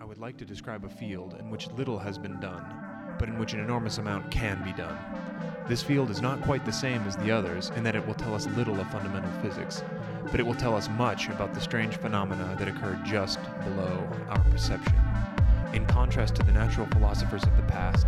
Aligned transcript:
I 0.00 0.04
would 0.04 0.18
like 0.18 0.36
to 0.36 0.44
describe 0.44 0.84
a 0.84 0.88
field 0.88 1.34
in 1.40 1.50
which 1.50 1.72
little 1.72 1.98
has 1.98 2.18
been 2.18 2.38
done, 2.38 2.64
but 3.18 3.28
in 3.28 3.36
which 3.36 3.52
an 3.52 3.58
enormous 3.58 3.98
amount 3.98 4.30
can 4.30 4.62
be 4.62 4.72
done. 4.72 4.96
This 5.66 5.82
field 5.82 6.08
is 6.08 6.22
not 6.22 6.40
quite 6.42 6.64
the 6.64 6.72
same 6.72 7.02
as 7.02 7.16
the 7.16 7.32
others 7.32 7.72
in 7.74 7.82
that 7.82 7.96
it 7.96 8.06
will 8.06 8.14
tell 8.14 8.32
us 8.32 8.46
little 8.46 8.78
of 8.78 8.88
fundamental 8.92 9.32
physics, 9.42 9.82
but 10.30 10.38
it 10.38 10.46
will 10.46 10.54
tell 10.54 10.76
us 10.76 10.88
much 10.90 11.28
about 11.28 11.52
the 11.52 11.60
strange 11.60 11.96
phenomena 11.96 12.54
that 12.60 12.68
occur 12.68 12.96
just 13.04 13.40
below 13.64 14.08
our 14.28 14.38
perception. 14.44 14.94
In 15.72 15.84
contrast 15.86 16.36
to 16.36 16.44
the 16.44 16.52
natural 16.52 16.86
philosophers 16.86 17.42
of 17.42 17.56
the 17.56 17.64
past, 17.64 18.06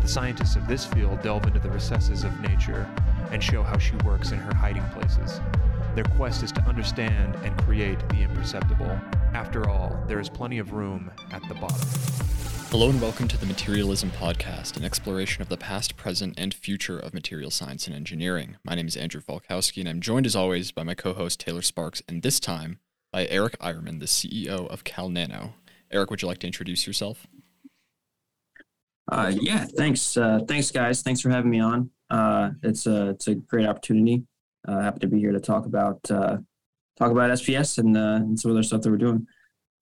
the 0.00 0.08
scientists 0.08 0.54
of 0.54 0.68
this 0.68 0.84
field 0.84 1.22
delve 1.22 1.46
into 1.46 1.58
the 1.58 1.70
recesses 1.70 2.22
of 2.22 2.40
nature 2.40 2.88
and 3.32 3.42
show 3.42 3.64
how 3.64 3.78
she 3.78 3.96
works 4.04 4.30
in 4.30 4.38
her 4.38 4.54
hiding 4.54 4.88
places. 4.90 5.40
Their 5.96 6.04
quest 6.04 6.44
is 6.44 6.52
to 6.52 6.62
understand 6.62 7.34
and 7.42 7.60
create 7.64 7.98
the 8.10 8.22
imperceptible. 8.22 8.96
After 9.34 9.66
all, 9.70 9.98
there 10.06 10.20
is 10.20 10.28
plenty 10.28 10.58
of 10.58 10.72
room 10.74 11.10
at 11.30 11.40
the 11.48 11.54
bottom. 11.54 11.88
Hello 12.70 12.90
and 12.90 13.00
welcome 13.00 13.28
to 13.28 13.38
the 13.38 13.46
Materialism 13.46 14.10
Podcast, 14.10 14.76
an 14.76 14.84
exploration 14.84 15.40
of 15.40 15.48
the 15.48 15.56
past, 15.56 15.96
present, 15.96 16.34
and 16.36 16.52
future 16.52 16.98
of 16.98 17.14
material 17.14 17.50
science 17.50 17.86
and 17.86 17.96
engineering. 17.96 18.58
My 18.62 18.74
name 18.74 18.86
is 18.86 18.96
Andrew 18.96 19.22
Falkowski, 19.22 19.80
and 19.80 19.88
I'm 19.88 20.02
joined 20.02 20.26
as 20.26 20.36
always 20.36 20.70
by 20.70 20.82
my 20.82 20.94
co 20.94 21.14
host 21.14 21.40
Taylor 21.40 21.62
Sparks, 21.62 22.02
and 22.06 22.22
this 22.22 22.38
time 22.38 22.78
by 23.10 23.26
Eric 23.26 23.58
Eyerman, 23.58 24.00
the 24.00 24.06
CEO 24.06 24.68
of 24.68 24.84
CalNano. 24.84 25.54
Eric, 25.90 26.10
would 26.10 26.20
you 26.20 26.28
like 26.28 26.38
to 26.38 26.46
introduce 26.46 26.86
yourself? 26.86 27.26
Uh, 29.10 29.32
yeah, 29.40 29.64
thanks. 29.64 30.14
Uh, 30.18 30.40
thanks, 30.46 30.70
guys. 30.70 31.00
Thanks 31.00 31.22
for 31.22 31.30
having 31.30 31.50
me 31.50 31.60
on. 31.60 31.90
Uh, 32.10 32.50
it's 32.62 32.86
a 32.86 33.08
it's 33.10 33.28
a 33.28 33.34
great 33.34 33.66
opportunity. 33.66 34.24
Uh, 34.68 34.80
happy 34.80 35.00
to 35.00 35.08
be 35.08 35.18
here 35.18 35.32
to 35.32 35.40
talk 35.40 35.64
about 35.64 35.98
uh, 36.10 36.36
talk 36.98 37.10
about 37.10 37.30
SPS 37.30 37.78
and, 37.78 37.96
uh, 37.96 38.16
and 38.16 38.38
some 38.38 38.50
other 38.50 38.62
stuff 38.62 38.82
that 38.82 38.90
we're 38.90 38.96
doing. 38.96 39.26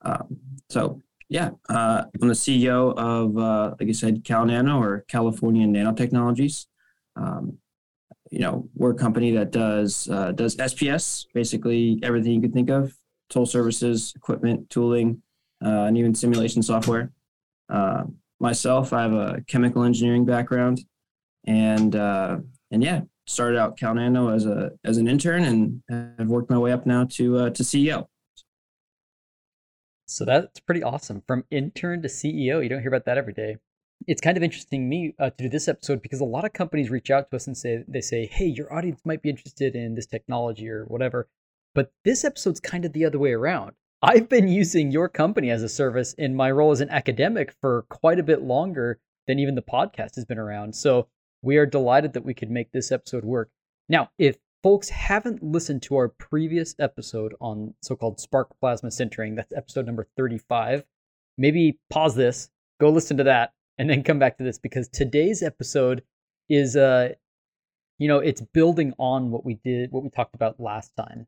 Um, 0.02 0.38
so 0.68 1.00
yeah, 1.28 1.50
uh, 1.68 2.02
I'm 2.20 2.28
the 2.28 2.34
CEO 2.34 2.92
of 2.96 3.38
uh, 3.38 3.74
like 3.78 3.88
I 3.88 3.92
said, 3.92 4.24
CalNano 4.24 4.80
or 4.80 5.04
California 5.08 5.66
Nanotechnologies. 5.66 6.66
Um, 7.16 7.58
you 8.30 8.40
know, 8.40 8.68
we're 8.74 8.92
a 8.92 8.96
company 8.96 9.30
that 9.32 9.52
does 9.52 10.08
uh, 10.10 10.32
does 10.32 10.56
SPS, 10.56 11.26
basically 11.32 12.00
everything 12.02 12.32
you 12.32 12.40
could 12.40 12.52
think 12.52 12.68
of: 12.68 12.92
tool 13.28 13.46
services, 13.46 14.12
equipment, 14.16 14.70
tooling, 14.70 15.22
uh, 15.64 15.84
and 15.84 15.96
even 15.96 16.14
simulation 16.14 16.62
software. 16.62 17.12
Uh, 17.68 18.04
myself, 18.40 18.92
I 18.92 19.02
have 19.02 19.12
a 19.12 19.44
chemical 19.46 19.84
engineering 19.84 20.24
background, 20.24 20.80
and 21.46 21.94
uh, 21.94 22.38
and 22.72 22.82
yeah, 22.82 23.02
started 23.30 23.58
out 23.58 23.76
CalNano 23.78 24.34
as 24.34 24.46
a 24.46 24.72
as 24.84 24.98
an 24.98 25.08
intern, 25.08 25.44
and 25.44 25.82
have 26.18 26.28
worked 26.28 26.50
my 26.50 26.58
way 26.58 26.72
up 26.72 26.86
now 26.86 27.04
to 27.12 27.38
uh, 27.38 27.50
to 27.50 27.62
CEO. 27.62 28.06
So 30.06 30.24
that's 30.24 30.58
pretty 30.60 30.82
awesome. 30.82 31.22
From 31.26 31.44
intern 31.50 32.02
to 32.02 32.08
CEO, 32.08 32.62
you 32.62 32.68
don't 32.68 32.80
hear 32.80 32.88
about 32.88 33.04
that 33.04 33.16
every 33.16 33.32
day. 33.32 33.58
It's 34.06 34.20
kind 34.20 34.36
of 34.36 34.42
interesting 34.42 34.88
me 34.88 35.14
uh, 35.18 35.30
to 35.30 35.44
do 35.44 35.48
this 35.48 35.68
episode 35.68 36.02
because 36.02 36.20
a 36.20 36.24
lot 36.24 36.44
of 36.44 36.52
companies 36.52 36.90
reach 36.90 37.10
out 37.10 37.30
to 37.30 37.36
us 37.36 37.46
and 37.46 37.56
say 37.56 37.84
they 37.86 38.00
say, 38.00 38.26
"Hey, 38.26 38.46
your 38.46 38.72
audience 38.72 39.00
might 39.04 39.22
be 39.22 39.30
interested 39.30 39.76
in 39.76 39.94
this 39.94 40.06
technology 40.06 40.68
or 40.68 40.84
whatever." 40.86 41.28
But 41.74 41.92
this 42.04 42.24
episode's 42.24 42.60
kind 42.60 42.84
of 42.84 42.92
the 42.92 43.04
other 43.04 43.18
way 43.18 43.32
around. 43.32 43.72
I've 44.02 44.28
been 44.28 44.48
using 44.48 44.90
your 44.90 45.08
company 45.08 45.50
as 45.50 45.62
a 45.62 45.68
service 45.68 46.14
in 46.14 46.34
my 46.34 46.50
role 46.50 46.72
as 46.72 46.80
an 46.80 46.88
academic 46.88 47.54
for 47.60 47.82
quite 47.90 48.18
a 48.18 48.24
bit 48.24 48.42
longer 48.42 48.98
than 49.26 49.38
even 49.38 49.54
the 49.54 49.62
podcast 49.62 50.16
has 50.16 50.24
been 50.24 50.38
around. 50.38 50.74
So 50.74 51.06
we 51.42 51.56
are 51.56 51.66
delighted 51.66 52.12
that 52.12 52.24
we 52.24 52.34
could 52.34 52.50
make 52.50 52.72
this 52.72 52.92
episode 52.92 53.24
work. 53.24 53.50
Now, 53.88 54.10
if 54.18 54.36
folks 54.62 54.88
haven't 54.90 55.42
listened 55.42 55.82
to 55.82 55.96
our 55.96 56.08
previous 56.08 56.74
episode 56.78 57.34
on 57.40 57.74
so-called 57.82 58.20
spark 58.20 58.48
plasma 58.60 58.90
sintering, 58.90 59.36
that's 59.36 59.52
episode 59.54 59.86
number 59.86 60.06
35, 60.16 60.84
maybe 61.38 61.78
pause 61.88 62.14
this, 62.14 62.50
go 62.80 62.90
listen 62.90 63.16
to 63.16 63.24
that, 63.24 63.52
and 63.78 63.88
then 63.88 64.02
come 64.02 64.18
back 64.18 64.36
to 64.38 64.44
this 64.44 64.58
because 64.58 64.88
today's 64.88 65.42
episode 65.42 66.02
is 66.48 66.76
uh 66.76 67.10
you 67.98 68.08
know, 68.08 68.18
it's 68.18 68.40
building 68.40 68.94
on 68.98 69.30
what 69.30 69.44
we 69.44 69.54
did, 69.62 69.92
what 69.92 70.02
we 70.02 70.08
talked 70.08 70.34
about 70.34 70.58
last 70.58 70.96
time. 70.96 71.26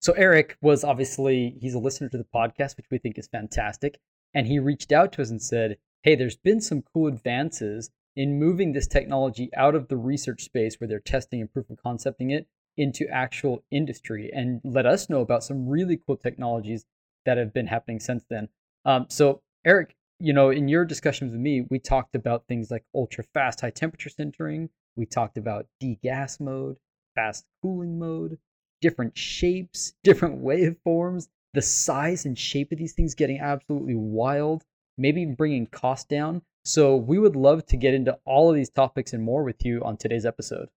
So 0.00 0.12
Eric 0.12 0.58
was 0.60 0.84
obviously 0.84 1.56
he's 1.60 1.72
a 1.72 1.78
listener 1.78 2.10
to 2.10 2.18
the 2.18 2.26
podcast, 2.34 2.76
which 2.76 2.90
we 2.90 2.98
think 2.98 3.18
is 3.18 3.26
fantastic, 3.26 3.98
and 4.34 4.46
he 4.46 4.58
reached 4.58 4.92
out 4.92 5.12
to 5.12 5.22
us 5.22 5.30
and 5.30 5.40
said, 5.40 5.78
"Hey, 6.02 6.14
there's 6.14 6.36
been 6.36 6.60
some 6.60 6.82
cool 6.82 7.06
advances 7.06 7.90
in 8.20 8.38
moving 8.38 8.72
this 8.72 8.86
technology 8.86 9.48
out 9.56 9.74
of 9.74 9.88
the 9.88 9.96
research 9.96 10.42
space 10.42 10.78
where 10.78 10.86
they're 10.86 11.00
testing 11.00 11.40
and 11.40 11.50
proof 11.50 11.70
of 11.70 11.78
concepting 11.82 12.30
it 12.30 12.46
into 12.76 13.08
actual 13.08 13.64
industry 13.70 14.30
and 14.34 14.60
let 14.62 14.84
us 14.84 15.08
know 15.08 15.22
about 15.22 15.42
some 15.42 15.66
really 15.66 15.98
cool 16.06 16.18
technologies 16.18 16.84
that 17.24 17.38
have 17.38 17.54
been 17.54 17.66
happening 17.66 17.98
since 17.98 18.22
then. 18.28 18.46
Um, 18.84 19.06
so, 19.08 19.40
Eric, 19.64 19.96
you 20.18 20.34
know, 20.34 20.50
in 20.50 20.68
your 20.68 20.84
discussions 20.84 21.32
with 21.32 21.40
me, 21.40 21.62
we 21.70 21.78
talked 21.78 22.14
about 22.14 22.44
things 22.46 22.70
like 22.70 22.84
ultra 22.94 23.24
fast 23.32 23.62
high 23.62 23.70
temperature 23.70 24.10
sintering. 24.10 24.68
We 24.96 25.06
talked 25.06 25.38
about 25.38 25.64
degas 25.80 26.40
mode, 26.40 26.76
fast 27.14 27.46
cooling 27.62 27.98
mode, 27.98 28.36
different 28.82 29.16
shapes, 29.16 29.94
different 30.04 30.44
waveforms, 30.44 31.28
the 31.54 31.62
size 31.62 32.26
and 32.26 32.38
shape 32.38 32.70
of 32.70 32.76
these 32.76 32.92
things 32.92 33.14
getting 33.14 33.40
absolutely 33.40 33.94
wild, 33.94 34.62
maybe 34.98 35.24
bringing 35.24 35.66
cost 35.66 36.10
down. 36.10 36.42
So, 36.64 36.96
we 36.96 37.18
would 37.18 37.36
love 37.36 37.66
to 37.66 37.76
get 37.76 37.94
into 37.94 38.18
all 38.24 38.50
of 38.50 38.56
these 38.56 38.70
topics 38.70 39.12
and 39.12 39.22
more 39.22 39.44
with 39.44 39.64
you 39.64 39.82
on 39.82 39.96
today's 39.96 40.26
episode. 40.26 40.68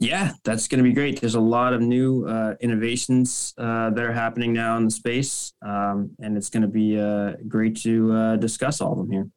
Yeah, 0.00 0.34
that's 0.44 0.68
going 0.68 0.78
to 0.78 0.84
be 0.84 0.92
great. 0.92 1.20
There's 1.20 1.34
a 1.34 1.40
lot 1.40 1.72
of 1.72 1.80
new 1.80 2.24
uh, 2.24 2.54
innovations 2.60 3.52
uh, 3.58 3.90
that 3.90 4.04
are 4.04 4.12
happening 4.12 4.52
now 4.52 4.76
in 4.76 4.84
the 4.84 4.90
space, 4.92 5.52
um, 5.60 6.10
and 6.20 6.36
it's 6.36 6.50
going 6.50 6.62
to 6.62 6.68
be 6.68 6.98
uh, 6.98 7.32
great 7.48 7.76
to 7.82 8.12
uh, 8.12 8.36
discuss 8.36 8.80
all 8.80 8.92
of 8.92 8.98
them 8.98 9.10
here. 9.10 9.28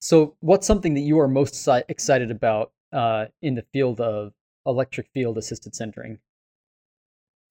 So, 0.00 0.36
what's 0.40 0.66
something 0.66 0.94
that 0.94 1.00
you 1.00 1.20
are 1.20 1.28
most 1.28 1.68
excited 1.88 2.30
about 2.30 2.72
uh, 2.90 3.26
in 3.42 3.54
the 3.54 3.64
field 3.70 4.00
of 4.00 4.32
electric 4.64 5.08
field 5.12 5.36
assisted 5.36 5.74
sintering? 5.74 6.18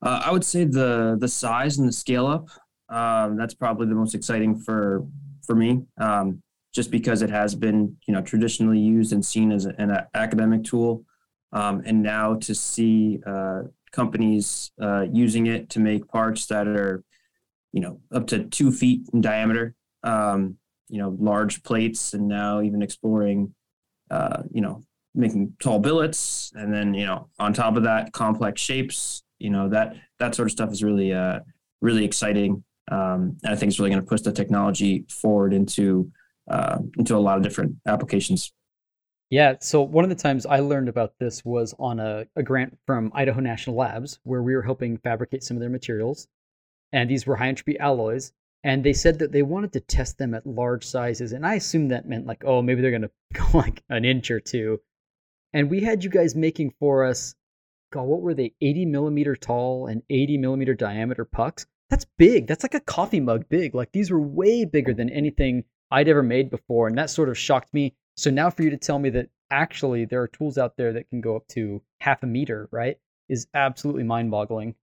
Uh, 0.01 0.23
I 0.25 0.31
would 0.31 0.45
say 0.45 0.63
the 0.63 1.15
the 1.19 1.27
size 1.27 1.77
and 1.77 1.87
the 1.87 1.93
scale 1.93 2.25
up. 2.25 2.49
Um, 2.89 3.35
that's 3.37 3.53
probably 3.53 3.87
the 3.87 3.95
most 3.95 4.15
exciting 4.15 4.59
for 4.59 5.05
for 5.45 5.55
me, 5.55 5.83
um, 5.97 6.41
just 6.73 6.91
because 6.91 7.21
it 7.21 7.29
has 7.29 7.55
been 7.55 7.97
you 8.07 8.13
know 8.13 8.21
traditionally 8.21 8.79
used 8.79 9.13
and 9.13 9.25
seen 9.25 9.51
as 9.51 9.65
an 9.65 9.91
academic 10.13 10.63
tool. 10.63 11.03
Um, 11.53 11.81
and 11.85 12.03
now 12.03 12.35
to 12.35 12.53
see 12.53 13.19
uh, 13.25 13.63
companies 13.91 14.71
uh, 14.81 15.05
using 15.11 15.47
it 15.47 15.69
to 15.71 15.79
make 15.79 16.07
parts 16.07 16.45
that 16.47 16.67
are, 16.67 17.03
you 17.71 17.81
know, 17.81 17.99
up 18.13 18.27
to 18.27 18.43
two 18.45 18.71
feet 18.71 19.07
in 19.13 19.21
diameter, 19.21 19.73
um, 20.03 20.57
you 20.89 20.99
know, 20.99 21.15
large 21.19 21.63
plates, 21.63 22.13
and 22.13 22.27
now 22.27 22.61
even 22.61 22.81
exploring, 22.81 23.53
uh, 24.11 24.43
you 24.51 24.61
know, 24.61 24.83
making 25.15 25.53
tall 25.59 25.79
billets, 25.79 26.51
and 26.55 26.73
then 26.73 26.93
you 26.93 27.05
know, 27.05 27.29
on 27.39 27.53
top 27.53 27.75
of 27.75 27.83
that, 27.83 28.13
complex 28.13 28.61
shapes. 28.61 29.23
You 29.39 29.49
know, 29.51 29.69
that 29.69 29.95
that 30.19 30.35
sort 30.35 30.47
of 30.47 30.51
stuff 30.51 30.71
is 30.71 30.83
really, 30.83 31.13
uh, 31.13 31.39
really 31.81 32.05
exciting, 32.05 32.63
um, 32.91 33.37
and 33.43 33.53
I 33.53 33.55
think 33.55 33.69
it's 33.69 33.79
really 33.79 33.91
going 33.91 34.01
to 34.01 34.07
push 34.07 34.21
the 34.21 34.31
technology 34.31 35.05
forward 35.09 35.53
into 35.53 36.11
uh, 36.49 36.79
into 36.97 37.15
a 37.15 37.19
lot 37.19 37.37
of 37.37 37.43
different 37.43 37.75
applications. 37.85 38.53
Yeah, 39.29 39.55
so 39.59 39.81
one 39.81 40.05
of 40.05 40.09
the 40.09 40.15
times 40.15 40.45
I 40.45 40.59
learned 40.59 40.87
about 40.87 41.13
this 41.19 41.43
was 41.43 41.75
on 41.77 41.99
a, 41.99 42.25
a 42.37 42.43
grant 42.43 42.77
from 42.85 43.11
Idaho 43.13 43.41
National 43.41 43.75
Labs, 43.75 44.19
where 44.23 44.41
we 44.41 44.55
were 44.55 44.61
helping 44.61 44.97
fabricate 44.97 45.43
some 45.43 45.57
of 45.57 45.61
their 45.61 45.69
materials. 45.69 46.29
And 46.93 47.09
these 47.09 47.27
were 47.27 47.35
high 47.35 47.49
entropy 47.49 47.77
alloys. 47.77 48.31
And 48.63 48.83
they 48.83 48.93
said 48.93 49.19
that 49.19 49.33
they 49.33 49.43
wanted 49.43 49.73
to 49.73 49.81
test 49.81 50.17
them 50.17 50.33
at 50.33 50.47
large 50.47 50.85
sizes. 50.85 51.33
And 51.33 51.45
I 51.45 51.55
assumed 51.55 51.91
that 51.91 52.07
meant 52.07 52.25
like, 52.25 52.43
oh, 52.45 52.61
maybe 52.61 52.81
they're 52.81 52.91
going 52.91 53.01
to 53.01 53.11
go 53.33 53.45
like 53.53 53.83
an 53.89 54.05
inch 54.05 54.31
or 54.31 54.39
two. 54.39 54.79
And 55.53 55.69
we 55.69 55.81
had 55.81 56.03
you 56.03 56.09
guys 56.09 56.35
making 56.35 56.73
for 56.79 57.03
us, 57.03 57.35
God, 57.91 58.03
what 58.03 58.21
were 58.21 58.33
they? 58.33 58.53
80 58.61 58.85
millimeter 58.85 59.35
tall 59.35 59.87
and 59.87 60.03
80 60.09 60.37
millimeter 60.37 60.73
diameter 60.73 61.25
pucks. 61.25 61.65
That's 61.89 62.05
big. 62.17 62.47
That's 62.47 62.63
like 62.63 62.73
a 62.73 62.79
coffee 62.81 63.19
mug 63.19 63.45
big. 63.49 63.73
Like 63.73 63.91
these 63.91 64.11
were 64.11 64.21
way 64.21 64.65
bigger 64.65 64.93
than 64.93 65.09
anything 65.09 65.63
I'd 65.89 66.09
ever 66.09 66.23
made 66.23 66.49
before. 66.49 66.87
And 66.87 66.97
that 66.97 67.09
sort 67.09 67.29
of 67.29 67.37
shocked 67.37 67.73
me 67.73 67.95
so 68.17 68.31
now 68.31 68.49
for 68.49 68.63
you 68.63 68.71
to 68.71 68.77
tell 68.77 68.97
me 68.99 69.09
that 69.11 69.29
actually 69.51 70.05
there 70.05 70.21
are 70.21 70.27
tools 70.27 70.57
out 70.57 70.75
there 70.75 70.91
that 70.93 71.09
can 71.09 71.21
go 71.21 71.35
up 71.35 71.47
to 71.49 71.81
half 72.01 72.23
a 72.23 72.25
meter, 72.25 72.67
right, 72.71 72.97
is 73.29 73.47
absolutely 73.53 74.03
mind-boggling. 74.03 74.75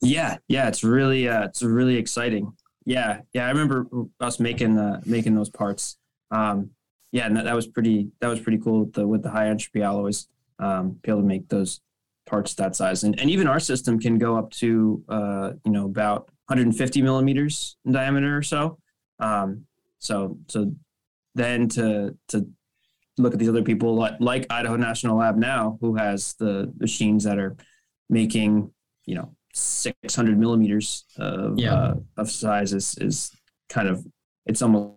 Yeah, 0.00 0.36
yeah, 0.46 0.68
it's 0.68 0.84
really 0.84 1.28
uh, 1.28 1.46
it's 1.46 1.62
really 1.62 1.96
exciting. 1.96 2.52
Yeah, 2.84 3.22
yeah, 3.32 3.46
I 3.46 3.48
remember 3.48 3.86
us 4.20 4.38
making 4.38 4.78
uh, 4.78 5.00
making 5.04 5.34
those 5.34 5.50
parts. 5.50 5.96
Um, 6.30 6.70
yeah, 7.10 7.26
and 7.26 7.36
that, 7.36 7.46
that 7.46 7.56
was 7.56 7.66
pretty 7.66 8.10
that 8.20 8.28
was 8.28 8.38
pretty 8.38 8.58
cool 8.58 8.84
with 8.84 8.92
the 8.92 9.06
with 9.08 9.22
the 9.22 9.30
high 9.30 9.48
entropy 9.48 9.82
alloys. 9.82 10.28
Um, 10.60 10.98
be 11.02 11.10
able 11.10 11.22
to 11.22 11.26
make 11.26 11.48
those 11.48 11.80
parts 12.28 12.54
that 12.54 12.76
size, 12.76 13.04
and 13.04 13.18
and 13.20 13.30
even 13.30 13.46
our 13.46 13.60
system 13.60 13.98
can 13.98 14.18
go 14.18 14.36
up 14.36 14.50
to 14.62 15.02
uh, 15.08 15.52
you 15.64 15.72
know 15.72 15.86
about 15.86 16.26
150 16.46 17.02
millimeters 17.02 17.76
in 17.84 17.92
diameter 17.92 18.36
or 18.36 18.42
so. 18.42 18.78
Um, 19.18 19.64
so 19.98 20.38
so 20.48 20.72
then 21.34 21.68
to 21.70 22.16
to 22.28 22.46
look 23.18 23.32
at 23.32 23.38
these 23.40 23.48
other 23.48 23.62
people 23.64 23.96
like, 23.96 24.14
like 24.20 24.46
Idaho 24.50 24.76
National 24.76 25.16
Lab 25.18 25.36
now, 25.36 25.76
who 25.80 25.96
has 25.96 26.34
the 26.38 26.72
machines 26.78 27.24
that 27.24 27.38
are 27.38 27.56
making 28.08 28.70
you 29.06 29.14
know 29.16 29.34
600 29.54 30.38
millimeters 30.38 31.04
of 31.16 31.58
Yeah. 31.58 31.74
uh, 31.74 31.94
of 32.16 32.30
size 32.30 32.72
is 32.72 32.96
is 33.00 33.30
kind 33.68 33.88
of 33.88 34.06
it's 34.46 34.62
almost 34.62 34.94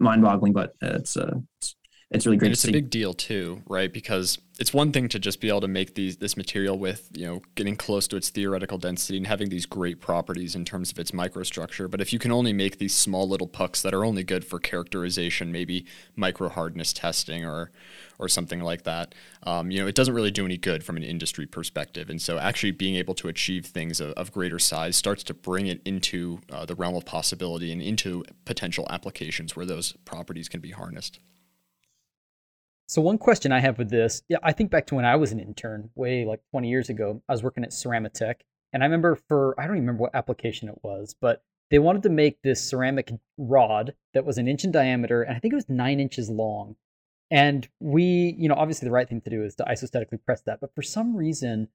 mind-boggling, 0.00 0.52
but 0.52 0.74
it's 0.82 1.16
uh, 1.16 1.36
it's, 1.60 1.76
it's 2.14 2.26
really 2.26 2.36
great 2.36 2.48
And 2.48 2.52
it's 2.54 2.64
a 2.64 2.72
big 2.72 2.90
deal 2.90 3.12
too, 3.12 3.62
right? 3.66 3.92
Because 3.92 4.38
it's 4.60 4.72
one 4.72 4.92
thing 4.92 5.08
to 5.08 5.18
just 5.18 5.40
be 5.40 5.48
able 5.48 5.62
to 5.62 5.68
make 5.68 5.94
these 5.94 6.18
this 6.18 6.36
material 6.36 6.78
with, 6.78 7.10
you 7.12 7.26
know, 7.26 7.42
getting 7.56 7.74
close 7.76 8.06
to 8.08 8.16
its 8.16 8.30
theoretical 8.30 8.78
density 8.78 9.16
and 9.16 9.26
having 9.26 9.48
these 9.48 9.66
great 9.66 10.00
properties 10.00 10.54
in 10.54 10.64
terms 10.64 10.92
of 10.92 10.98
its 10.98 11.10
microstructure. 11.10 11.90
But 11.90 12.00
if 12.00 12.12
you 12.12 12.20
can 12.20 12.30
only 12.30 12.52
make 12.52 12.78
these 12.78 12.94
small 12.94 13.28
little 13.28 13.48
pucks 13.48 13.82
that 13.82 13.92
are 13.92 14.04
only 14.04 14.22
good 14.22 14.44
for 14.44 14.60
characterization, 14.60 15.50
maybe 15.50 15.86
micro 16.14 16.48
hardness 16.48 16.92
testing 16.92 17.44
or 17.44 17.72
or 18.20 18.28
something 18.28 18.60
like 18.60 18.84
that, 18.84 19.12
um, 19.42 19.72
you 19.72 19.80
know, 19.80 19.88
it 19.88 19.96
doesn't 19.96 20.14
really 20.14 20.30
do 20.30 20.44
any 20.44 20.56
good 20.56 20.84
from 20.84 20.96
an 20.96 21.02
industry 21.02 21.46
perspective. 21.46 22.08
And 22.08 22.22
so, 22.22 22.38
actually 22.38 22.70
being 22.70 22.94
able 22.94 23.14
to 23.14 23.28
achieve 23.28 23.66
things 23.66 24.00
of, 24.00 24.12
of 24.12 24.30
greater 24.32 24.60
size 24.60 24.96
starts 24.96 25.24
to 25.24 25.34
bring 25.34 25.66
it 25.66 25.80
into 25.84 26.40
uh, 26.52 26.64
the 26.64 26.76
realm 26.76 26.94
of 26.94 27.04
possibility 27.04 27.72
and 27.72 27.82
into 27.82 28.24
potential 28.44 28.86
applications 28.88 29.56
where 29.56 29.66
those 29.66 29.94
properties 30.04 30.48
can 30.48 30.60
be 30.60 30.70
harnessed. 30.70 31.18
So 32.86 33.00
one 33.00 33.18
question 33.18 33.50
I 33.50 33.60
have 33.60 33.78
with 33.78 33.88
this, 33.88 34.22
yeah, 34.28 34.38
I 34.42 34.52
think 34.52 34.70
back 34.70 34.86
to 34.88 34.94
when 34.94 35.06
I 35.06 35.16
was 35.16 35.32
an 35.32 35.40
intern, 35.40 35.90
way 35.94 36.24
like 36.24 36.40
20 36.50 36.68
years 36.68 36.90
ago. 36.90 37.22
I 37.28 37.32
was 37.32 37.42
working 37.42 37.64
at 37.64 37.70
Ceramatec, 37.70 38.36
and 38.72 38.82
I 38.82 38.86
remember 38.86 39.18
for 39.28 39.58
I 39.58 39.66
don't 39.66 39.76
even 39.76 39.86
remember 39.86 40.02
what 40.02 40.14
application 40.14 40.68
it 40.68 40.78
was, 40.82 41.14
but 41.18 41.42
they 41.70 41.78
wanted 41.78 42.02
to 42.02 42.10
make 42.10 42.42
this 42.42 42.62
ceramic 42.62 43.10
rod 43.38 43.94
that 44.12 44.26
was 44.26 44.36
an 44.36 44.48
inch 44.48 44.64
in 44.64 44.70
diameter, 44.70 45.22
and 45.22 45.34
I 45.34 45.40
think 45.40 45.52
it 45.52 45.56
was 45.56 45.68
nine 45.68 45.98
inches 45.98 46.28
long. 46.28 46.76
And 47.30 47.66
we, 47.80 48.36
you 48.38 48.48
know, 48.48 48.54
obviously 48.54 48.86
the 48.86 48.92
right 48.92 49.08
thing 49.08 49.22
to 49.22 49.30
do 49.30 49.42
is 49.42 49.54
to 49.56 49.64
isostatically 49.64 50.22
press 50.24 50.42
that, 50.42 50.60
but 50.60 50.74
for 50.74 50.82
some 50.82 51.16
reason 51.16 51.68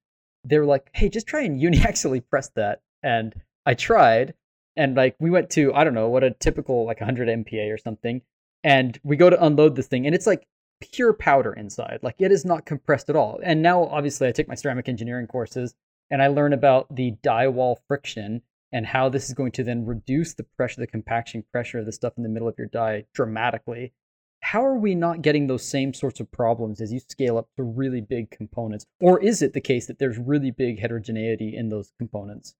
they 0.45 0.59
were 0.59 0.65
like, 0.65 0.89
"Hey, 0.93 1.09
just 1.09 1.27
try 1.27 1.41
and 1.41 1.59
uniaxially 1.61 2.23
press 2.29 2.49
that." 2.55 2.81
And 3.01 3.33
I 3.65 3.73
tried, 3.73 4.35
and 4.77 4.95
like 4.95 5.15
we 5.19 5.31
went 5.31 5.49
to 5.51 5.73
I 5.73 5.83
don't 5.83 5.95
know 5.95 6.09
what 6.09 6.23
a 6.23 6.31
typical 6.31 6.85
like 6.85 7.01
100 7.01 7.27
MPa 7.27 7.73
or 7.73 7.79
something, 7.79 8.21
and 8.63 8.99
we 9.03 9.17
go 9.17 9.31
to 9.31 9.43
unload 9.43 9.75
this 9.75 9.87
thing, 9.87 10.05
and 10.05 10.13
it's 10.13 10.27
like 10.27 10.45
pure 10.79 11.13
powder 11.13 11.53
inside. 11.53 11.99
Like 12.01 12.15
it 12.19 12.31
is 12.31 12.45
not 12.45 12.65
compressed 12.65 13.09
at 13.09 13.15
all. 13.15 13.39
And 13.43 13.61
now, 13.61 13.85
obviously, 13.85 14.27
I 14.27 14.31
take 14.31 14.47
my 14.47 14.55
ceramic 14.55 14.89
engineering 14.89 15.27
courses 15.27 15.75
and 16.09 16.21
I 16.21 16.27
learn 16.27 16.53
about 16.53 16.95
the 16.95 17.11
die 17.21 17.47
wall 17.47 17.79
friction 17.87 18.41
and 18.71 18.85
how 18.85 19.09
this 19.09 19.27
is 19.27 19.33
going 19.33 19.51
to 19.53 19.63
then 19.63 19.85
reduce 19.85 20.33
the 20.33 20.43
pressure, 20.43 20.79
the 20.79 20.87
compaction 20.87 21.43
pressure 21.51 21.79
of 21.79 21.85
the 21.85 21.91
stuff 21.91 22.13
in 22.17 22.23
the 22.23 22.29
middle 22.29 22.47
of 22.47 22.57
your 22.57 22.67
die 22.67 23.05
dramatically. 23.13 23.93
How 24.41 24.63
are 24.65 24.77
we 24.77 24.95
not 24.95 25.21
getting 25.21 25.47
those 25.47 25.67
same 25.67 25.93
sorts 25.93 26.19
of 26.19 26.31
problems 26.31 26.79
as 26.79 26.93
you 26.93 26.99
scale 26.99 27.37
up 27.37 27.49
to 27.57 27.63
really 27.63 27.99
big 27.99 28.31
components? 28.31 28.85
Or 29.01 29.19
is 29.19 29.41
it 29.41 29.53
the 29.53 29.61
case 29.61 29.87
that 29.87 29.99
there's 29.99 30.17
really 30.17 30.51
big 30.51 30.79
heterogeneity 30.79 31.55
in 31.55 31.69
those 31.69 31.91
components? 31.97 32.55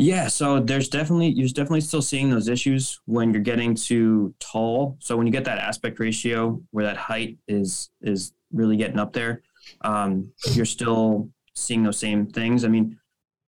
Yeah, 0.00 0.28
so 0.28 0.60
there's 0.60 0.88
definitely 0.88 1.28
you're 1.28 1.48
definitely 1.48 1.82
still 1.82 2.00
seeing 2.00 2.30
those 2.30 2.48
issues 2.48 2.98
when 3.04 3.34
you're 3.34 3.42
getting 3.42 3.74
too 3.74 4.34
tall. 4.40 4.96
So 4.98 5.14
when 5.14 5.26
you 5.26 5.32
get 5.32 5.44
that 5.44 5.58
aspect 5.58 6.00
ratio 6.00 6.60
where 6.70 6.86
that 6.86 6.96
height 6.96 7.36
is 7.46 7.90
is 8.00 8.32
really 8.50 8.76
getting 8.76 8.98
up 8.98 9.12
there, 9.12 9.42
um, 9.82 10.32
you're 10.52 10.64
still 10.64 11.28
seeing 11.54 11.82
those 11.82 11.98
same 11.98 12.26
things. 12.26 12.64
I 12.64 12.68
mean, 12.68 12.98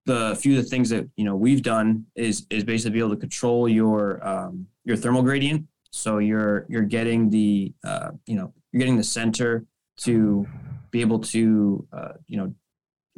the 0.04 0.36
few 0.40 0.58
of 0.58 0.62
the 0.62 0.68
things 0.68 0.90
that 0.90 1.08
you 1.16 1.24
know 1.24 1.34
we've 1.34 1.62
done 1.62 2.04
is 2.16 2.46
is 2.50 2.64
basically 2.64 2.92
be 2.92 2.98
able 2.98 3.10
to 3.10 3.16
control 3.16 3.66
your 3.66 4.26
um, 4.26 4.66
your 4.84 4.96
thermal 4.96 5.22
gradient. 5.22 5.66
So 5.90 6.18
you're 6.18 6.66
you're 6.68 6.82
getting 6.82 7.30
the 7.30 7.72
uh, 7.82 8.10
you 8.26 8.36
know 8.36 8.52
you're 8.72 8.80
getting 8.80 8.98
the 8.98 9.04
center 9.04 9.64
to 10.00 10.46
be 10.90 11.00
able 11.00 11.18
to 11.18 11.86
uh, 11.94 12.12
you 12.26 12.36
know 12.36 12.54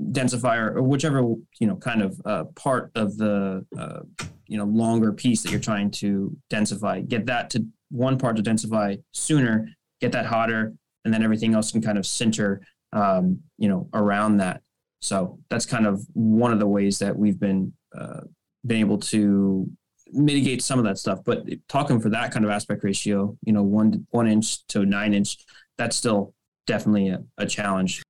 densify 0.00 0.56
or, 0.56 0.82
whichever 0.82 1.20
you 1.60 1.66
know 1.66 1.76
kind 1.76 2.02
of 2.02 2.20
uh, 2.24 2.44
part 2.56 2.90
of 2.94 3.16
the 3.16 3.64
uh, 3.78 4.00
you 4.46 4.58
know 4.58 4.64
longer 4.64 5.12
piece 5.12 5.42
that 5.42 5.50
you're 5.50 5.60
trying 5.60 5.90
to 5.90 6.36
densify. 6.50 7.06
Get 7.06 7.26
that 7.26 7.50
to 7.50 7.64
one 7.90 8.18
part 8.18 8.36
to 8.36 8.42
densify 8.42 9.00
sooner 9.12 9.68
get 10.00 10.12
that 10.12 10.26
hotter 10.26 10.74
and 11.04 11.12
then 11.12 11.22
everything 11.22 11.54
else 11.54 11.72
can 11.72 11.82
kind 11.82 11.98
of 11.98 12.04
sinter 12.04 12.60
um, 12.92 13.40
you 13.58 13.68
know 13.68 13.88
around 13.94 14.38
that. 14.38 14.60
So 15.00 15.38
that's 15.50 15.66
kind 15.66 15.86
of 15.86 16.02
one 16.14 16.52
of 16.52 16.58
the 16.58 16.66
ways 16.66 16.98
that 16.98 17.16
we've 17.16 17.38
been 17.38 17.72
uh, 17.98 18.20
been 18.66 18.78
able 18.78 18.98
to 18.98 19.68
mitigate 20.12 20.62
some 20.62 20.78
of 20.78 20.84
that 20.86 20.98
stuff. 20.98 21.20
But 21.24 21.44
talking 21.68 22.00
for 22.00 22.08
that 22.10 22.32
kind 22.32 22.44
of 22.44 22.50
aspect 22.50 22.84
ratio 22.84 23.36
you 23.42 23.52
know 23.52 23.62
one 23.62 24.06
one 24.10 24.26
inch 24.26 24.66
to 24.68 24.84
nine 24.84 25.14
inch 25.14 25.38
that's 25.76 25.96
still 25.96 26.34
definitely 26.66 27.08
a, 27.08 27.22
a 27.38 27.46
challenge 27.46 28.02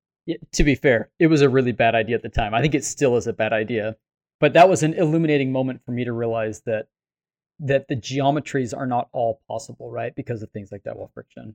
to 0.52 0.64
be 0.64 0.74
fair, 0.74 1.10
it 1.18 1.26
was 1.26 1.42
a 1.42 1.48
really 1.48 1.72
bad 1.72 1.94
idea 1.94 2.16
at 2.16 2.22
the 2.22 2.28
time. 2.28 2.54
I 2.54 2.60
think 2.60 2.74
it 2.74 2.84
still 2.84 3.16
is 3.16 3.26
a 3.26 3.32
bad 3.32 3.52
idea. 3.52 3.96
But 4.40 4.52
that 4.54 4.68
was 4.68 4.82
an 4.82 4.94
illuminating 4.94 5.52
moment 5.52 5.82
for 5.84 5.92
me 5.92 6.04
to 6.04 6.12
realize 6.12 6.62
that 6.66 6.88
that 7.60 7.86
the 7.88 7.96
geometries 7.96 8.76
are 8.76 8.86
not 8.86 9.08
all 9.12 9.40
possible, 9.48 9.90
right? 9.90 10.14
Because 10.14 10.42
of 10.42 10.50
things 10.50 10.72
like 10.72 10.82
that 10.82 10.96
wall 10.96 11.10
friction. 11.14 11.54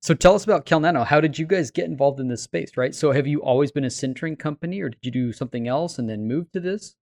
So 0.00 0.14
tell 0.14 0.34
us 0.34 0.44
about 0.44 0.64
CalNano. 0.64 1.04
How 1.04 1.20
did 1.20 1.38
you 1.38 1.44
guys 1.44 1.70
get 1.70 1.84
involved 1.84 2.18
in 2.18 2.28
this 2.28 2.42
space, 2.42 2.76
right? 2.76 2.94
So 2.94 3.12
have 3.12 3.26
you 3.26 3.42
always 3.42 3.72
been 3.72 3.84
a 3.84 3.88
sintering 3.88 4.38
company 4.38 4.80
or 4.80 4.88
did 4.88 5.00
you 5.02 5.10
do 5.10 5.32
something 5.32 5.68
else 5.68 5.98
and 5.98 6.08
then 6.08 6.26
move 6.26 6.50
to 6.52 6.60
this? 6.60 6.96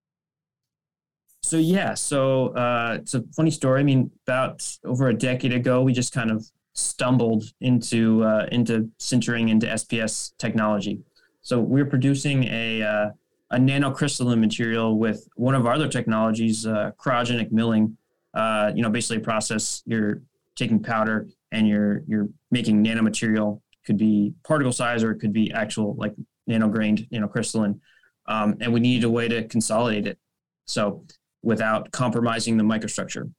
So 1.43 1.59
yeah, 1.59 1.95
so 1.95 2.49
uh, 2.49 2.99
it's 3.01 3.15
a 3.15 3.23
funny 3.37 3.53
story. 3.53 3.81
I 3.81 3.85
mean, 3.85 4.11
about 4.27 4.67
over 4.85 5.09
a 5.09 5.15
decade 5.15 5.53
ago, 5.53 5.83
we 5.83 5.93
just 5.93 6.13
kind 6.13 6.31
of 6.31 6.51
stumbled 6.77 7.45
into 7.61 8.23
uh, 8.23 8.47
into 8.53 8.91
sintering 9.01 9.51
into 9.51 9.67
SPS 9.67 10.33
technology. 10.39 11.01
So 11.41 11.61
we're 11.61 11.87
producing 11.87 12.45
a 12.45 12.83
uh, 12.83 13.11
a 13.51 13.57
nanocrystalline 13.57 14.41
material 14.41 14.99
with 14.99 15.29
one 15.37 15.55
of 15.55 15.67
our 15.67 15.75
other 15.75 15.89
technologies, 15.89 16.67
uh, 16.67 16.93
cryogenic 16.99 17.51
milling. 17.51 17.97
Uh, 18.35 18.71
you 18.75 18.83
know, 18.83 18.91
basically 18.91 19.17
a 19.17 19.21
process 19.21 19.83
you're 19.87 20.21
taking 20.55 20.83
powder 20.83 21.27
and 21.53 21.67
you're 21.67 22.03
you're 22.07 22.29
making 22.51 22.85
nanomaterial. 22.85 23.61
Could 23.87 23.97
be 23.99 24.35
particle 24.45 24.73
size 24.73 25.03
or 25.03 25.13
it 25.13 25.21
could 25.21 25.33
be 25.33 25.53
actual 25.53 25.95
like 25.97 26.15
nanograined, 26.49 27.09
nanocrystalline. 27.11 27.79
Um, 28.27 28.57
and 28.61 28.73
we 28.73 28.81
needed 28.81 29.05
a 29.05 29.11
way 29.11 29.29
to 29.29 29.45
consolidate 29.45 30.07
it. 30.07 30.19
So 30.67 31.05
without 31.43 31.93
compromising 31.93 32.57
the 32.57 32.65
microstructure. 32.65 33.31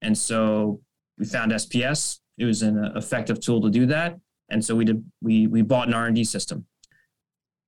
And 0.00 0.16
so 0.16 0.80
we 1.18 1.26
found 1.26 1.52
SPS. 1.52 2.20
It 2.40 2.46
was 2.46 2.62
an 2.62 2.82
effective 2.96 3.38
tool 3.38 3.60
to 3.60 3.70
do 3.70 3.84
that. 3.86 4.18
And 4.48 4.64
so 4.64 4.74
we 4.74 4.86
did 4.86 5.04
we 5.20 5.46
we 5.46 5.60
bought 5.60 5.88
an 5.88 5.94
R&D 5.94 6.24
system. 6.24 6.64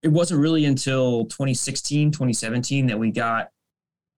It 0.02 0.08
wasn't 0.08 0.40
really 0.40 0.64
until 0.64 1.26
2016, 1.26 2.10
2017 2.10 2.86
that 2.86 2.98
we 2.98 3.10
got 3.10 3.50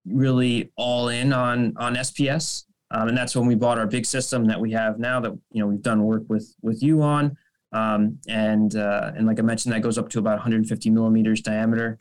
really 0.06 0.70
all 0.76 1.08
in 1.08 1.32
on 1.32 1.74
on 1.76 1.96
SPS. 1.96 2.64
Um, 2.92 3.08
and 3.08 3.18
that's 3.18 3.34
when 3.34 3.46
we 3.46 3.56
bought 3.56 3.78
our 3.78 3.86
big 3.88 4.06
system 4.06 4.46
that 4.46 4.60
we 4.60 4.70
have 4.70 5.00
now 5.00 5.18
that 5.18 5.32
you 5.50 5.60
know 5.60 5.66
we've 5.66 5.82
done 5.82 6.04
work 6.04 6.22
with 6.28 6.54
with 6.62 6.82
you 6.82 7.02
on. 7.02 7.36
Um, 7.72 8.20
and 8.28 8.76
uh, 8.76 9.10
and 9.16 9.26
like 9.26 9.40
I 9.40 9.42
mentioned, 9.42 9.74
that 9.74 9.82
goes 9.82 9.98
up 9.98 10.08
to 10.10 10.20
about 10.20 10.36
150 10.36 10.88
millimeters 10.90 11.40
diameter. 11.40 11.98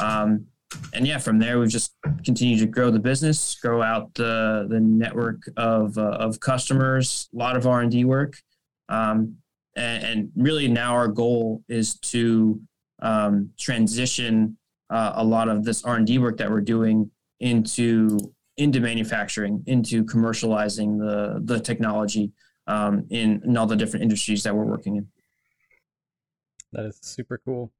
Um, 0.00 0.46
and 0.92 1.06
yeah, 1.06 1.18
from 1.18 1.38
there 1.38 1.58
we've 1.58 1.70
just 1.70 1.94
continued 2.24 2.60
to 2.60 2.66
grow 2.66 2.90
the 2.90 2.98
business, 2.98 3.56
grow 3.56 3.82
out 3.82 4.12
the 4.14 4.66
the 4.68 4.80
network 4.80 5.42
of 5.56 5.96
uh, 5.98 6.02
of 6.02 6.40
customers, 6.40 7.28
a 7.34 7.38
lot 7.38 7.56
of 7.56 7.66
R 7.66 7.80
and 7.80 7.90
D 7.90 8.04
work, 8.04 8.34
um, 8.88 9.36
and, 9.76 10.04
and, 10.04 10.32
really 10.36 10.68
now 10.68 10.94
our 10.94 11.08
goal 11.08 11.62
is 11.68 11.98
to 12.00 12.60
um, 13.00 13.50
transition 13.58 14.56
uh, 14.90 15.12
a 15.16 15.24
lot 15.24 15.48
of 15.48 15.64
this 15.64 15.84
R 15.84 15.96
and 15.96 16.06
D 16.06 16.18
work 16.18 16.36
that 16.38 16.50
we're 16.50 16.60
doing 16.60 17.10
into 17.40 18.18
into 18.56 18.80
manufacturing, 18.80 19.62
into 19.66 20.04
commercializing 20.04 20.98
the 20.98 21.40
the 21.44 21.60
technology 21.60 22.32
um, 22.66 23.06
in, 23.10 23.42
in 23.44 23.56
all 23.56 23.66
the 23.66 23.76
different 23.76 24.02
industries 24.02 24.42
that 24.42 24.54
we're 24.54 24.64
working 24.64 24.96
in. 24.96 25.08
That 26.72 26.86
is 26.86 26.98
super 27.02 27.40
cool. 27.44 27.72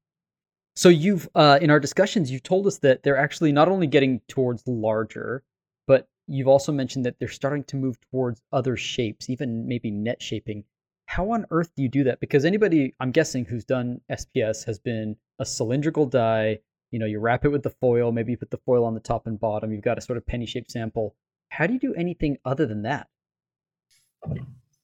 So 0.75 0.89
you've 0.89 1.29
uh, 1.35 1.59
in 1.61 1.71
our 1.71 1.81
discussions, 1.81 2.31
you've 2.31 2.43
told 2.43 2.67
us 2.67 2.79
that 2.79 3.03
they're 3.03 3.17
actually 3.17 3.53
not 3.53 3.69
only 3.69 3.87
getting 3.87 4.21
towards 4.29 4.67
larger, 4.67 5.43
but 5.87 6.09
you've 6.27 6.49
also 6.49 6.73
mentioned 6.73 7.05
that 7.05 7.19
they're 7.19 7.29
starting 7.29 7.65
to 7.65 7.77
move 7.77 7.99
towards 8.11 8.41
other 8.53 8.77
shapes, 8.77 9.29
even 9.29 9.67
maybe 9.69 9.91
net 9.91 10.23
shaping. 10.23 10.65
How 11.07 11.31
on 11.33 11.45
earth 11.51 11.71
do 11.77 11.83
you 11.83 11.89
do 11.89 12.05
that? 12.05 12.21
Because 12.21 12.45
anybody, 12.45 12.95
I'm 13.01 13.11
guessing, 13.11 13.45
who's 13.45 13.65
done 13.65 14.01
SPS 14.11 14.65
has 14.65 14.79
been 14.79 15.17
a 15.39 15.45
cylindrical 15.45 16.07
die. 16.07 16.61
You 16.91 16.99
know, 16.99 17.07
you 17.07 17.21
wrap 17.21 17.45
it 17.45 17.51
with 17.51 17.63
the 17.63 17.71
foil, 17.71 18.13
maybe 18.13 18.33
you 18.33 18.39
put 18.39 18.51
the 18.51 18.61
foil 18.65 18.85
on 18.85 18.95
the 18.95 19.01
top 19.01 19.27
and 19.27 19.39
bottom. 19.39 19.73
You've 19.73 19.83
got 19.83 19.99
a 19.99 20.01
sort 20.01 20.17
of 20.17 20.27
penny 20.27 20.47
shaped 20.47 20.71
sample. 20.71 21.15
How 21.51 21.67
do 21.67 21.75
you 21.75 21.81
do 21.81 21.93
anything 21.95 22.39
other 22.47 22.65
than 22.65 22.83
that? 22.83 23.09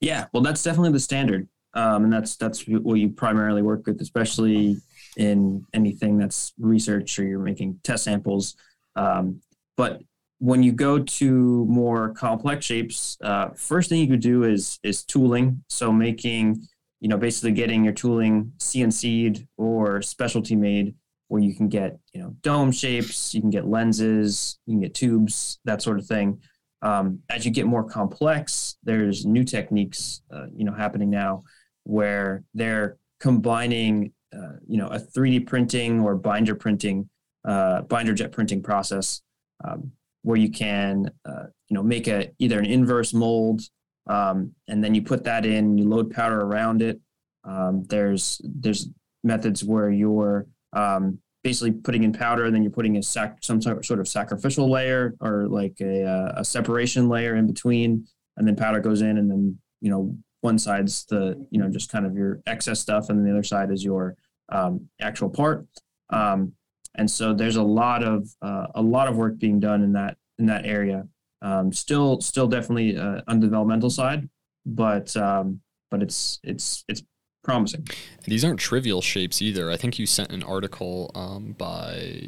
Yeah, 0.00 0.26
well, 0.32 0.42
that's 0.42 0.62
definitely 0.62 0.92
the 0.92 1.00
standard, 1.00 1.48
um, 1.74 2.04
and 2.04 2.12
that's 2.12 2.36
that's 2.36 2.66
what 2.66 2.94
you 2.94 3.08
primarily 3.08 3.62
work 3.62 3.86
with, 3.86 4.00
especially 4.00 4.76
in 5.18 5.66
anything 5.74 6.16
that's 6.16 6.54
research 6.58 7.18
or 7.18 7.24
you're 7.24 7.40
making 7.40 7.78
test 7.82 8.04
samples. 8.04 8.56
Um, 8.96 9.42
but 9.76 10.00
when 10.38 10.62
you 10.62 10.72
go 10.72 11.00
to 11.00 11.66
more 11.66 12.10
complex 12.14 12.64
shapes, 12.64 13.18
uh, 13.22 13.48
first 13.50 13.90
thing 13.90 14.00
you 14.00 14.06
could 14.06 14.20
do 14.20 14.44
is 14.44 14.78
is 14.82 15.04
tooling. 15.04 15.62
So 15.68 15.92
making, 15.92 16.64
you 17.00 17.08
know, 17.08 17.18
basically 17.18 17.52
getting 17.52 17.84
your 17.84 17.92
tooling 17.92 18.52
CNC'd 18.58 19.46
or 19.56 20.00
specialty 20.00 20.54
made 20.54 20.94
where 21.26 21.42
you 21.42 21.54
can 21.54 21.68
get 21.68 21.98
you 22.14 22.22
know 22.22 22.34
dome 22.40 22.70
shapes, 22.70 23.34
you 23.34 23.40
can 23.40 23.50
get 23.50 23.66
lenses, 23.66 24.58
you 24.66 24.74
can 24.74 24.80
get 24.80 24.94
tubes, 24.94 25.58
that 25.64 25.82
sort 25.82 25.98
of 25.98 26.06
thing. 26.06 26.40
Um, 26.80 27.18
as 27.28 27.44
you 27.44 27.50
get 27.50 27.66
more 27.66 27.82
complex, 27.82 28.76
there's 28.84 29.26
new 29.26 29.42
techniques 29.42 30.22
uh, 30.32 30.46
you 30.54 30.64
know 30.64 30.72
happening 30.72 31.10
now 31.10 31.42
where 31.82 32.44
they're 32.54 32.98
combining 33.18 34.12
uh, 34.36 34.56
you 34.66 34.76
know 34.76 34.88
a 34.88 34.98
3D 34.98 35.46
printing 35.46 36.00
or 36.00 36.14
binder 36.14 36.54
printing, 36.54 37.08
uh, 37.44 37.82
binder 37.82 38.14
jet 38.14 38.32
printing 38.32 38.62
process 38.62 39.22
um, 39.64 39.90
where 40.22 40.36
you 40.36 40.50
can 40.50 41.10
uh, 41.24 41.44
you 41.68 41.74
know 41.74 41.82
make 41.82 42.08
a 42.08 42.30
either 42.38 42.58
an 42.58 42.66
inverse 42.66 43.12
mold 43.12 43.62
um, 44.08 44.52
and 44.66 44.82
then 44.82 44.94
you 44.94 45.02
put 45.02 45.24
that 45.24 45.44
in, 45.44 45.76
you 45.76 45.88
load 45.88 46.10
powder 46.10 46.40
around 46.40 46.82
it. 46.82 46.98
Um, 47.44 47.84
there's 47.84 48.40
there's 48.44 48.88
methods 49.22 49.62
where 49.64 49.90
you're 49.90 50.46
um, 50.72 51.18
basically 51.44 51.72
putting 51.72 52.04
in 52.04 52.12
powder 52.12 52.44
and 52.44 52.54
then 52.54 52.62
you're 52.62 52.72
putting 52.72 52.96
a 52.96 53.02
sac- 53.02 53.38
some 53.42 53.60
sort 53.60 54.00
of 54.00 54.08
sacrificial 54.08 54.70
layer 54.70 55.14
or 55.20 55.46
like 55.48 55.76
a, 55.80 56.04
uh, 56.04 56.32
a 56.36 56.44
separation 56.44 57.08
layer 57.08 57.36
in 57.36 57.46
between 57.46 58.06
and 58.36 58.46
then 58.46 58.56
powder 58.56 58.80
goes 58.80 59.02
in 59.02 59.18
and 59.18 59.30
then 59.30 59.58
you 59.80 59.90
know 59.90 60.16
one 60.40 60.58
side's 60.58 61.04
the 61.06 61.46
you 61.50 61.58
know 61.60 61.68
just 61.68 61.90
kind 61.90 62.06
of 62.06 62.14
your 62.14 62.40
excess 62.46 62.80
stuff 62.80 63.08
and 63.08 63.18
then 63.18 63.24
the 63.24 63.32
other 63.32 63.42
side 63.42 63.70
is 63.70 63.84
your 63.84 64.16
um, 64.50 64.88
actual 65.00 65.28
part. 65.28 65.66
Um, 66.10 66.52
and 66.94 67.10
so 67.10 67.34
there's 67.34 67.56
a 67.56 67.62
lot 67.62 68.02
of 68.02 68.28
uh, 68.42 68.66
a 68.74 68.82
lot 68.82 69.08
of 69.08 69.16
work 69.16 69.38
being 69.38 69.60
done 69.60 69.82
in 69.82 69.92
that 69.92 70.16
in 70.38 70.46
that 70.46 70.64
area. 70.64 71.06
Um, 71.42 71.72
still 71.72 72.20
still 72.20 72.48
definitely 72.48 72.96
uh, 72.96 73.20
on 73.28 73.40
the 73.40 73.46
developmental 73.46 73.90
side 73.90 74.28
but 74.68 75.16
um, 75.16 75.60
but 75.90 76.02
it's 76.02 76.38
it's 76.44 76.84
it's 76.88 77.02
promising. 77.48 77.88
These 78.26 78.44
aren't 78.44 78.60
trivial 78.60 79.00
shapes 79.00 79.40
either. 79.40 79.70
I 79.70 79.78
think 79.78 79.98
you 79.98 80.04
sent 80.04 80.30
an 80.30 80.42
article 80.42 81.10
um, 81.14 81.54
by 81.56 82.20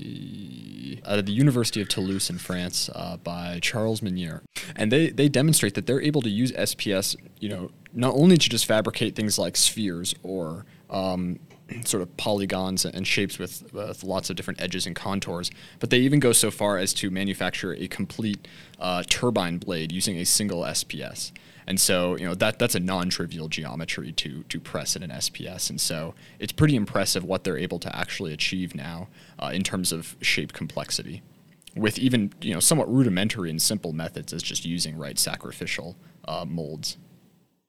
out 1.04 1.18
of 1.18 1.26
the 1.26 1.32
University 1.32 1.82
of 1.82 1.88
Toulouse 1.90 2.30
in 2.30 2.38
France 2.38 2.88
uh, 2.94 3.18
by 3.18 3.58
Charles 3.60 4.00
Manière, 4.00 4.40
and 4.74 4.90
they 4.90 5.10
they 5.10 5.28
demonstrate 5.28 5.74
that 5.74 5.86
they're 5.86 6.00
able 6.00 6.22
to 6.22 6.30
use 6.30 6.52
SPS, 6.52 7.16
you 7.38 7.50
know, 7.50 7.70
not 7.92 8.14
only 8.14 8.38
to 8.38 8.48
just 8.48 8.64
fabricate 8.64 9.14
things 9.14 9.38
like 9.38 9.58
spheres 9.58 10.14
or 10.22 10.64
um, 10.88 11.38
sort 11.84 12.02
of 12.02 12.16
polygons 12.16 12.86
and 12.86 13.06
shapes 13.06 13.38
with, 13.38 13.70
with, 13.74 14.02
lots 14.02 14.30
of 14.30 14.36
different 14.36 14.60
edges 14.60 14.86
and 14.86 14.96
contours. 14.96 15.50
But 15.80 15.90
they 15.90 15.98
even 15.98 16.18
go 16.18 16.32
so 16.32 16.50
far 16.50 16.78
as 16.78 16.94
to 16.94 17.10
manufacture 17.10 17.74
a 17.74 17.88
complete 17.88 18.48
uh, 18.78 19.02
turbine 19.06 19.58
blade 19.58 19.92
using 19.92 20.16
a 20.16 20.24
single 20.24 20.62
SPS. 20.62 21.30
And 21.66 21.80
so, 21.80 22.16
you 22.16 22.26
know, 22.26 22.34
that 22.34 22.58
that's 22.58 22.74
a 22.74 22.80
non-trivial 22.80 23.48
geometry 23.48 24.12
to 24.12 24.42
to 24.44 24.60
press 24.60 24.96
in 24.96 25.02
an 25.02 25.10
SPS. 25.10 25.70
And 25.70 25.80
so, 25.80 26.14
it's 26.38 26.52
pretty 26.52 26.76
impressive 26.76 27.24
what 27.24 27.44
they're 27.44 27.58
able 27.58 27.78
to 27.80 27.96
actually 27.96 28.32
achieve 28.32 28.74
now 28.74 29.08
uh, 29.38 29.50
in 29.52 29.62
terms 29.62 29.92
of 29.92 30.16
shape 30.20 30.52
complexity, 30.52 31.22
with 31.76 31.98
even 31.98 32.32
you 32.40 32.54
know 32.54 32.60
somewhat 32.60 32.92
rudimentary 32.92 33.50
and 33.50 33.60
simple 33.60 33.92
methods 33.92 34.32
as 34.32 34.42
just 34.42 34.64
using 34.64 34.96
right 34.96 35.18
sacrificial 35.18 35.96
uh, 36.26 36.44
molds. 36.46 36.98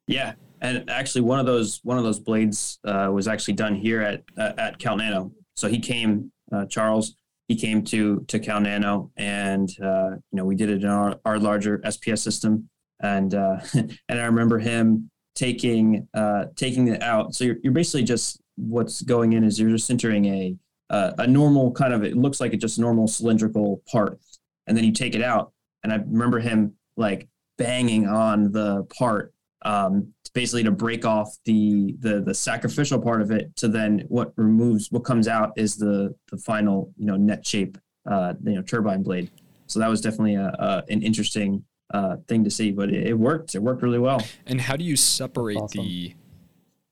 Yeah, 0.08 0.34
and 0.62 0.90
actually, 0.90 1.22
one 1.22 1.40
of 1.40 1.46
those 1.46 1.80
one 1.84 1.98
of 1.98 2.04
those 2.04 2.20
blades 2.20 2.80
uh, 2.86 3.10
was 3.12 3.28
actually 3.28 3.56
done 3.56 3.76
here 3.76 4.02
at 4.02 4.24
uh, 4.38 4.54
at 4.58 4.80
Cal 4.80 4.98
Nano. 4.98 5.32
So 5.56 5.68
he 5.68 5.80
came, 5.80 6.32
uh, 6.52 6.66
Charles. 6.66 7.16
He 7.48 7.56
came 7.56 7.84
to 7.86 8.24
to 8.28 8.40
Cal 8.40 8.62
Nano, 8.62 9.12
and 9.18 9.70
uh, 9.84 10.12
you 10.12 10.38
know 10.38 10.46
we 10.46 10.56
did 10.56 10.70
it 10.70 10.84
in 10.84 10.90
our, 10.90 11.20
our 11.26 11.40
larger 11.40 11.80
SPS 11.80 12.20
system 12.20 12.70
and 13.02 13.34
uh, 13.34 13.60
and 13.74 13.98
I 14.10 14.26
remember 14.26 14.60
him 14.60 15.10
taking 15.36 16.08
uh, 16.14 16.46
taking 16.56 16.88
it 16.88 17.02
out. 17.02 17.36
So 17.36 17.44
you're, 17.44 17.58
you're 17.64 17.74
basically 17.74 18.04
just 18.04 18.42
what's 18.56 19.02
going 19.02 19.34
in 19.34 19.44
is 19.44 19.60
you're 19.60 19.72
just 19.72 19.90
entering 19.90 20.26
a 20.26 20.56
uh, 20.90 21.14
a 21.20 21.28
normal 21.28 21.72
kind 21.72 21.94
of 21.94 22.04
it 22.04 22.18
looks 22.18 22.40
like 22.40 22.54
it's 22.54 22.62
just 22.62 22.80
normal 22.80 23.08
cylindrical 23.08 23.82
part, 23.92 24.20
and 24.68 24.78
then 24.78 24.84
you 24.84 24.92
take 24.92 25.16
it 25.16 25.22
out. 25.22 25.52
And 25.84 25.92
I 25.92 25.98
remember 25.98 26.40
him 26.40 26.74
like 26.98 27.28
banging 27.58 28.08
on 28.08 28.52
the 28.52 28.84
part 28.86 29.34
um, 29.64 30.14
basically 30.34 30.64
to 30.64 30.72
break 30.72 31.06
off 31.06 31.36
the 31.46 31.96
the 32.00 32.22
the 32.22 32.34
sacrificial 32.34 33.00
part 33.00 33.22
of 33.22 33.32
it 33.32 33.56
to 33.58 33.68
then 33.68 34.06
what 34.08 34.34
removes 34.36 34.92
what 34.92 35.04
comes 35.04 35.28
out 35.28 35.52
is 35.56 35.76
the 35.78 36.16
the 36.32 36.38
final 36.38 36.94
you 36.98 37.06
know 37.06 37.18
net 37.18 37.46
shape 37.46 37.78
uh, 38.10 38.34
you 38.44 38.56
know 38.56 38.62
turbine 38.62 39.04
blade. 39.04 39.32
So 39.68 39.80
that 39.80 39.90
was 39.90 40.02
definitely 40.02 40.36
a, 40.36 40.48
a 40.48 40.84
an 40.90 41.02
interesting 41.02 41.64
uh, 41.94 42.18
thing 42.28 42.44
to 42.44 42.50
see, 42.50 42.72
but 42.72 42.90
it, 42.90 43.08
it, 43.08 43.20
worked. 43.20 43.56
It 43.56 43.60
worked 43.60 43.82
really 43.82 44.00
well. 44.00 44.24
And 44.46 44.62
how 44.62 44.76
do 44.76 44.84
you 44.84 44.96
separate 44.96 45.58
awesome. 45.58 45.84
the 45.84 46.16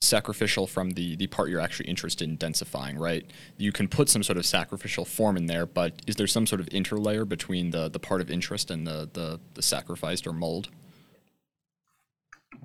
sacrificial 0.01 0.65
from 0.65 0.91
the 0.91 1.18
the 1.18 1.27
part 1.27 1.50
you're 1.50 1.60
actually 1.60 1.88
interested 1.88 2.27
in 2.27 2.38
densifying? 2.38 3.00
Right, 3.00 3.25
you 3.58 3.72
can 3.72 3.88
put 3.88 4.10
some 4.10 4.24
sort 4.24 4.38
of 4.38 4.46
sacrificial 4.46 5.06
form 5.06 5.38
in 5.38 5.46
there, 5.46 5.65
but 5.65 6.01
is 6.08 6.15
there 6.15 6.27
some 6.27 6.46
sort 6.46 6.62
of 6.62 6.68
interlayer 6.68 7.27
between 7.27 7.72
the 7.72 7.89
the 7.89 8.00
part 8.00 8.22
of 8.22 8.29
interest 8.29 8.72
and 8.72 8.86
the 8.86 9.10
the, 9.13 9.39
the 9.53 9.62
sacrificed 9.62 10.27
or 10.27 10.34
mold? 10.34 10.70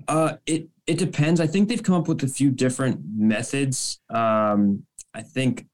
Uh, 0.08 0.36
it 0.46 0.68
it 0.86 0.98
depends. 0.98 1.40
I 1.40 1.46
think 1.46 1.68
they've 1.68 1.82
come 1.82 1.94
up 1.94 2.08
with 2.08 2.22
a 2.22 2.28
few 2.28 2.50
different 2.50 3.00
methods. 3.16 4.00
Um, 4.10 4.84
I 5.14 5.22
think 5.22 5.66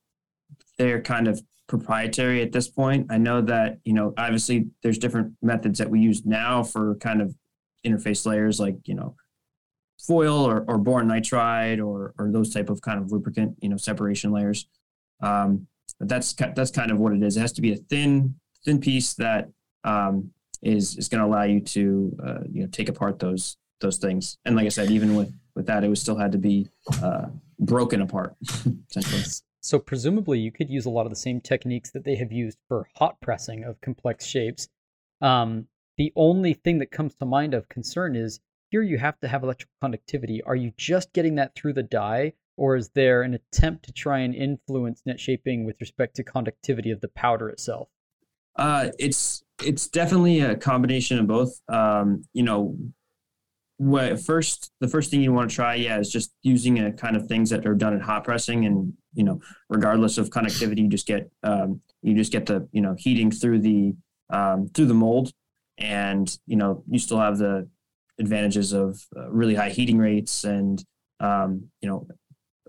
they're 0.79 1.03
kind 1.03 1.29
of 1.29 1.43
proprietary 1.71 2.43
at 2.43 2.51
this 2.51 2.67
point. 2.67 3.07
I 3.11 3.17
know 3.17 3.41
that, 3.43 3.79
you 3.85 3.93
know, 3.93 4.13
obviously 4.19 4.67
there's 4.83 4.99
different 4.99 5.35
methods 5.41 5.79
that 5.79 5.89
we 5.89 6.01
use 6.01 6.27
now 6.27 6.65
for 6.65 6.97
kind 6.97 7.23
of 7.23 7.33
interface 7.87 8.27
layers 8.27 8.59
like, 8.59 8.77
you 8.87 8.95
know, 8.97 9.15
foil 10.05 10.45
or, 10.45 10.65
or 10.67 10.79
boron 10.79 11.07
nitride 11.07 11.79
or, 11.79 12.13
or 12.19 12.33
those 12.33 12.53
type 12.53 12.71
of 12.71 12.83
kind 12.83 12.99
of 12.99 13.13
lubricant, 13.13 13.57
you 13.61 13.69
know, 13.69 13.77
separation 13.77 14.33
layers. 14.33 14.67
Um, 15.23 15.69
but 16.01 16.09
that's, 16.09 16.33
that's 16.33 16.73
kind 16.73 16.91
of 16.91 16.99
what 16.99 17.13
it 17.13 17.23
is. 17.23 17.37
It 17.37 17.41
has 17.41 17.53
to 17.53 17.63
be 17.63 17.73
a 17.73 17.77
thin, 17.77 18.35
thin 18.65 18.81
piece 18.81 19.15
that 19.15 19.49
um, 19.85 20.33
is 20.63 20.97
is 20.99 21.09
going 21.09 21.21
to 21.21 21.27
allow 21.27 21.45
you 21.45 21.61
to, 21.61 22.17
uh, 22.27 22.39
you 22.51 22.63
know, 22.63 22.69
take 22.73 22.89
apart 22.89 23.21
those, 23.21 23.57
those 23.81 23.99
things. 23.99 24.39
And 24.45 24.57
like 24.57 24.67
I 24.67 24.71
said, 24.71 24.91
even 24.91 25.15
with, 25.15 25.33
with 25.55 25.67
that, 25.67 25.85
it 25.85 25.89
was 25.89 26.01
still 26.01 26.17
had 26.17 26.33
to 26.33 26.39
be 26.39 26.69
uh, 27.01 27.27
broken 27.61 28.01
apart 28.03 28.35
essentially. 28.91 29.23
So 29.61 29.79
presumably 29.79 30.39
you 30.39 30.51
could 30.51 30.71
use 30.71 30.87
a 30.87 30.91
lot 30.91 31.07
of 31.07 31.11
the 31.11 31.17
same 31.17 31.41
techniques 31.41 31.91
that 31.91 32.05
they 32.05 32.17
have 32.17 32.33
used 32.33 32.59
for 32.69 32.89
hot 32.97 33.21
pressing 33.21 33.65
of 33.65 33.81
complex 33.81 34.25
shapes. 34.25 34.69
Um, 35.21 35.67
the 35.99 36.13
only 36.17 36.55
thing 36.55 36.79
that 36.79 36.91
comes 36.91 37.15
to 37.17 37.27
mind 37.27 37.53
of 37.53 37.69
concern 37.69 38.17
is 38.17 38.41
here 38.71 38.83
you 38.83 38.99
have 38.99 39.19
to 39.21 39.29
have 39.29 39.43
electrical 39.43 39.75
conductivity. 39.81 40.43
Are 40.43 40.57
you 40.57 40.73
just 40.77 41.13
getting 41.13 41.35
that 41.35 41.55
through 41.55 41.75
the 41.75 41.83
die, 41.83 42.33
or 42.57 42.77
is 42.77 42.91
there 42.95 43.23
an 43.23 43.35
attempt 43.35 43.85
to 43.85 43.93
try 43.93 44.21
and 44.21 44.35
influence 44.35 45.03
net 45.05 45.21
shaping 45.21 45.65
with 45.65 45.77
respect 45.81 46.17
to 46.17 46.25
conductivity 46.25 46.91
of 46.91 47.01
the 47.01 47.09
powder 47.09 47.49
itself? 47.51 47.89
Uh, 48.57 48.91
it's 48.99 49.43
it's 49.63 49.89
definitely 49.89 50.41
a 50.41 50.57
combination 50.57 51.19
of 51.19 51.27
both. 51.27 51.61
Um, 51.69 52.25
you 52.33 52.45
know, 52.45 52.77
what 53.77 54.21
first 54.21 54.71
the 54.81 54.89
first 54.89 55.11
thing 55.11 55.23
you 55.23 55.33
want 55.33 55.51
to 55.51 55.57
try 55.57 55.75
yeah 55.75 55.99
is 55.99 56.11
just 56.11 56.33
using 56.43 56.79
a 56.79 56.93
kind 56.93 57.17
of 57.17 57.27
things 57.27 57.51
that 57.51 57.67
are 57.67 57.75
done 57.75 57.95
at 57.95 58.03
hot 58.03 58.25
pressing 58.25 58.65
and 58.67 58.93
you 59.15 59.25
know 59.25 59.41
regardless 59.69 60.19
of 60.19 60.31
conductivity 60.31 60.83
you 60.83 60.89
just 60.89 61.07
get 61.07 61.31
um, 61.43 61.81
you 62.03 62.15
just 62.15 62.33
get 62.33 62.47
the 62.47 62.69
you 62.73 62.81
know 62.81 62.95
heating 62.99 63.31
through 63.31 63.59
the 63.59 63.95
um, 64.31 64.69
through 64.69 64.87
the 64.87 64.95
mold. 64.95 65.33
And 65.79 66.37
you 66.47 66.57
know 66.57 66.85
you 66.89 66.99
still 66.99 67.19
have 67.19 67.39
the 67.39 67.69
advantages 68.19 68.73
of 68.73 69.03
uh, 69.17 69.31
really 69.31 69.55
high 69.55 69.71
heating 69.71 69.99
rates 69.99 70.45
and 70.45 70.85
um, 71.21 71.71
you 71.81 71.89
know 71.89 72.07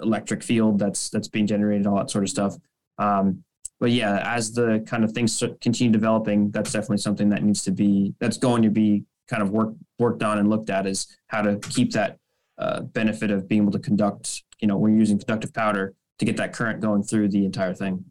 electric 0.01 0.41
field 0.41 0.79
that's 0.79 1.09
that's 1.09 1.27
being 1.27 1.45
generated 1.45 1.85
all 1.87 1.97
that 1.97 2.09
sort 2.09 2.23
of 2.23 2.29
stuff. 2.29 2.55
Um, 2.97 3.43
but 3.79 3.91
yeah 3.91 4.21
as 4.35 4.53
the 4.53 4.83
kind 4.87 5.03
of 5.03 5.11
things 5.11 5.43
continue 5.59 5.91
developing 5.91 6.51
that's 6.51 6.71
definitely 6.71 6.99
something 6.99 7.29
that 7.29 7.43
needs 7.43 7.63
to 7.63 7.71
be 7.71 8.13
that's 8.19 8.37
going 8.37 8.61
to 8.61 8.69
be 8.69 9.03
kind 9.31 9.41
of 9.41 9.49
work, 9.49 9.73
worked 9.97 10.21
on 10.21 10.37
and 10.37 10.49
looked 10.49 10.69
at 10.69 10.85
is 10.85 11.07
how 11.27 11.41
to 11.41 11.57
keep 11.69 11.91
that 11.93 12.17
uh, 12.57 12.81
benefit 12.81 13.31
of 13.31 13.47
being 13.47 13.61
able 13.63 13.71
to 13.71 13.79
conduct, 13.79 14.43
you 14.59 14.67
know, 14.67 14.77
when 14.77 14.91
you're 14.91 14.99
using 14.99 15.17
conductive 15.17 15.53
powder 15.53 15.95
to 16.21 16.25
get 16.25 16.37
that 16.37 16.53
current 16.53 16.79
going 16.81 17.01
through 17.01 17.27
the 17.27 17.43
entire 17.45 17.73
thing. 17.73 18.05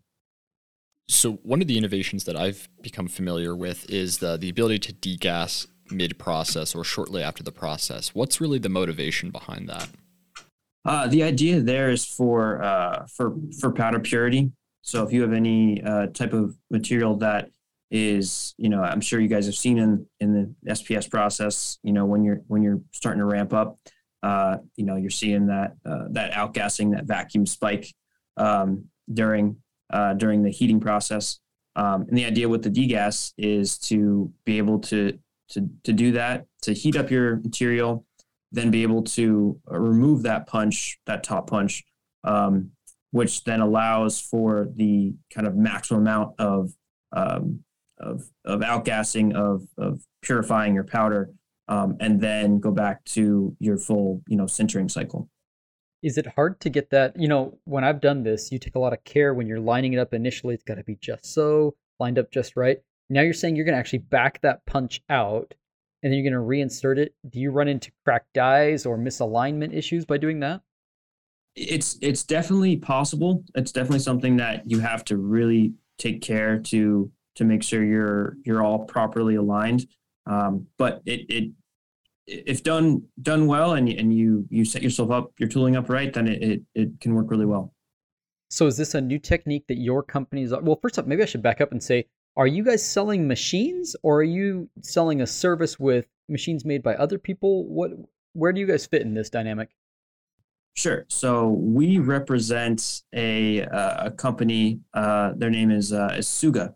So 1.08 1.34
one 1.44 1.62
of 1.62 1.68
the 1.68 1.78
innovations 1.78 2.24
that 2.24 2.34
I've 2.34 2.68
become 2.82 3.06
familiar 3.06 3.54
with 3.54 3.88
is 3.88 4.18
the 4.18 4.36
the 4.36 4.48
ability 4.48 4.80
to 4.80 4.92
degas 4.92 5.68
mid 5.92 6.18
process 6.18 6.74
or 6.74 6.82
shortly 6.82 7.22
after 7.22 7.44
the 7.44 7.52
process. 7.52 8.12
What's 8.12 8.40
really 8.40 8.58
the 8.58 8.68
motivation 8.68 9.30
behind 9.30 9.68
that? 9.68 9.88
Uh, 10.84 11.06
the 11.06 11.22
idea 11.22 11.60
there 11.60 11.90
is 11.90 12.04
for 12.04 12.60
uh, 12.62 13.06
for 13.06 13.36
for 13.60 13.70
powder 13.72 14.00
purity. 14.00 14.50
So 14.82 15.04
if 15.04 15.12
you 15.12 15.22
have 15.22 15.32
any 15.32 15.80
uh, 15.80 16.08
type 16.08 16.32
of 16.32 16.56
material 16.68 17.16
that 17.18 17.50
is 17.92 18.54
you 18.56 18.68
know 18.68 18.80
i'm 18.80 19.00
sure 19.00 19.18
you 19.18 19.26
guys 19.26 19.46
have 19.46 19.54
seen 19.56 19.76
in 19.76 20.06
in 20.20 20.32
the 20.32 20.72
sps 20.74 21.10
process 21.10 21.76
you 21.82 21.92
know 21.92 22.06
when 22.06 22.22
you're 22.22 22.40
when 22.46 22.62
you're 22.62 22.80
starting 22.92 23.18
to 23.18 23.24
ramp 23.24 23.52
up 23.52 23.78
uh, 24.22 24.58
you 24.76 24.84
know 24.84 24.94
you're 24.94 25.10
seeing 25.10 25.46
that 25.48 25.72
uh, 25.84 26.04
that 26.10 26.30
outgassing 26.30 26.92
that 26.92 27.04
vacuum 27.04 27.44
spike 27.46 27.92
um, 28.40 28.84
during 29.12 29.56
uh, 29.90 30.14
during 30.14 30.42
the 30.42 30.50
heating 30.50 30.80
process. 30.80 31.38
Um, 31.76 32.06
and 32.08 32.18
the 32.18 32.24
idea 32.24 32.48
with 32.48 32.62
the 32.62 32.70
degas 32.70 33.32
is 33.38 33.78
to 33.78 34.32
be 34.44 34.58
able 34.58 34.80
to 34.80 35.18
to 35.50 35.68
to 35.84 35.92
do 35.92 36.12
that 36.12 36.46
to 36.62 36.72
heat 36.72 36.96
up 36.96 37.10
your 37.10 37.36
material 37.36 38.04
then 38.52 38.70
be 38.70 38.82
able 38.82 39.02
to 39.02 39.60
uh, 39.70 39.78
remove 39.78 40.22
that 40.22 40.46
punch 40.46 40.98
that 41.06 41.22
top 41.22 41.48
punch 41.48 41.84
um, 42.24 42.70
which 43.12 43.44
then 43.44 43.60
allows 43.60 44.20
for 44.20 44.68
the 44.76 45.12
kind 45.32 45.46
of 45.46 45.56
maximum 45.56 46.02
amount 46.02 46.34
of 46.38 46.72
um, 47.12 47.60
of, 47.98 48.22
of 48.44 48.60
outgassing 48.60 49.34
of, 49.34 49.62
of 49.76 50.00
purifying 50.22 50.74
your 50.74 50.84
powder 50.84 51.30
um, 51.68 51.96
and 52.00 52.20
then 52.20 52.58
go 52.58 52.70
back 52.70 53.04
to 53.04 53.54
your 53.60 53.76
full 53.76 54.22
you 54.28 54.36
know 54.36 54.44
sintering 54.44 54.90
cycle 54.90 55.28
is 56.02 56.16
it 56.18 56.26
hard 56.34 56.60
to 56.60 56.70
get 56.70 56.90
that 56.90 57.18
you 57.18 57.28
know 57.28 57.58
when 57.64 57.84
i've 57.84 58.00
done 58.00 58.22
this 58.22 58.50
you 58.50 58.58
take 58.58 58.74
a 58.74 58.78
lot 58.78 58.92
of 58.92 59.02
care 59.04 59.34
when 59.34 59.46
you're 59.46 59.60
lining 59.60 59.92
it 59.92 59.98
up 59.98 60.14
initially 60.14 60.54
it's 60.54 60.64
got 60.64 60.76
to 60.76 60.84
be 60.84 60.96
just 61.00 61.26
so 61.26 61.74
lined 62.00 62.18
up 62.18 62.32
just 62.32 62.56
right. 62.56 62.78
Now 63.10 63.20
you're 63.20 63.34
saying 63.34 63.54
you're 63.54 63.64
going 63.64 63.74
to 63.74 63.78
actually 63.78 64.00
back 64.00 64.40
that 64.40 64.64
punch 64.66 65.02
out 65.08 65.54
and 66.02 66.10
then 66.10 66.18
you're 66.18 66.32
going 66.32 66.42
to 66.42 66.48
reinsert 66.48 66.98
it. 66.98 67.14
Do 67.28 67.38
you 67.38 67.50
run 67.50 67.68
into 67.68 67.92
cracked 68.04 68.32
dies 68.32 68.86
or 68.86 68.98
misalignment 68.98 69.76
issues 69.76 70.04
by 70.04 70.16
doing 70.16 70.40
that? 70.40 70.62
It's 71.54 71.98
it's 72.00 72.24
definitely 72.24 72.76
possible. 72.76 73.44
It's 73.54 73.72
definitely 73.72 73.98
something 73.98 74.36
that 74.36 74.70
you 74.70 74.78
have 74.80 75.04
to 75.06 75.16
really 75.16 75.74
take 75.98 76.22
care 76.22 76.58
to 76.58 77.10
to 77.34 77.44
make 77.44 77.62
sure 77.62 77.84
you're 77.84 78.36
you're 78.44 78.62
all 78.62 78.84
properly 78.84 79.34
aligned. 79.34 79.86
Um, 80.26 80.68
but 80.78 81.02
it, 81.06 81.28
it 81.28 81.50
if 82.30 82.62
done 82.62 83.02
done 83.22 83.46
well 83.46 83.74
and 83.74 83.88
and 83.88 84.14
you 84.16 84.46
you 84.50 84.64
set 84.64 84.82
yourself 84.82 85.10
up 85.10 85.32
your 85.38 85.48
tooling 85.48 85.76
up 85.76 85.88
right 85.88 86.12
then 86.12 86.28
it, 86.28 86.42
it, 86.42 86.62
it 86.74 87.00
can 87.00 87.14
work 87.14 87.30
really 87.30 87.46
well 87.46 87.74
so 88.48 88.66
is 88.66 88.76
this 88.76 88.94
a 88.94 89.00
new 89.00 89.18
technique 89.18 89.66
that 89.68 89.78
your 89.78 90.02
companies 90.02 90.52
are 90.52 90.62
well 90.62 90.78
first 90.80 90.98
up 90.98 91.06
maybe 91.06 91.22
i 91.22 91.26
should 91.26 91.42
back 91.42 91.60
up 91.60 91.72
and 91.72 91.82
say 91.82 92.06
are 92.36 92.46
you 92.46 92.64
guys 92.64 92.84
selling 92.84 93.26
machines 93.26 93.96
or 94.02 94.18
are 94.18 94.24
you 94.24 94.68
selling 94.82 95.20
a 95.20 95.26
service 95.26 95.78
with 95.78 96.06
machines 96.28 96.64
made 96.64 96.82
by 96.82 96.94
other 96.94 97.18
people 97.18 97.66
what 97.66 97.90
where 98.32 98.52
do 98.52 98.60
you 98.60 98.66
guys 98.66 98.86
fit 98.86 99.02
in 99.02 99.14
this 99.14 99.30
dynamic 99.30 99.70
Sure. 100.74 101.04
So 101.08 101.48
we 101.48 101.98
represent 101.98 103.02
a 103.12 103.64
uh, 103.64 104.06
a 104.06 104.10
company. 104.12 104.80
Uh, 104.94 105.32
their 105.36 105.50
name 105.50 105.70
is 105.70 105.92
uh, 105.92 106.14
is 106.16 106.28
Suga, 106.28 106.74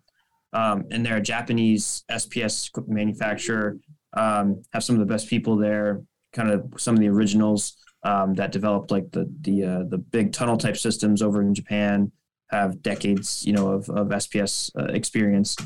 um, 0.52 0.84
and 0.90 1.06
they're 1.06 1.18
a 1.18 1.22
Japanese 1.22 2.04
SPS 2.10 2.70
manufacturer 2.88 3.78
um, 4.14 4.62
have 4.72 4.84
some 4.84 4.96
of 4.96 5.00
the 5.00 5.12
best 5.12 5.28
people 5.28 5.56
there, 5.56 6.02
kind 6.32 6.50
of 6.50 6.72
some 6.76 6.94
of 6.94 7.00
the 7.00 7.08
originals 7.08 7.76
um, 8.02 8.34
that 8.34 8.52
developed 8.52 8.90
like 8.90 9.10
the 9.10 9.32
the 9.40 9.64
uh, 9.64 9.82
the 9.88 9.98
big 9.98 10.32
tunnel 10.32 10.56
type 10.56 10.76
systems 10.76 11.22
over 11.22 11.40
in 11.42 11.54
Japan. 11.54 12.12
Have 12.50 12.82
decades, 12.82 13.44
you 13.46 13.52
know, 13.52 13.68
of 13.68 13.88
of 13.88 14.08
SPS 14.08 14.70
uh, 14.78 14.92
experience, 14.92 15.56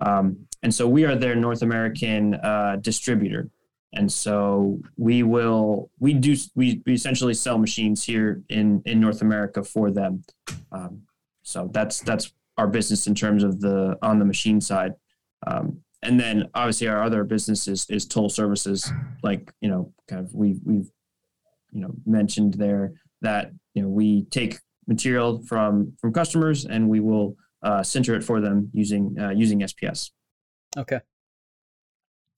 um, 0.00 0.46
and 0.62 0.74
so 0.74 0.86
we 0.86 1.04
are 1.04 1.16
their 1.16 1.34
North 1.34 1.62
American 1.62 2.34
uh, 2.34 2.76
distributor. 2.80 3.50
And 3.92 4.12
so 4.12 4.78
we 4.96 5.22
will 5.22 5.90
we 5.98 6.12
do 6.12 6.36
we, 6.54 6.82
we 6.84 6.92
essentially 6.92 7.34
sell 7.34 7.56
machines 7.56 8.04
here 8.04 8.42
in 8.50 8.82
in 8.84 9.00
North 9.00 9.22
America 9.22 9.64
for 9.64 9.90
them. 9.90 10.22
Um, 10.70 11.02
so 11.42 11.70
that's 11.72 12.00
that's 12.00 12.32
our 12.58 12.66
business 12.66 13.06
in 13.06 13.14
terms 13.14 13.42
of 13.42 13.60
the 13.60 13.96
on 14.02 14.18
the 14.18 14.24
machine 14.24 14.60
side. 14.60 14.92
Um, 15.46 15.80
and 16.06 16.20
then 16.20 16.48
obviously 16.54 16.86
our 16.86 17.02
other 17.02 17.24
business 17.24 17.66
is, 17.66 17.86
is 17.90 18.06
toll 18.06 18.28
services 18.28 18.90
like 19.22 19.52
you 19.60 19.68
know 19.68 19.92
kind 20.08 20.24
of 20.24 20.32
we 20.34 20.58
we've 20.64 20.90
you 21.72 21.80
know 21.80 21.92
mentioned 22.06 22.54
there 22.54 22.92
that 23.22 23.50
you 23.74 23.82
know 23.82 23.88
we 23.88 24.24
take 24.26 24.58
material 24.86 25.42
from 25.46 25.92
from 26.00 26.12
customers 26.12 26.64
and 26.64 26.88
we 26.88 27.00
will 27.00 27.36
uh, 27.62 27.80
sinter 27.80 28.14
it 28.14 28.22
for 28.22 28.40
them 28.40 28.70
using 28.72 29.16
uh, 29.18 29.30
using 29.30 29.60
SPS. 29.60 30.10
Okay. 30.76 31.00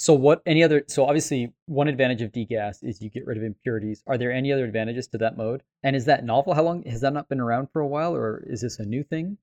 So 0.01 0.15
what 0.15 0.41
any 0.47 0.63
other 0.63 0.85
so 0.87 1.05
obviously 1.05 1.53
one 1.67 1.89
advantage 1.89 2.23
of 2.23 2.33
degas 2.33 2.83
is 2.83 3.03
you 3.03 3.11
get 3.11 3.27
rid 3.27 3.37
of 3.37 3.43
impurities. 3.43 4.03
Are 4.07 4.17
there 4.17 4.33
any 4.33 4.53
other 4.53 4.65
advantages 4.65 5.09
to 5.09 5.19
that 5.19 5.37
mode? 5.37 5.63
And 5.83 5.97
is 5.97 6.05
that 6.07 6.25
novel? 6.25 6.55
How 6.55 6.63
long 6.63 6.85
has 6.85 7.01
that 7.01 7.13
not 7.13 7.29
been 7.29 7.41
around 7.41 7.69
for 7.73 7.81
a 7.81 7.87
while 7.87 8.15
or 8.15 8.45
is 8.47 8.61
this 8.61 8.79
a 8.79 8.85
new 8.85 9.03
thing? 9.03 9.39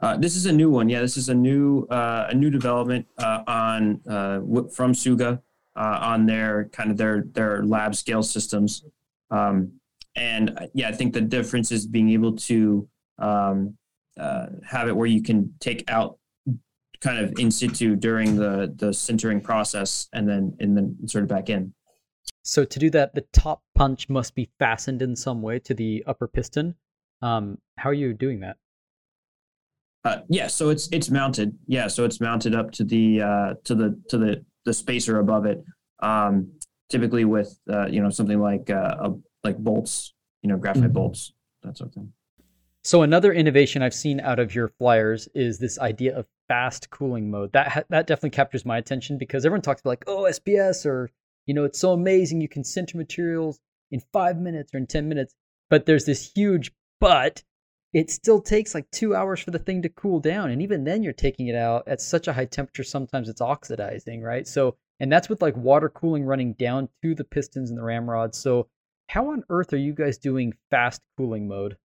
Uh, 0.00 0.16
this 0.16 0.36
is 0.36 0.46
a 0.46 0.52
new 0.52 0.70
one. 0.70 0.88
Yeah, 0.88 1.00
this 1.00 1.16
is 1.16 1.28
a 1.28 1.34
new 1.34 1.86
uh, 1.90 2.26
a 2.28 2.34
new 2.34 2.50
development 2.50 3.06
uh, 3.18 3.42
on 3.46 4.00
uh, 4.08 4.40
from 4.74 4.92
Suga 4.92 5.40
uh, 5.76 5.98
on 6.02 6.26
their 6.26 6.68
kind 6.72 6.90
of 6.90 6.96
their 6.96 7.24
their 7.32 7.64
lab 7.64 7.94
scale 7.94 8.22
systems. 8.22 8.84
Um, 9.30 9.72
and 10.16 10.68
yeah, 10.74 10.88
I 10.88 10.92
think 10.92 11.14
the 11.14 11.20
difference 11.20 11.72
is 11.72 11.86
being 11.86 12.10
able 12.10 12.36
to 12.36 12.88
um, 13.18 13.76
have 14.16 14.88
it 14.88 14.96
where 14.96 15.06
you 15.06 15.22
can 15.22 15.54
take 15.60 15.84
out 15.88 16.18
kind 17.00 17.18
of 17.18 17.32
in 17.38 17.50
situ 17.50 17.96
during 17.96 18.36
the 18.36 18.72
the 18.76 18.88
sintering 18.88 19.42
process 19.42 20.08
and 20.12 20.28
then 20.28 20.56
and 20.60 20.76
then 20.76 20.96
insert 21.02 21.24
it 21.24 21.28
back 21.28 21.48
in. 21.48 21.72
So 22.42 22.64
to 22.64 22.78
do 22.78 22.90
that, 22.90 23.14
the 23.14 23.24
top 23.32 23.62
punch 23.74 24.08
must 24.08 24.34
be 24.34 24.50
fastened 24.58 25.02
in 25.02 25.16
some 25.16 25.40
way 25.40 25.58
to 25.60 25.74
the 25.74 26.04
upper 26.06 26.28
piston. 26.28 26.74
Um, 27.22 27.58
how 27.78 27.88
are 27.90 27.94
you 27.94 28.12
doing 28.12 28.40
that? 28.40 28.56
Uh, 30.04 30.18
yeah, 30.28 30.46
so 30.46 30.68
it's 30.68 30.88
it's 30.92 31.10
mounted. 31.10 31.56
Yeah, 31.66 31.86
so 31.86 32.04
it's 32.04 32.20
mounted 32.20 32.54
up 32.54 32.70
to 32.72 32.84
the 32.84 33.22
uh, 33.22 33.54
to 33.64 33.74
the 33.74 34.00
to 34.08 34.18
the 34.18 34.44
the 34.64 34.74
spacer 34.74 35.18
above 35.18 35.46
it. 35.46 35.64
Um, 36.00 36.52
typically 36.90 37.24
with 37.24 37.58
uh, 37.72 37.86
you 37.86 38.00
know 38.02 38.10
something 38.10 38.40
like 38.40 38.70
uh, 38.70 38.96
a, 39.00 39.14
like 39.42 39.58
bolts, 39.58 40.14
you 40.42 40.48
know, 40.48 40.56
graphite 40.56 40.84
mm-hmm. 40.84 40.92
bolts, 40.92 41.32
that 41.62 41.76
sort 41.76 41.88
of 41.88 41.94
thing. 41.94 42.12
So 42.82 43.02
another 43.02 43.32
innovation 43.32 43.82
I've 43.82 43.94
seen 43.94 44.20
out 44.20 44.38
of 44.38 44.54
your 44.54 44.68
flyers 44.68 45.26
is 45.34 45.58
this 45.58 45.78
idea 45.78 46.16
of 46.16 46.26
fast 46.48 46.90
cooling 46.90 47.30
mode. 47.30 47.52
That 47.52 47.68
ha- 47.68 47.84
that 47.88 48.06
definitely 48.06 48.30
captures 48.30 48.66
my 48.66 48.76
attention 48.76 49.16
because 49.16 49.46
everyone 49.46 49.62
talks 49.62 49.80
about 49.80 49.90
like 49.90 50.04
oh 50.06 50.24
SPS 50.24 50.84
or 50.84 51.10
you 51.46 51.54
know 51.54 51.64
it's 51.64 51.78
so 51.78 51.92
amazing 51.92 52.40
you 52.40 52.48
can 52.48 52.62
sinter 52.62 52.96
materials 52.96 53.58
in 53.90 54.00
five 54.12 54.36
minutes 54.38 54.74
or 54.74 54.78
in 54.78 54.86
ten 54.86 55.08
minutes, 55.08 55.34
but 55.70 55.86
there's 55.86 56.04
this 56.04 56.30
huge 56.34 56.72
but 57.00 57.42
it 57.94 58.10
still 58.10 58.40
takes 58.40 58.74
like 58.74 58.90
two 58.90 59.14
hours 59.14 59.40
for 59.40 59.52
the 59.52 59.58
thing 59.58 59.80
to 59.82 59.88
cool 59.88 60.18
down. 60.18 60.50
And 60.50 60.60
even 60.60 60.82
then, 60.82 61.02
you're 61.02 61.12
taking 61.12 61.46
it 61.46 61.54
out 61.54 61.86
at 61.86 62.00
such 62.00 62.26
a 62.26 62.32
high 62.32 62.44
temperature, 62.44 62.82
sometimes 62.82 63.28
it's 63.28 63.40
oxidizing, 63.40 64.20
right? 64.20 64.46
So, 64.46 64.76
and 64.98 65.10
that's 65.10 65.28
with 65.28 65.40
like 65.40 65.56
water 65.56 65.88
cooling 65.88 66.24
running 66.24 66.54
down 66.54 66.88
to 67.02 67.14
the 67.14 67.24
pistons 67.24 67.70
and 67.70 67.78
the 67.78 67.84
ramrods. 67.84 68.36
So, 68.36 68.68
how 69.08 69.30
on 69.30 69.44
earth 69.48 69.72
are 69.72 69.78
you 69.78 69.92
guys 69.94 70.18
doing 70.18 70.52
fast 70.70 71.00
cooling 71.16 71.46
mode? 71.46 71.76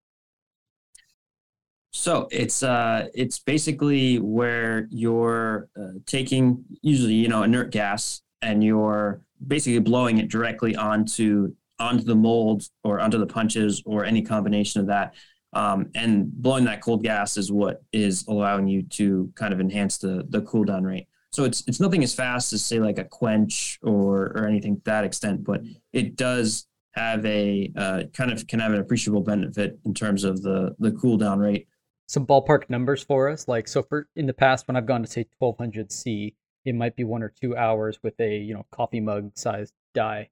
So 1.90 2.28
it's 2.30 2.62
uh 2.62 3.08
it's 3.14 3.38
basically 3.38 4.18
where 4.18 4.86
you're 4.90 5.68
uh, 5.78 5.98
taking 6.06 6.64
usually 6.82 7.14
you 7.14 7.28
know 7.28 7.42
inert 7.42 7.70
gas 7.70 8.22
and 8.42 8.62
you're 8.62 9.22
basically 9.46 9.80
blowing 9.80 10.18
it 10.18 10.28
directly 10.28 10.76
onto 10.76 11.54
onto 11.78 12.04
the 12.04 12.14
molds 12.14 12.70
or 12.84 13.00
onto 13.00 13.18
the 13.18 13.26
punches 13.26 13.82
or 13.86 14.04
any 14.04 14.22
combination 14.22 14.80
of 14.80 14.86
that 14.88 15.14
um, 15.52 15.90
and 15.94 16.30
blowing 16.32 16.64
that 16.64 16.82
cold 16.82 17.02
gas 17.02 17.36
is 17.36 17.50
what 17.50 17.82
is 17.92 18.24
allowing 18.28 18.68
you 18.68 18.82
to 18.82 19.32
kind 19.34 19.52
of 19.52 19.60
enhance 19.60 19.98
the 19.98 20.26
the 20.28 20.42
cool 20.42 20.64
down 20.64 20.84
rate. 20.84 21.06
So 21.32 21.44
it's 21.44 21.62
it's 21.66 21.80
nothing 21.80 22.02
as 22.02 22.14
fast 22.14 22.52
as 22.52 22.64
say 22.64 22.78
like 22.78 22.98
a 22.98 23.04
quench 23.04 23.78
or 23.82 24.32
or 24.36 24.46
anything 24.46 24.76
to 24.76 24.82
that 24.84 25.04
extent, 25.04 25.44
but 25.44 25.62
it 25.92 26.16
does 26.16 26.66
have 26.92 27.24
a 27.24 27.72
uh, 27.76 28.02
kind 28.12 28.32
of 28.32 28.46
can 28.46 28.60
have 28.60 28.72
an 28.72 28.80
appreciable 28.80 29.20
benefit 29.20 29.78
in 29.84 29.94
terms 29.94 30.24
of 30.24 30.42
the 30.42 30.74
the 30.78 30.92
cool 30.92 31.16
down 31.16 31.38
rate. 31.38 31.68
Some 32.06 32.26
ballpark 32.26 32.70
numbers 32.70 33.02
for 33.02 33.28
us, 33.28 33.48
like 33.48 33.68
so 33.68 33.82
for 33.82 34.08
in 34.16 34.26
the 34.26 34.34
past 34.34 34.66
when 34.68 34.76
I've 34.76 34.86
gone 34.86 35.02
to 35.02 35.08
say 35.08 35.26
1200 35.38 35.92
C, 35.92 36.34
it 36.64 36.74
might 36.74 36.96
be 36.96 37.04
one 37.04 37.22
or 37.22 37.32
two 37.40 37.56
hours 37.56 37.98
with 38.02 38.18
a 38.20 38.36
you 38.36 38.54
know 38.54 38.66
coffee 38.70 39.00
mug 39.00 39.32
sized 39.34 39.74
die. 39.94 40.30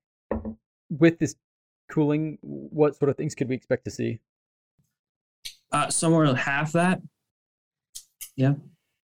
With 0.91 1.19
this 1.19 1.37
cooling, 1.91 2.39
what 2.41 2.97
sort 2.97 3.11
of 3.11 3.17
things 3.17 3.35
could 3.35 3.49
we 3.49 3.55
expect 3.55 3.85
to 3.85 3.91
see? 3.91 4.21
Uh, 5.73 5.89
somewhere 5.89 6.35
half 6.35 6.73
that. 6.73 7.01
Yeah. 8.37 8.55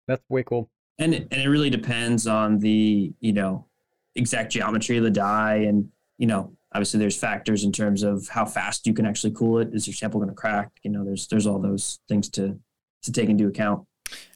That's 0.07 0.23
way 0.29 0.43
cool. 0.43 0.71
And 0.99 1.15
it, 1.15 1.29
and 1.31 1.41
it 1.41 1.49
really 1.49 1.71
depends 1.71 2.27
on 2.27 2.59
the, 2.59 3.13
you 3.21 3.33
know, 3.33 3.67
exact 4.15 4.53
geometry 4.53 4.99
of 4.99 5.05
the 5.05 5.11
die. 5.11 5.65
And, 5.67 5.89
you 6.19 6.27
know, 6.27 6.53
obviously 6.75 7.01
there's 7.01 7.17
factors 7.17 7.65
in 7.65 7.73
terms 7.73 8.03
of 8.03 8.29
how 8.29 8.45
fast 8.45 8.87
you 8.87 8.93
can 8.93 9.07
actually 9.07 9.33
cool 9.33 9.59
it. 9.59 9.71
Is 9.73 9.87
your 9.87 9.95
sample 9.95 10.21
going 10.21 10.29
to 10.29 10.35
crack? 10.35 10.71
You 10.83 10.91
know, 10.91 11.05
there's, 11.05 11.27
there's 11.29 11.47
all 11.47 11.59
those 11.59 12.01
things 12.09 12.29
to, 12.31 12.59
to 13.03 13.13
take 13.13 13.29
into 13.29 13.47
account. 13.47 13.87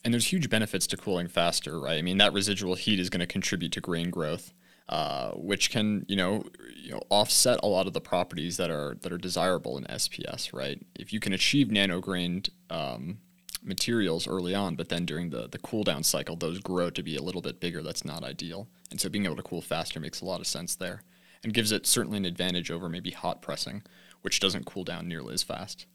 And 0.02 0.14
there's 0.14 0.26
huge 0.26 0.48
benefits 0.48 0.86
to 0.88 0.96
cooling 0.96 1.28
faster, 1.28 1.78
right? 1.78 1.98
I 1.98 2.02
mean, 2.02 2.18
that 2.18 2.32
residual 2.32 2.76
heat 2.76 2.98
is 2.98 3.10
going 3.10 3.20
to 3.20 3.26
contribute 3.26 3.72
to 3.72 3.80
grain 3.80 4.10
growth. 4.10 4.54
Uh, 4.88 5.32
which 5.32 5.70
can 5.70 6.06
you 6.06 6.14
know 6.14 6.44
you 6.76 6.92
know 6.92 7.00
offset 7.10 7.58
a 7.64 7.66
lot 7.66 7.88
of 7.88 7.92
the 7.92 8.00
properties 8.00 8.56
that 8.56 8.70
are 8.70 8.96
that 9.02 9.12
are 9.12 9.18
desirable 9.18 9.76
in 9.76 9.84
SPS, 9.84 10.52
right? 10.52 10.80
If 10.94 11.12
you 11.12 11.18
can 11.18 11.32
achieve 11.32 11.68
nanograined 11.68 12.50
um, 12.70 13.18
materials 13.64 14.28
early 14.28 14.54
on, 14.54 14.76
but 14.76 14.88
then 14.88 15.04
during 15.04 15.30
the 15.30 15.48
the 15.48 15.58
cool 15.58 15.82
down 15.82 16.04
cycle, 16.04 16.36
those 16.36 16.60
grow 16.60 16.88
to 16.90 17.02
be 17.02 17.16
a 17.16 17.22
little 17.22 17.42
bit 17.42 17.58
bigger. 17.58 17.82
That's 17.82 18.04
not 18.04 18.22
ideal, 18.22 18.68
and 18.92 19.00
so 19.00 19.08
being 19.08 19.24
able 19.24 19.34
to 19.34 19.42
cool 19.42 19.60
faster 19.60 19.98
makes 19.98 20.20
a 20.20 20.24
lot 20.24 20.40
of 20.40 20.46
sense 20.46 20.76
there, 20.76 21.02
and 21.42 21.52
gives 21.52 21.72
it 21.72 21.84
certainly 21.84 22.18
an 22.18 22.24
advantage 22.24 22.70
over 22.70 22.88
maybe 22.88 23.10
hot 23.10 23.42
pressing, 23.42 23.82
which 24.22 24.38
doesn't 24.38 24.66
cool 24.66 24.84
down 24.84 25.08
nearly 25.08 25.34
as 25.34 25.42
fast. 25.42 25.86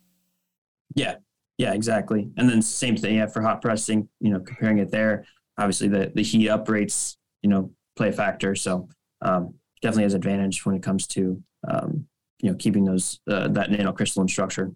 Yeah, 0.95 1.15
yeah, 1.57 1.73
exactly. 1.73 2.29
And 2.35 2.49
then 2.49 2.61
same 2.61 2.97
thing, 2.97 3.15
yeah, 3.15 3.27
for 3.27 3.41
hot 3.41 3.61
pressing, 3.61 4.09
you 4.19 4.31
know, 4.31 4.41
comparing 4.41 4.79
it 4.79 4.91
there, 4.91 5.23
obviously 5.57 5.87
the 5.87 6.11
the 6.13 6.23
heat 6.23 6.49
up 6.49 6.67
rates, 6.67 7.17
you 7.41 7.49
know, 7.49 7.71
play 7.95 8.11
factor. 8.11 8.55
So 8.55 8.87
um, 9.21 9.55
definitely 9.81 10.03
has 10.03 10.13
advantage 10.13 10.65
when 10.65 10.75
it 10.75 10.83
comes 10.83 11.07
to 11.07 11.41
um, 11.67 12.07
you 12.39 12.49
know 12.49 12.55
keeping 12.57 12.85
those 12.85 13.19
uh, 13.29 13.47
that 13.49 13.69
nanocrystalline 13.69 14.29
structure. 14.29 14.71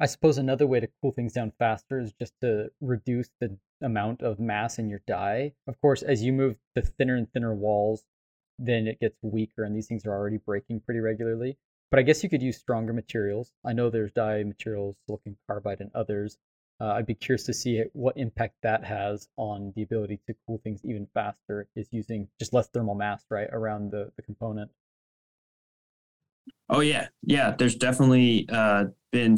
I 0.00 0.06
suppose 0.06 0.38
another 0.38 0.66
way 0.66 0.78
to 0.78 0.88
cool 1.00 1.10
things 1.10 1.32
down 1.32 1.52
faster 1.58 1.98
is 1.98 2.12
just 2.12 2.32
to 2.40 2.70
reduce 2.80 3.30
the 3.40 3.58
amount 3.82 4.22
of 4.22 4.38
mass 4.38 4.78
in 4.78 4.88
your 4.88 5.00
die. 5.08 5.54
Of 5.66 5.80
course, 5.80 6.02
as 6.02 6.22
you 6.22 6.32
move 6.32 6.56
to 6.76 6.82
thinner 6.82 7.16
and 7.16 7.30
thinner 7.32 7.52
walls, 7.54 8.04
then 8.60 8.86
it 8.86 9.00
gets 9.00 9.18
weaker, 9.22 9.64
and 9.64 9.74
these 9.74 9.88
things 9.88 10.06
are 10.06 10.12
already 10.12 10.38
breaking 10.38 10.80
pretty 10.80 11.00
regularly. 11.00 11.58
But 11.90 11.98
I 11.98 12.02
guess 12.02 12.22
you 12.22 12.28
could 12.28 12.42
use 12.42 12.58
stronger 12.58 12.92
materials. 12.92 13.52
I 13.64 13.72
know 13.72 13.90
there's 13.90 14.12
die 14.12 14.42
materials, 14.44 14.96
silicon 15.06 15.36
carbide, 15.46 15.80
and 15.80 15.90
others. 15.94 16.38
Uh, 16.80 16.92
I'd 16.92 17.06
be 17.06 17.14
curious 17.14 17.44
to 17.44 17.52
see 17.52 17.82
what 17.92 18.16
impact 18.16 18.54
that 18.62 18.84
has 18.84 19.28
on 19.36 19.72
the 19.74 19.82
ability 19.82 20.20
to 20.26 20.34
cool 20.46 20.60
things 20.62 20.80
even 20.84 21.08
faster. 21.12 21.66
Is 21.74 21.88
using 21.90 22.28
just 22.38 22.52
less 22.52 22.68
thermal 22.68 22.94
mass, 22.94 23.24
right, 23.30 23.48
around 23.52 23.90
the, 23.90 24.12
the 24.16 24.22
component. 24.22 24.70
Oh 26.68 26.80
yeah, 26.80 27.08
yeah. 27.22 27.54
There's 27.56 27.74
definitely 27.74 28.48
uh, 28.50 28.86
been 29.10 29.36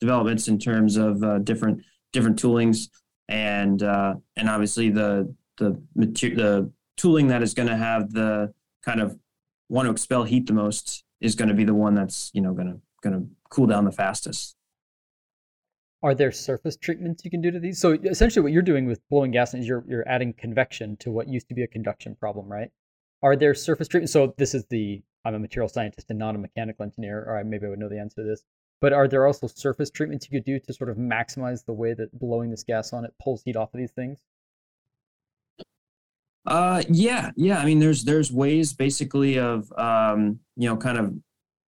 developments 0.00 0.48
in 0.48 0.58
terms 0.58 0.96
of 0.96 1.22
uh, 1.22 1.38
different 1.38 1.82
different 2.12 2.40
toolings, 2.40 2.88
and 3.28 3.82
uh, 3.82 4.14
and 4.36 4.48
obviously 4.48 4.90
the 4.90 5.34
the 5.58 5.80
material 5.94 6.36
the 6.36 6.72
tooling 6.96 7.28
that 7.28 7.42
is 7.42 7.54
going 7.54 7.68
to 7.68 7.76
have 7.76 8.12
the 8.12 8.52
kind 8.84 9.00
of 9.00 9.18
want 9.68 9.86
to 9.86 9.90
expel 9.90 10.24
heat 10.24 10.46
the 10.46 10.52
most 10.52 11.04
is 11.20 11.34
going 11.34 11.48
to 11.48 11.54
be 11.54 11.64
the 11.64 11.74
one 11.74 11.94
that's 11.94 12.30
you 12.32 12.40
know 12.40 12.52
going 12.52 12.68
to 12.68 12.80
going 13.02 13.20
to 13.20 13.28
cool 13.50 13.66
down 13.66 13.84
the 13.84 13.92
fastest. 13.92 14.55
Are 16.06 16.14
there 16.14 16.30
surface 16.30 16.76
treatments 16.76 17.24
you 17.24 17.32
can 17.32 17.40
do 17.40 17.50
to 17.50 17.58
these? 17.58 17.80
So 17.80 17.94
essentially, 17.94 18.40
what 18.40 18.52
you're 18.52 18.62
doing 18.62 18.86
with 18.86 19.00
blowing 19.08 19.32
gas 19.32 19.54
is 19.54 19.66
you're 19.66 19.84
you're 19.88 20.08
adding 20.08 20.32
convection 20.34 20.96
to 20.98 21.10
what 21.10 21.26
used 21.26 21.48
to 21.48 21.54
be 21.56 21.64
a 21.64 21.66
conduction 21.66 22.14
problem, 22.14 22.46
right? 22.46 22.70
Are 23.24 23.34
there 23.34 23.54
surface 23.54 23.88
treatments? 23.88 24.12
So 24.12 24.32
this 24.38 24.54
is 24.54 24.64
the 24.66 25.02
I'm 25.24 25.34
a 25.34 25.40
material 25.40 25.68
scientist 25.68 26.08
and 26.10 26.16
not 26.16 26.36
a 26.36 26.38
mechanical 26.38 26.84
engineer, 26.84 27.24
or 27.26 27.42
maybe 27.42 27.66
I 27.66 27.70
would 27.70 27.80
know 27.80 27.88
the 27.88 27.98
answer 27.98 28.22
to 28.22 28.22
this. 28.22 28.44
But 28.80 28.92
are 28.92 29.08
there 29.08 29.26
also 29.26 29.48
surface 29.48 29.90
treatments 29.90 30.28
you 30.30 30.38
could 30.38 30.44
do 30.44 30.60
to 30.60 30.72
sort 30.72 30.90
of 30.90 30.96
maximize 30.96 31.64
the 31.64 31.72
way 31.72 31.92
that 31.94 32.16
blowing 32.16 32.52
this 32.52 32.62
gas 32.62 32.92
on 32.92 33.04
it 33.04 33.12
pulls 33.20 33.42
heat 33.42 33.56
off 33.56 33.74
of 33.74 33.78
these 33.78 33.90
things? 33.90 34.20
Uh, 36.46 36.84
yeah, 36.88 37.32
yeah. 37.34 37.58
I 37.58 37.64
mean, 37.64 37.80
there's 37.80 38.04
there's 38.04 38.30
ways 38.30 38.72
basically 38.74 39.40
of 39.40 39.72
um, 39.76 40.38
you 40.54 40.68
know, 40.68 40.76
kind 40.76 40.98
of 40.98 41.16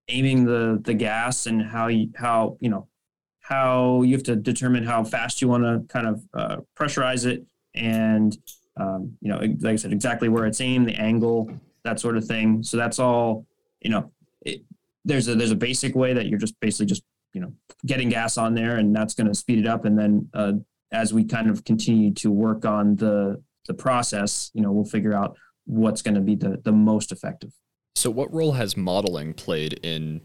aiming 0.06 0.44
the 0.44 0.80
the 0.80 0.94
gas 0.94 1.46
and 1.46 1.60
how 1.60 1.88
you 1.88 2.12
how 2.14 2.56
you 2.60 2.70
know 2.70 2.86
how 3.48 4.02
you 4.02 4.12
have 4.12 4.22
to 4.24 4.36
determine 4.36 4.84
how 4.84 5.02
fast 5.02 5.40
you 5.40 5.48
want 5.48 5.64
to 5.64 5.82
kind 5.90 6.06
of 6.06 6.22
uh, 6.34 6.56
pressurize 6.76 7.24
it 7.24 7.46
and 7.74 8.36
um, 8.76 9.16
you 9.20 9.28
know, 9.28 9.38
like 9.38 9.72
I 9.72 9.76
said, 9.76 9.92
exactly 9.92 10.28
where 10.28 10.46
it's 10.46 10.60
aimed, 10.60 10.88
the 10.88 10.94
angle, 10.94 11.50
that 11.82 11.98
sort 11.98 12.16
of 12.16 12.24
thing. 12.24 12.62
So 12.62 12.76
that's 12.76 12.98
all. 12.98 13.46
You 13.80 13.90
know, 13.90 14.12
it, 14.42 14.62
there's 15.04 15.28
a 15.28 15.34
there's 15.34 15.50
a 15.50 15.56
basic 15.56 15.94
way 15.94 16.12
that 16.12 16.26
you're 16.26 16.38
just 16.38 16.58
basically 16.60 16.86
just 16.86 17.02
you 17.32 17.40
know 17.40 17.52
getting 17.86 18.08
gas 18.08 18.38
on 18.38 18.54
there, 18.54 18.76
and 18.76 18.94
that's 18.94 19.14
going 19.14 19.26
to 19.26 19.34
speed 19.34 19.58
it 19.58 19.66
up. 19.66 19.84
And 19.84 19.98
then 19.98 20.28
uh, 20.32 20.52
as 20.92 21.12
we 21.12 21.24
kind 21.24 21.50
of 21.50 21.64
continue 21.64 22.12
to 22.14 22.30
work 22.30 22.64
on 22.64 22.96
the 22.96 23.42
the 23.66 23.74
process, 23.74 24.50
you 24.54 24.62
know, 24.62 24.70
we'll 24.70 24.84
figure 24.84 25.14
out 25.14 25.36
what's 25.64 26.02
going 26.02 26.14
to 26.14 26.20
be 26.20 26.34
the, 26.34 26.60
the 26.64 26.72
most 26.72 27.12
effective. 27.12 27.52
So, 27.94 28.10
what 28.10 28.32
role 28.32 28.52
has 28.52 28.76
modeling 28.76 29.34
played 29.34 29.80
in, 29.82 30.20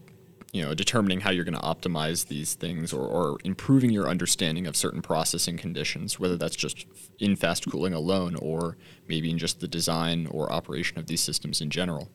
you 0.54 0.62
know, 0.62 0.72
determining 0.72 1.18
how 1.18 1.30
you're 1.30 1.44
going 1.44 1.52
to 1.52 1.60
optimize 1.60 2.28
these 2.28 2.54
things, 2.54 2.92
or, 2.92 3.04
or 3.08 3.38
improving 3.42 3.90
your 3.90 4.08
understanding 4.08 4.68
of 4.68 4.76
certain 4.76 5.02
processing 5.02 5.56
conditions, 5.56 6.20
whether 6.20 6.36
that's 6.36 6.54
just 6.54 6.86
in 7.18 7.34
fast 7.34 7.68
cooling 7.68 7.92
alone, 7.92 8.36
or 8.36 8.76
maybe 9.08 9.28
in 9.32 9.36
just 9.36 9.58
the 9.58 9.66
design 9.66 10.28
or 10.30 10.52
operation 10.52 10.96
of 10.96 11.08
these 11.08 11.20
systems 11.20 11.60
in 11.60 11.70
general? 11.70 12.08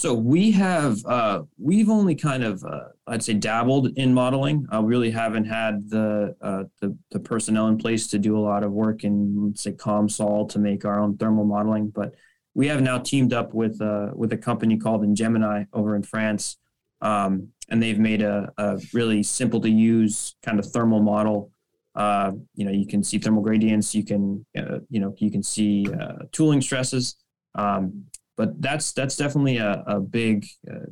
So 0.00 0.12
we 0.12 0.50
have 0.50 0.98
uh, 1.06 1.42
we've 1.58 1.88
only 1.88 2.14
kind 2.14 2.44
of 2.44 2.62
uh, 2.64 2.88
I'd 3.06 3.22
say 3.22 3.32
dabbled 3.32 3.88
in 3.96 4.12
modeling. 4.12 4.66
Uh, 4.70 4.82
really 4.82 5.10
haven't 5.10 5.46
had 5.46 5.88
the, 5.88 6.36
uh, 6.42 6.64
the, 6.82 6.94
the 7.10 7.20
personnel 7.20 7.68
in 7.68 7.78
place 7.78 8.06
to 8.08 8.18
do 8.18 8.36
a 8.36 8.40
lot 8.40 8.64
of 8.64 8.72
work 8.72 9.04
in 9.04 9.54
say 9.56 9.72
COMSOL 9.72 10.50
to 10.50 10.58
make 10.58 10.84
our 10.84 11.00
own 11.00 11.16
thermal 11.16 11.44
modeling. 11.44 11.88
But 11.88 12.16
we 12.54 12.68
have 12.68 12.82
now 12.82 12.98
teamed 12.98 13.32
up 13.32 13.54
with 13.54 13.80
uh, 13.80 14.10
with 14.14 14.32
a 14.32 14.36
company 14.36 14.76
called 14.76 15.04
Gemini 15.14 15.64
over 15.72 15.96
in 15.96 16.02
France, 16.02 16.58
um, 17.00 17.48
and 17.68 17.82
they've 17.82 17.98
made 17.98 18.22
a, 18.22 18.52
a, 18.58 18.80
really 18.92 19.22
simple 19.22 19.60
to 19.60 19.70
use 19.70 20.36
kind 20.44 20.58
of 20.58 20.66
thermal 20.66 21.00
model. 21.00 21.50
Uh, 21.94 22.32
you 22.54 22.64
know, 22.64 22.72
you 22.72 22.86
can 22.86 23.02
see 23.02 23.18
thermal 23.18 23.42
gradients. 23.42 23.94
You 23.94 24.04
can 24.04 24.44
you 24.54 25.00
know 25.00 25.14
you 25.18 25.30
can 25.30 25.42
see 25.42 25.86
tooling 26.32 26.60
stresses. 26.60 27.16
Um, 27.54 28.06
but 28.36 28.60
that's 28.60 28.92
that's 28.92 29.16
definitely 29.16 29.58
a, 29.58 29.84
a 29.86 30.00
big 30.00 30.46
uh, 30.70 30.86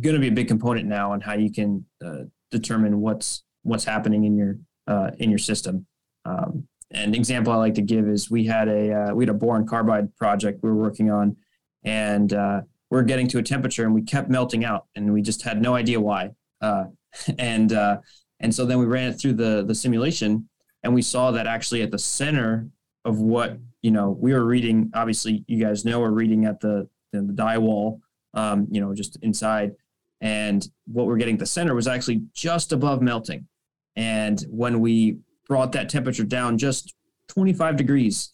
going 0.00 0.14
to 0.14 0.20
be 0.20 0.28
a 0.28 0.32
big 0.32 0.48
component 0.48 0.86
now 0.86 1.12
on 1.12 1.20
how 1.20 1.34
you 1.34 1.50
can 1.50 1.84
uh, 2.04 2.24
determine 2.50 3.00
what's 3.00 3.42
what's 3.62 3.84
happening 3.84 4.24
in 4.24 4.36
your 4.36 4.58
uh, 4.86 5.10
in 5.18 5.30
your 5.30 5.38
system. 5.38 5.86
Um, 6.24 6.66
an 6.90 7.14
example 7.14 7.52
I 7.52 7.56
like 7.56 7.74
to 7.74 7.82
give 7.82 8.08
is 8.08 8.30
we 8.30 8.44
had 8.44 8.68
a 8.68 8.92
uh, 8.92 9.14
we 9.14 9.24
had 9.24 9.34
a 9.34 9.38
boron 9.38 9.66
carbide 9.66 10.14
project 10.16 10.60
we 10.62 10.68
were 10.68 10.76
working 10.76 11.10
on, 11.10 11.36
and 11.82 12.32
uh, 12.32 12.60
we 12.90 12.98
are 12.98 13.02
getting 13.02 13.26
to 13.28 13.38
a 13.38 13.42
temperature 13.42 13.84
and 13.84 13.94
we 13.94 14.02
kept 14.02 14.28
melting 14.28 14.64
out, 14.64 14.86
and 14.94 15.12
we 15.12 15.22
just 15.22 15.42
had 15.42 15.60
no 15.60 15.74
idea 15.74 16.00
why. 16.00 16.30
Uh, 16.60 16.84
and 17.38 17.72
and 18.40 18.54
so 18.54 18.66
then 18.66 18.78
we 18.78 18.84
ran 18.86 19.10
it 19.10 19.14
through 19.14 19.34
the 19.34 19.64
the 19.64 19.74
simulation, 19.74 20.48
and 20.82 20.94
we 20.94 21.02
saw 21.02 21.30
that 21.32 21.46
actually 21.46 21.82
at 21.82 21.90
the 21.90 21.98
center 21.98 22.68
of 23.04 23.20
what 23.20 23.58
you 23.82 23.90
know 23.90 24.16
we 24.18 24.32
were 24.32 24.44
reading 24.44 24.90
obviously 24.94 25.44
you 25.46 25.62
guys 25.62 25.84
know 25.84 26.00
we're 26.00 26.10
reading 26.10 26.44
at 26.44 26.60
the 26.60 26.88
the 27.12 27.20
die 27.34 27.58
wall 27.58 28.00
um, 28.34 28.66
you 28.70 28.80
know 28.80 28.94
just 28.94 29.16
inside 29.22 29.72
and 30.20 30.68
what 30.86 31.06
we're 31.06 31.16
getting 31.16 31.34
at 31.34 31.38
the 31.38 31.46
center 31.46 31.74
was 31.74 31.86
actually 31.86 32.22
just 32.32 32.72
above 32.72 33.02
melting 33.02 33.46
and 33.96 34.44
when 34.48 34.80
we 34.80 35.18
brought 35.48 35.72
that 35.72 35.88
temperature 35.88 36.24
down 36.24 36.58
just 36.58 36.94
25 37.28 37.76
degrees 37.76 38.30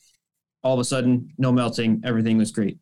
all 0.63 0.75
of 0.75 0.81
a 0.81 0.85
sudden 0.85 1.29
no 1.39 1.53
melting 1.53 2.01
everything 2.05 2.37
was 2.37 2.51
great 2.51 2.79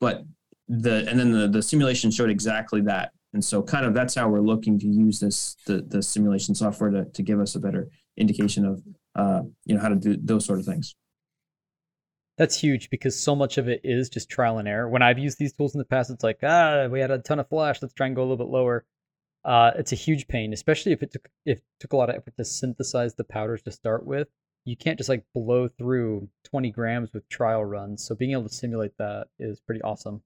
but 0.00 0.24
the 0.68 1.06
and 1.08 1.18
then 1.18 1.32
the, 1.32 1.48
the 1.48 1.62
simulation 1.62 2.10
showed 2.10 2.30
exactly 2.30 2.80
that 2.80 3.12
and 3.32 3.44
so 3.44 3.62
kind 3.62 3.84
of 3.84 3.94
that's 3.94 4.14
how 4.14 4.28
we're 4.28 4.40
looking 4.40 4.78
to 4.78 4.86
use 4.86 5.20
this 5.20 5.56
the, 5.66 5.82
the 5.88 6.02
simulation 6.02 6.54
software 6.54 6.90
to, 6.90 7.04
to 7.06 7.22
give 7.22 7.40
us 7.40 7.54
a 7.54 7.60
better 7.60 7.88
indication 8.16 8.64
of 8.64 8.82
uh, 9.14 9.42
you 9.64 9.74
know 9.74 9.80
how 9.80 9.88
to 9.88 9.96
do 9.96 10.16
those 10.22 10.44
sort 10.44 10.58
of 10.58 10.64
things 10.64 10.94
that's 12.38 12.58
huge 12.58 12.88
because 12.88 13.18
so 13.18 13.34
much 13.34 13.58
of 13.58 13.68
it 13.68 13.80
is 13.82 14.08
just 14.08 14.30
trial 14.30 14.58
and 14.58 14.68
error. 14.68 14.88
When 14.88 15.02
I've 15.02 15.18
used 15.18 15.38
these 15.38 15.52
tools 15.52 15.74
in 15.74 15.80
the 15.80 15.84
past, 15.84 16.08
it's 16.08 16.22
like, 16.22 16.38
ah, 16.44 16.86
we 16.86 17.00
had 17.00 17.10
a 17.10 17.18
ton 17.18 17.40
of 17.40 17.48
flash. 17.48 17.82
Let's 17.82 17.94
try 17.94 18.06
and 18.06 18.14
go 18.14 18.22
a 18.22 18.24
little 18.24 18.36
bit 18.36 18.46
lower. 18.46 18.86
Uh, 19.48 19.70
it's 19.78 19.92
a 19.92 19.96
huge 19.96 20.28
pain, 20.28 20.52
especially 20.52 20.92
if 20.92 21.02
it 21.02 21.10
took 21.10 21.26
if 21.46 21.56
it 21.56 21.64
took 21.80 21.94
a 21.94 21.96
lot 21.96 22.10
of 22.10 22.16
effort 22.16 22.36
to 22.36 22.44
synthesize 22.44 23.14
the 23.14 23.24
powders 23.24 23.62
to 23.62 23.70
start 23.70 24.04
with. 24.04 24.28
You 24.66 24.76
can't 24.76 24.98
just 24.98 25.08
like 25.08 25.24
blow 25.34 25.68
through 25.68 26.28
20 26.44 26.70
grams 26.70 27.14
with 27.14 27.26
trial 27.30 27.64
runs. 27.64 28.04
So 28.04 28.14
being 28.14 28.32
able 28.32 28.42
to 28.42 28.54
simulate 28.54 28.92
that 28.98 29.28
is 29.38 29.58
pretty 29.58 29.80
awesome. 29.80 30.20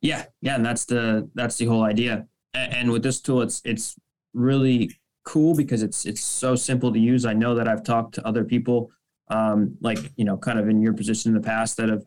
Yeah, 0.00 0.24
yeah, 0.42 0.56
and 0.56 0.66
that's 0.66 0.84
the 0.86 1.30
that's 1.34 1.56
the 1.56 1.66
whole 1.66 1.84
idea. 1.84 2.26
And, 2.52 2.74
and 2.74 2.90
with 2.90 3.04
this 3.04 3.20
tool, 3.20 3.42
it's 3.42 3.62
it's 3.64 3.94
really 4.34 4.90
cool 5.24 5.54
because 5.54 5.84
it's 5.84 6.04
it's 6.04 6.20
so 6.20 6.56
simple 6.56 6.92
to 6.92 6.98
use. 6.98 7.24
I 7.24 7.32
know 7.32 7.54
that 7.54 7.68
I've 7.68 7.84
talked 7.84 8.16
to 8.16 8.26
other 8.26 8.42
people 8.42 8.90
um, 9.28 9.76
like 9.80 9.98
you 10.16 10.24
know, 10.24 10.36
kind 10.36 10.58
of 10.58 10.68
in 10.68 10.82
your 10.82 10.94
position 10.94 11.30
in 11.32 11.40
the 11.40 11.46
past 11.46 11.76
that 11.76 11.90
of 11.90 12.04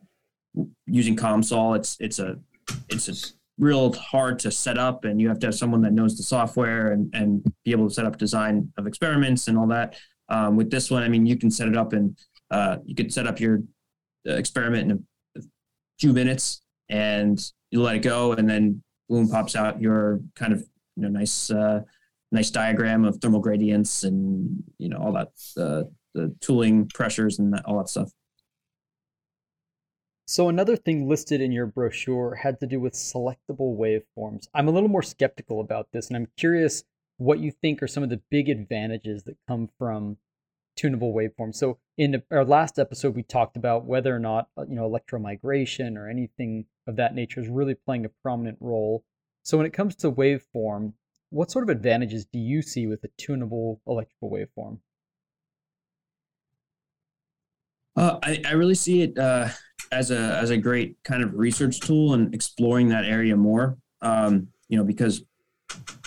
using 0.84 1.16
COMSOL. 1.16 1.78
It's 1.78 1.96
it's 1.98 2.18
a 2.18 2.38
it's 2.90 3.08
a 3.08 3.39
real 3.60 3.92
hard 3.92 4.38
to 4.40 4.50
set 4.50 4.78
up, 4.78 5.04
and 5.04 5.20
you 5.20 5.28
have 5.28 5.38
to 5.40 5.46
have 5.46 5.54
someone 5.54 5.82
that 5.82 5.92
knows 5.92 6.16
the 6.16 6.22
software 6.22 6.92
and 6.92 7.14
and 7.14 7.44
be 7.64 7.70
able 7.70 7.88
to 7.88 7.94
set 7.94 8.06
up 8.06 8.16
design 8.16 8.72
of 8.76 8.86
experiments 8.86 9.46
and 9.46 9.56
all 9.56 9.68
that. 9.68 9.96
Um, 10.28 10.56
with 10.56 10.70
this 10.70 10.90
one, 10.90 11.02
I 11.02 11.08
mean, 11.08 11.26
you 11.26 11.36
can 11.36 11.50
set 11.50 11.68
it 11.68 11.76
up 11.76 11.92
and 11.92 12.16
uh, 12.50 12.78
you 12.84 12.94
could 12.94 13.12
set 13.12 13.26
up 13.26 13.38
your 13.38 13.62
uh, 14.28 14.34
experiment 14.34 14.90
in 14.90 15.06
a 15.36 15.42
few 16.00 16.12
minutes, 16.12 16.62
and 16.88 17.38
you 17.70 17.82
let 17.82 17.96
it 17.96 18.02
go, 18.02 18.32
and 18.32 18.48
then 18.48 18.82
boom 19.08 19.28
pops 19.28 19.54
out 19.54 19.80
your 19.80 20.20
kind 20.34 20.52
of 20.52 20.60
you 20.96 21.02
know 21.02 21.08
nice 21.08 21.50
uh, 21.50 21.80
nice 22.32 22.50
diagram 22.50 23.04
of 23.04 23.16
thermal 23.18 23.40
gradients 23.40 24.04
and 24.04 24.62
you 24.78 24.88
know 24.88 24.98
all 24.98 25.12
that 25.12 25.28
uh, 25.60 25.84
the 26.14 26.34
tooling 26.40 26.88
pressures 26.88 27.38
and 27.38 27.52
that, 27.52 27.64
all 27.66 27.78
that 27.78 27.88
stuff. 27.88 28.10
So 30.30 30.48
another 30.48 30.76
thing 30.76 31.08
listed 31.08 31.40
in 31.40 31.50
your 31.50 31.66
brochure 31.66 32.36
had 32.36 32.60
to 32.60 32.66
do 32.68 32.78
with 32.78 32.92
selectable 32.92 33.76
waveforms. 33.76 34.46
I'm 34.54 34.68
a 34.68 34.70
little 34.70 34.88
more 34.88 35.02
skeptical 35.02 35.60
about 35.60 35.88
this, 35.90 36.06
and 36.06 36.16
I'm 36.16 36.28
curious 36.36 36.84
what 37.16 37.40
you 37.40 37.50
think 37.50 37.82
are 37.82 37.88
some 37.88 38.04
of 38.04 38.10
the 38.10 38.22
big 38.30 38.48
advantages 38.48 39.24
that 39.24 39.36
come 39.48 39.70
from 39.76 40.18
tunable 40.76 41.12
waveforms. 41.12 41.56
So 41.56 41.78
in 41.98 42.22
our 42.30 42.44
last 42.44 42.78
episode, 42.78 43.16
we 43.16 43.24
talked 43.24 43.56
about 43.56 43.86
whether 43.86 44.14
or 44.14 44.20
not 44.20 44.46
uh, 44.56 44.66
you 44.68 44.76
know 44.76 44.88
electromigration 44.88 45.96
or 45.96 46.08
anything 46.08 46.66
of 46.86 46.94
that 46.94 47.12
nature 47.12 47.40
is 47.40 47.48
really 47.48 47.74
playing 47.74 48.04
a 48.04 48.10
prominent 48.22 48.58
role. 48.60 49.02
So 49.42 49.56
when 49.56 49.66
it 49.66 49.72
comes 49.72 49.96
to 49.96 50.12
waveform, 50.12 50.92
what 51.30 51.50
sort 51.50 51.64
of 51.64 51.70
advantages 51.70 52.24
do 52.24 52.38
you 52.38 52.62
see 52.62 52.86
with 52.86 53.02
a 53.02 53.10
tunable 53.18 53.80
electrical 53.84 54.30
waveform? 54.30 54.78
Uh, 57.96 58.20
I, 58.22 58.40
I 58.46 58.52
really 58.52 58.76
see 58.76 59.02
it 59.02 59.18
uh, 59.18 59.48
as 59.92 60.10
a 60.10 60.36
as 60.36 60.50
a 60.50 60.56
great 60.56 60.96
kind 61.04 61.22
of 61.22 61.34
research 61.34 61.80
tool 61.80 62.14
and 62.14 62.34
exploring 62.34 62.88
that 62.88 63.04
area 63.04 63.36
more. 63.36 63.76
Um, 64.02 64.48
you 64.68 64.76
know, 64.76 64.84
because 64.84 65.22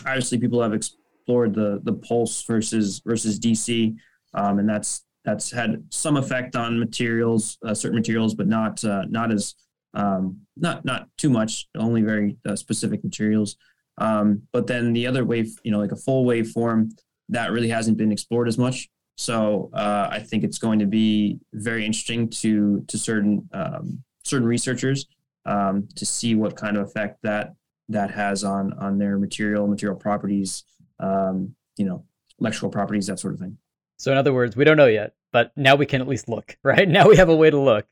obviously 0.05 0.37
people 0.37 0.61
have 0.61 0.73
explored 0.73 1.53
the 1.53 1.81
the 1.83 1.93
pulse 1.93 2.43
versus 2.43 3.01
versus 3.05 3.39
DC, 3.39 3.95
um, 4.33 4.59
and 4.59 4.67
that's 4.67 5.05
that's 5.25 5.51
had 5.51 5.83
some 5.89 6.17
effect 6.17 6.55
on 6.55 6.79
materials, 6.79 7.57
uh, 7.65 7.73
certain 7.73 7.97
materials, 7.97 8.35
but 8.35 8.47
not 8.47 8.83
uh, 8.83 9.05
not 9.09 9.31
as 9.31 9.55
um, 9.93 10.39
not 10.57 10.85
not 10.85 11.07
too 11.17 11.29
much, 11.29 11.67
only 11.77 12.01
very 12.01 12.37
uh, 12.47 12.55
specific 12.55 13.03
materials. 13.03 13.57
Um, 13.99 14.41
but 14.51 14.65
then 14.65 14.93
the 14.93 15.05
other 15.05 15.23
wave, 15.23 15.55
you 15.63 15.71
know, 15.71 15.79
like 15.79 15.91
a 15.91 15.95
full 15.95 16.25
waveform, 16.25 16.91
that 17.29 17.51
really 17.51 17.69
hasn't 17.69 17.97
been 17.97 18.11
explored 18.11 18.47
as 18.47 18.57
much. 18.57 18.89
So 19.15 19.69
uh, 19.73 20.07
I 20.11 20.19
think 20.19 20.43
it's 20.43 20.57
going 20.57 20.79
to 20.79 20.85
be 20.85 21.39
very 21.53 21.85
interesting 21.85 22.29
to 22.29 22.83
to 22.87 22.97
certain 22.97 23.47
um, 23.53 24.03
certain 24.23 24.47
researchers 24.47 25.05
um, 25.45 25.87
to 25.95 26.05
see 26.05 26.35
what 26.35 26.55
kind 26.55 26.77
of 26.77 26.87
effect 26.87 27.19
that 27.23 27.53
that 27.89 28.11
has 28.11 28.43
on 28.43 28.73
on 28.73 28.97
their 28.97 29.17
material 29.17 29.67
material 29.67 29.97
properties, 29.97 30.63
um, 30.99 31.55
you 31.77 31.85
know, 31.85 32.05
electrical 32.39 32.69
properties, 32.69 33.07
that 33.07 33.19
sort 33.19 33.33
of 33.33 33.39
thing. 33.39 33.57
So 33.97 34.11
in 34.11 34.17
other 34.17 34.33
words, 34.33 34.55
we 34.55 34.65
don't 34.65 34.77
know 34.77 34.87
yet, 34.87 35.13
but 35.31 35.51
now 35.55 35.75
we 35.75 35.85
can 35.85 36.01
at 36.01 36.07
least 36.07 36.27
look, 36.27 36.57
right? 36.63 36.87
Now 36.87 37.07
we 37.07 37.17
have 37.17 37.29
a 37.29 37.35
way 37.35 37.49
to 37.49 37.59
look. 37.59 37.85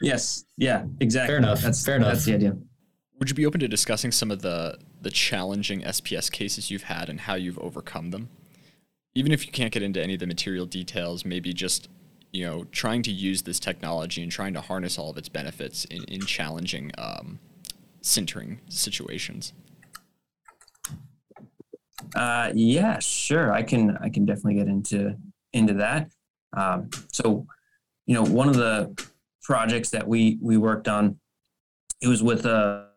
Yes. 0.00 0.44
Yeah. 0.56 0.84
Exactly. 1.00 1.28
Fair 1.28 1.38
enough. 1.38 1.60
That's 1.60 1.84
fair 1.84 1.96
enough. 1.96 2.12
That's 2.14 2.24
the 2.24 2.34
idea. 2.34 2.56
Would 3.18 3.28
you 3.28 3.36
be 3.36 3.46
open 3.46 3.60
to 3.60 3.68
discussing 3.68 4.10
some 4.10 4.30
of 4.30 4.42
the 4.42 4.78
the 5.00 5.10
challenging 5.10 5.82
SPS 5.82 6.30
cases 6.30 6.70
you've 6.70 6.84
had 6.84 7.08
and 7.08 7.20
how 7.20 7.34
you've 7.34 7.58
overcome 7.58 8.10
them? 8.10 8.28
Even 9.14 9.32
if 9.32 9.46
you 9.46 9.52
can't 9.52 9.72
get 9.72 9.82
into 9.82 10.02
any 10.02 10.14
of 10.14 10.20
the 10.20 10.26
material 10.26 10.66
details, 10.66 11.24
maybe 11.24 11.52
just 11.52 11.88
you 12.32 12.46
know 12.46 12.64
trying 12.72 13.02
to 13.02 13.10
use 13.10 13.42
this 13.42 13.60
technology 13.60 14.22
and 14.22 14.32
trying 14.32 14.54
to 14.54 14.60
harness 14.60 14.98
all 14.98 15.10
of 15.10 15.18
its 15.18 15.28
benefits 15.28 15.84
in, 15.86 16.04
in 16.04 16.20
challenging 16.22 16.90
um, 16.98 17.38
sintering 18.02 18.58
situations. 18.68 19.52
Uh, 22.14 22.50
yeah, 22.54 22.98
sure. 22.98 23.52
I 23.52 23.62
can 23.62 23.96
I 24.00 24.08
can 24.08 24.24
definitely 24.24 24.54
get 24.54 24.68
into 24.68 25.16
into 25.52 25.74
that. 25.74 26.10
Um, 26.54 26.90
so, 27.12 27.46
you 28.06 28.14
know, 28.14 28.24
one 28.24 28.48
of 28.48 28.56
the 28.56 28.94
projects 29.42 29.90
that 29.90 30.06
we 30.06 30.38
we 30.40 30.56
worked 30.56 30.88
on, 30.88 31.18
it 32.00 32.08
was 32.08 32.22
with 32.22 32.46
a, 32.46 32.88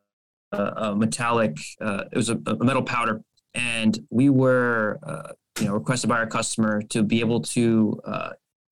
a, 0.51 0.57
a 0.57 0.95
metallic. 0.95 1.57
Uh, 1.79 2.05
it 2.11 2.15
was 2.17 2.29
a, 2.29 2.39
a, 2.45 2.63
metal 2.63 2.83
powder, 2.83 3.21
and 3.53 3.97
we 4.09 4.29
were 4.29 4.99
uh, 5.03 5.31
you 5.59 5.65
know 5.65 5.73
requested 5.73 6.09
by 6.09 6.17
our 6.17 6.27
customer 6.27 6.81
to 6.81 7.03
be 7.03 7.19
able 7.19 7.41
to 7.41 7.99
uh, 8.05 8.29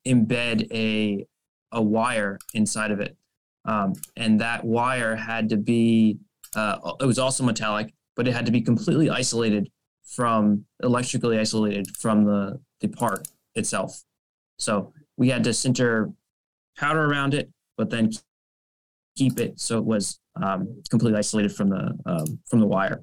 embed 0.07 0.71
a 0.71 1.25
a 1.71 1.81
wire 1.81 2.37
inside 2.53 2.91
of 2.91 2.99
it, 2.99 3.17
um, 3.65 3.93
and 4.15 4.39
that 4.41 4.63
wire 4.63 5.15
had 5.15 5.49
to 5.49 5.57
be. 5.57 6.17
Uh, 6.55 6.77
it 6.99 7.05
was 7.05 7.17
also 7.17 7.43
metallic, 7.43 7.93
but 8.15 8.27
it 8.27 8.33
had 8.33 8.45
to 8.45 8.51
be 8.51 8.61
completely 8.61 9.09
isolated 9.09 9.71
from 10.03 10.65
electrically 10.83 11.39
isolated 11.39 11.87
from 11.97 12.25
the, 12.25 12.59
the 12.81 12.87
part 12.87 13.27
itself. 13.55 14.03
So 14.59 14.93
we 15.17 15.29
had 15.29 15.43
to 15.45 15.49
sinter 15.49 16.13
powder 16.77 17.05
around 17.05 17.33
it, 17.33 17.49
but 17.77 17.89
then 17.89 18.11
keep 19.15 19.39
it 19.39 19.59
so 19.59 19.77
it 19.77 19.85
was 19.85 20.19
um, 20.41 20.81
completely 20.89 21.17
isolated 21.17 21.55
from 21.55 21.69
the 21.69 21.97
um, 22.05 22.39
from 22.47 22.59
the 22.59 22.67
wire. 22.67 23.01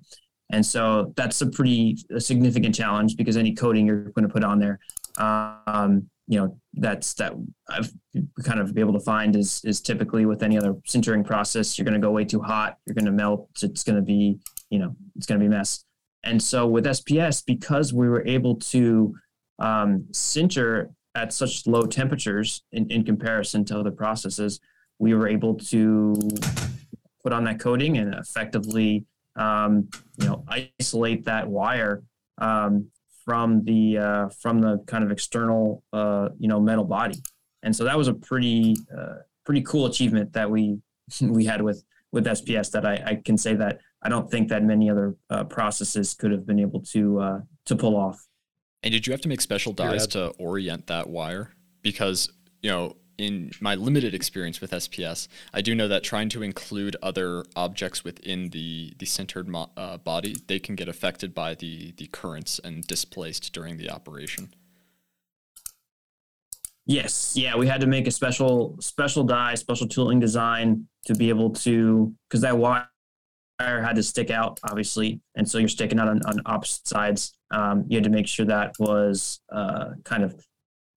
And 0.52 0.64
so 0.64 1.12
that's 1.16 1.40
a 1.40 1.46
pretty 1.46 1.98
a 2.10 2.20
significant 2.20 2.74
challenge 2.74 3.16
because 3.16 3.36
any 3.36 3.54
coating 3.54 3.86
you're 3.86 4.10
going 4.10 4.26
to 4.26 4.32
put 4.32 4.44
on 4.44 4.58
there, 4.58 4.80
um, 5.18 6.08
you 6.26 6.38
know, 6.38 6.56
that's 6.74 7.14
that 7.14 7.32
I've 7.68 7.92
kind 8.44 8.60
of 8.60 8.74
be 8.74 8.80
able 8.80 8.92
to 8.92 9.00
find 9.00 9.36
is 9.36 9.60
is 9.64 9.80
typically 9.80 10.26
with 10.26 10.42
any 10.42 10.58
other 10.58 10.74
sintering 10.88 11.24
process, 11.24 11.78
you're 11.78 11.84
going 11.84 12.00
to 12.00 12.04
go 12.04 12.10
way 12.10 12.24
too 12.24 12.40
hot, 12.40 12.78
you're 12.86 12.94
going 12.94 13.06
to 13.06 13.12
melt, 13.12 13.48
it's 13.62 13.84
going 13.84 13.96
to 13.96 14.02
be, 14.02 14.38
you 14.70 14.78
know, 14.78 14.94
it's 15.16 15.26
going 15.26 15.40
to 15.40 15.44
be 15.44 15.48
mess. 15.48 15.84
And 16.22 16.42
so 16.42 16.66
with 16.66 16.84
SPS, 16.84 17.44
because 17.44 17.92
we 17.92 18.08
were 18.08 18.26
able 18.26 18.56
to 18.56 19.14
um, 19.58 20.06
sinter 20.12 20.90
at 21.14 21.32
such 21.32 21.66
low 21.66 21.82
temperatures 21.86 22.62
in, 22.72 22.90
in 22.90 23.04
comparison 23.04 23.64
to 23.66 23.78
other 23.78 23.90
processes, 23.90 24.60
we 24.98 25.14
were 25.14 25.28
able 25.28 25.54
to 25.54 26.16
put 27.22 27.32
on 27.32 27.44
that 27.44 27.58
coating 27.58 27.98
and 27.98 28.14
effectively, 28.14 29.04
um, 29.36 29.88
you 30.18 30.26
know, 30.26 30.44
isolate 30.78 31.24
that 31.24 31.48
wire 31.48 32.02
um, 32.38 32.90
from 33.24 33.64
the 33.64 33.98
uh, 33.98 34.28
from 34.40 34.60
the 34.60 34.78
kind 34.86 35.04
of 35.04 35.10
external, 35.10 35.82
uh, 35.92 36.30
you 36.38 36.48
know, 36.48 36.60
metal 36.60 36.84
body. 36.84 37.20
And 37.62 37.74
so 37.74 37.84
that 37.84 37.96
was 37.96 38.08
a 38.08 38.14
pretty 38.14 38.76
uh, 38.96 39.16
pretty 39.44 39.62
cool 39.62 39.86
achievement 39.86 40.32
that 40.32 40.50
we 40.50 40.78
we 41.20 41.44
had 41.44 41.62
with 41.62 41.84
with 42.12 42.26
SPS 42.26 42.70
that 42.72 42.84
I, 42.84 43.02
I 43.06 43.14
can 43.24 43.38
say 43.38 43.54
that 43.54 43.78
I 44.02 44.08
don't 44.08 44.30
think 44.30 44.48
that 44.48 44.64
many 44.64 44.90
other 44.90 45.16
uh, 45.28 45.44
processes 45.44 46.14
could 46.14 46.32
have 46.32 46.46
been 46.46 46.58
able 46.58 46.80
to 46.92 47.20
uh, 47.20 47.40
to 47.66 47.76
pull 47.76 47.96
off. 47.96 48.26
And 48.82 48.92
did 48.92 49.06
you 49.06 49.12
have 49.12 49.20
to 49.22 49.28
make 49.28 49.40
special 49.40 49.72
dies 49.72 50.02
yeah. 50.02 50.28
to 50.28 50.28
orient 50.38 50.86
that 50.86 51.08
wire? 51.08 51.52
Because 51.82 52.30
you 52.62 52.70
know, 52.70 52.96
in 53.20 53.50
my 53.60 53.74
limited 53.74 54.14
experience 54.14 54.60
with 54.62 54.70
SPS, 54.70 55.28
I 55.52 55.60
do 55.60 55.74
know 55.74 55.88
that 55.88 56.02
trying 56.02 56.30
to 56.30 56.42
include 56.42 56.96
other 57.02 57.44
objects 57.54 58.02
within 58.02 58.48
the 58.48 58.94
the 58.98 59.06
sintered 59.06 59.46
mo- 59.46 59.70
uh, 59.76 59.98
body, 59.98 60.36
they 60.46 60.58
can 60.58 60.74
get 60.74 60.88
affected 60.88 61.34
by 61.34 61.54
the 61.54 61.92
the 61.98 62.06
currents 62.06 62.58
and 62.64 62.86
displaced 62.86 63.52
during 63.52 63.76
the 63.76 63.90
operation. 63.90 64.54
Yes, 66.86 67.34
yeah, 67.36 67.56
we 67.56 67.66
had 67.66 67.82
to 67.82 67.86
make 67.86 68.06
a 68.06 68.10
special 68.10 68.76
special 68.80 69.22
die, 69.22 69.54
special 69.54 69.86
tooling 69.86 70.18
design 70.18 70.88
to 71.04 71.14
be 71.14 71.28
able 71.28 71.50
to 71.50 72.14
because 72.28 72.40
that 72.40 72.56
wire 72.56 72.86
had 73.60 73.96
to 73.96 74.02
stick 74.02 74.30
out, 74.30 74.58
obviously, 74.64 75.20
and 75.34 75.48
so 75.48 75.58
you're 75.58 75.68
sticking 75.68 76.00
out 76.00 76.08
on, 76.08 76.22
on 76.24 76.40
opposite 76.46 76.88
sides. 76.88 77.34
Um, 77.50 77.84
you 77.88 77.98
had 77.98 78.04
to 78.04 78.10
make 78.10 78.26
sure 78.26 78.46
that 78.46 78.74
was 78.78 79.40
uh, 79.52 79.90
kind 80.04 80.24
of 80.24 80.46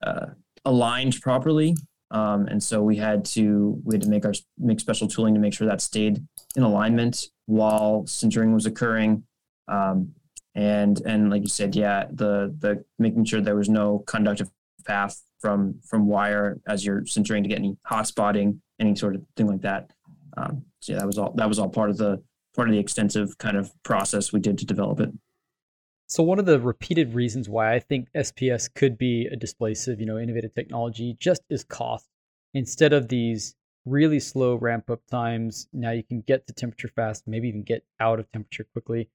uh, 0.02 0.28
aligned 0.64 1.20
properly, 1.22 1.76
um, 2.14 2.48
and 2.48 2.62
so 2.62 2.82
we 2.82 2.96
had 2.96 3.26
to 3.26 3.82
we 3.84 3.96
had 3.96 4.04
to 4.04 4.10
make 4.10 4.24
our 4.24 4.34
make 4.58 4.80
special 4.80 5.08
tooling 5.08 5.34
to 5.34 5.40
make 5.40 5.54
sure 5.54 5.68
that 5.68 5.82
stayed 5.82 6.24
in 6.56 6.64
alignment 6.64 7.26
while 7.48 8.04
sintering 8.04 8.54
was 8.54 8.68
occurring. 8.68 9.24
Um, 9.68 10.14
and 10.54 11.02
and 11.02 11.32
like 11.32 11.42
you 11.42 11.50
said, 11.50 11.76
yeah, 11.76 12.06
the 12.12 12.56
the 12.60 12.86
making 13.00 13.26
sure 13.26 13.42
there 13.42 13.56
was 13.56 13.68
no 13.68 14.00
conductive 14.06 14.50
path 14.86 15.20
from 15.40 15.80
from 15.84 16.06
wire 16.06 16.62
as 16.68 16.86
you're 16.86 17.02
sintering 17.02 17.42
to 17.42 17.50
get 17.50 17.58
any 17.58 17.76
hot 17.84 18.06
spotting, 18.06 18.62
any 18.80 18.96
sort 18.96 19.16
of 19.16 19.24
thing 19.36 19.48
like 19.48 19.62
that. 19.62 19.90
Um, 20.38 20.66
so 20.82 20.94
yeah, 20.94 21.00
that 21.00 21.08
was 21.08 21.18
all 21.18 21.34
that 21.34 21.50
was 21.50 21.58
all 21.58 21.70
part 21.70 21.90
of 21.90 21.98
the 21.98 22.22
part 22.56 22.70
of 22.70 22.74
the 22.74 22.80
extensive 22.80 23.36
kind 23.40 23.58
of 23.58 23.72
process 23.82 24.32
we 24.32 24.40
did 24.40 24.60
to 24.60 24.66
develop 24.66 25.00
it. 25.00 25.10
So 26.08 26.22
one 26.22 26.40
of 26.40 26.46
the 26.46 26.60
repeated 26.60 27.14
reasons 27.14 27.50
why 27.50 27.74
I 27.74 27.80
think 27.80 28.08
SPS 28.14 28.72
could 28.74 28.98
be 28.98 29.28
a 29.28 29.36
displacive, 29.36 30.00
you 30.00 30.06
know, 30.06 30.20
innovative 30.20 30.54
technology 30.54 31.16
just 31.20 31.42
is 31.50 31.64
cost. 31.64 32.08
Instead 32.54 32.94
of 32.94 33.08
these 33.08 33.56
really 33.86 34.20
slow 34.20 34.56
ramp 34.56 34.90
up 34.90 35.02
times, 35.10 35.68
now 35.74 35.92
you 35.92 36.04
can 36.04 36.22
get 36.22 36.46
to 36.48 36.54
temperature 36.54 36.88
fast, 36.88 37.28
maybe 37.28 37.48
even 37.48 37.64
get 37.64 37.84
out 38.00 38.20
of 38.20 38.32
temperature 38.32 38.66
quickly. 38.74 39.10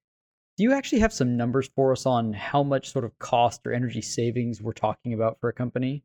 Do 0.57 0.65
you 0.65 0.73
actually 0.73 0.99
have 0.99 1.13
some 1.13 1.37
numbers 1.37 1.71
for 1.77 1.93
us 1.93 2.05
on 2.05 2.33
how 2.33 2.65
much 2.65 2.91
sort 2.91 3.05
of 3.05 3.17
cost 3.21 3.61
or 3.65 3.73
energy 3.73 4.03
savings 4.03 4.61
we're 4.61 4.73
talking 4.73 5.15
about 5.15 5.39
for 5.41 5.49
a 5.49 5.53
company? 5.53 6.03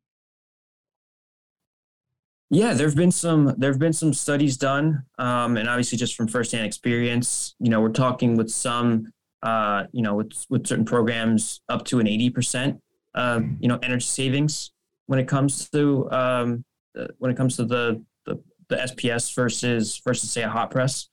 Yeah, 2.52 2.74
there've 2.76 2.96
been 2.96 3.10
some 3.10 3.56
there've 3.58 3.80
been 3.80 3.94
some 3.94 4.14
studies 4.14 4.58
done, 4.58 5.06
um, 5.18 5.58
and 5.58 5.68
obviously 5.68 5.98
just 5.98 6.16
from 6.16 6.28
firsthand 6.28 6.68
experience, 6.68 7.56
you 7.60 7.70
know, 7.70 7.82
we're 7.82 7.90
talking 7.90 8.38
with 8.38 8.52
some, 8.52 9.12
uh, 9.44 9.84
you 9.92 10.02
know, 10.02 10.16
with 10.16 10.32
with 10.50 10.66
certain 10.66 10.86
programs 10.86 11.62
up 11.70 11.86
to 11.86 12.00
an 12.00 12.08
eighty 12.08 12.30
percent, 12.30 12.80
uh, 13.14 13.42
you 13.60 13.68
know, 13.68 13.78
energy 13.84 14.06
savings 14.06 14.72
when 15.06 15.20
it 15.20 15.28
comes 15.28 15.70
to 15.70 16.10
um, 16.12 16.64
uh, 16.98 17.08
when 17.20 17.30
it 17.30 17.38
comes 17.38 17.58
to 17.58 17.66
the, 17.66 18.02
the 18.26 18.42
the 18.70 18.78
SPS 18.78 19.36
versus 19.36 20.02
versus 20.04 20.32
say 20.32 20.44
a 20.44 20.50
hot 20.50 20.72
press, 20.72 21.10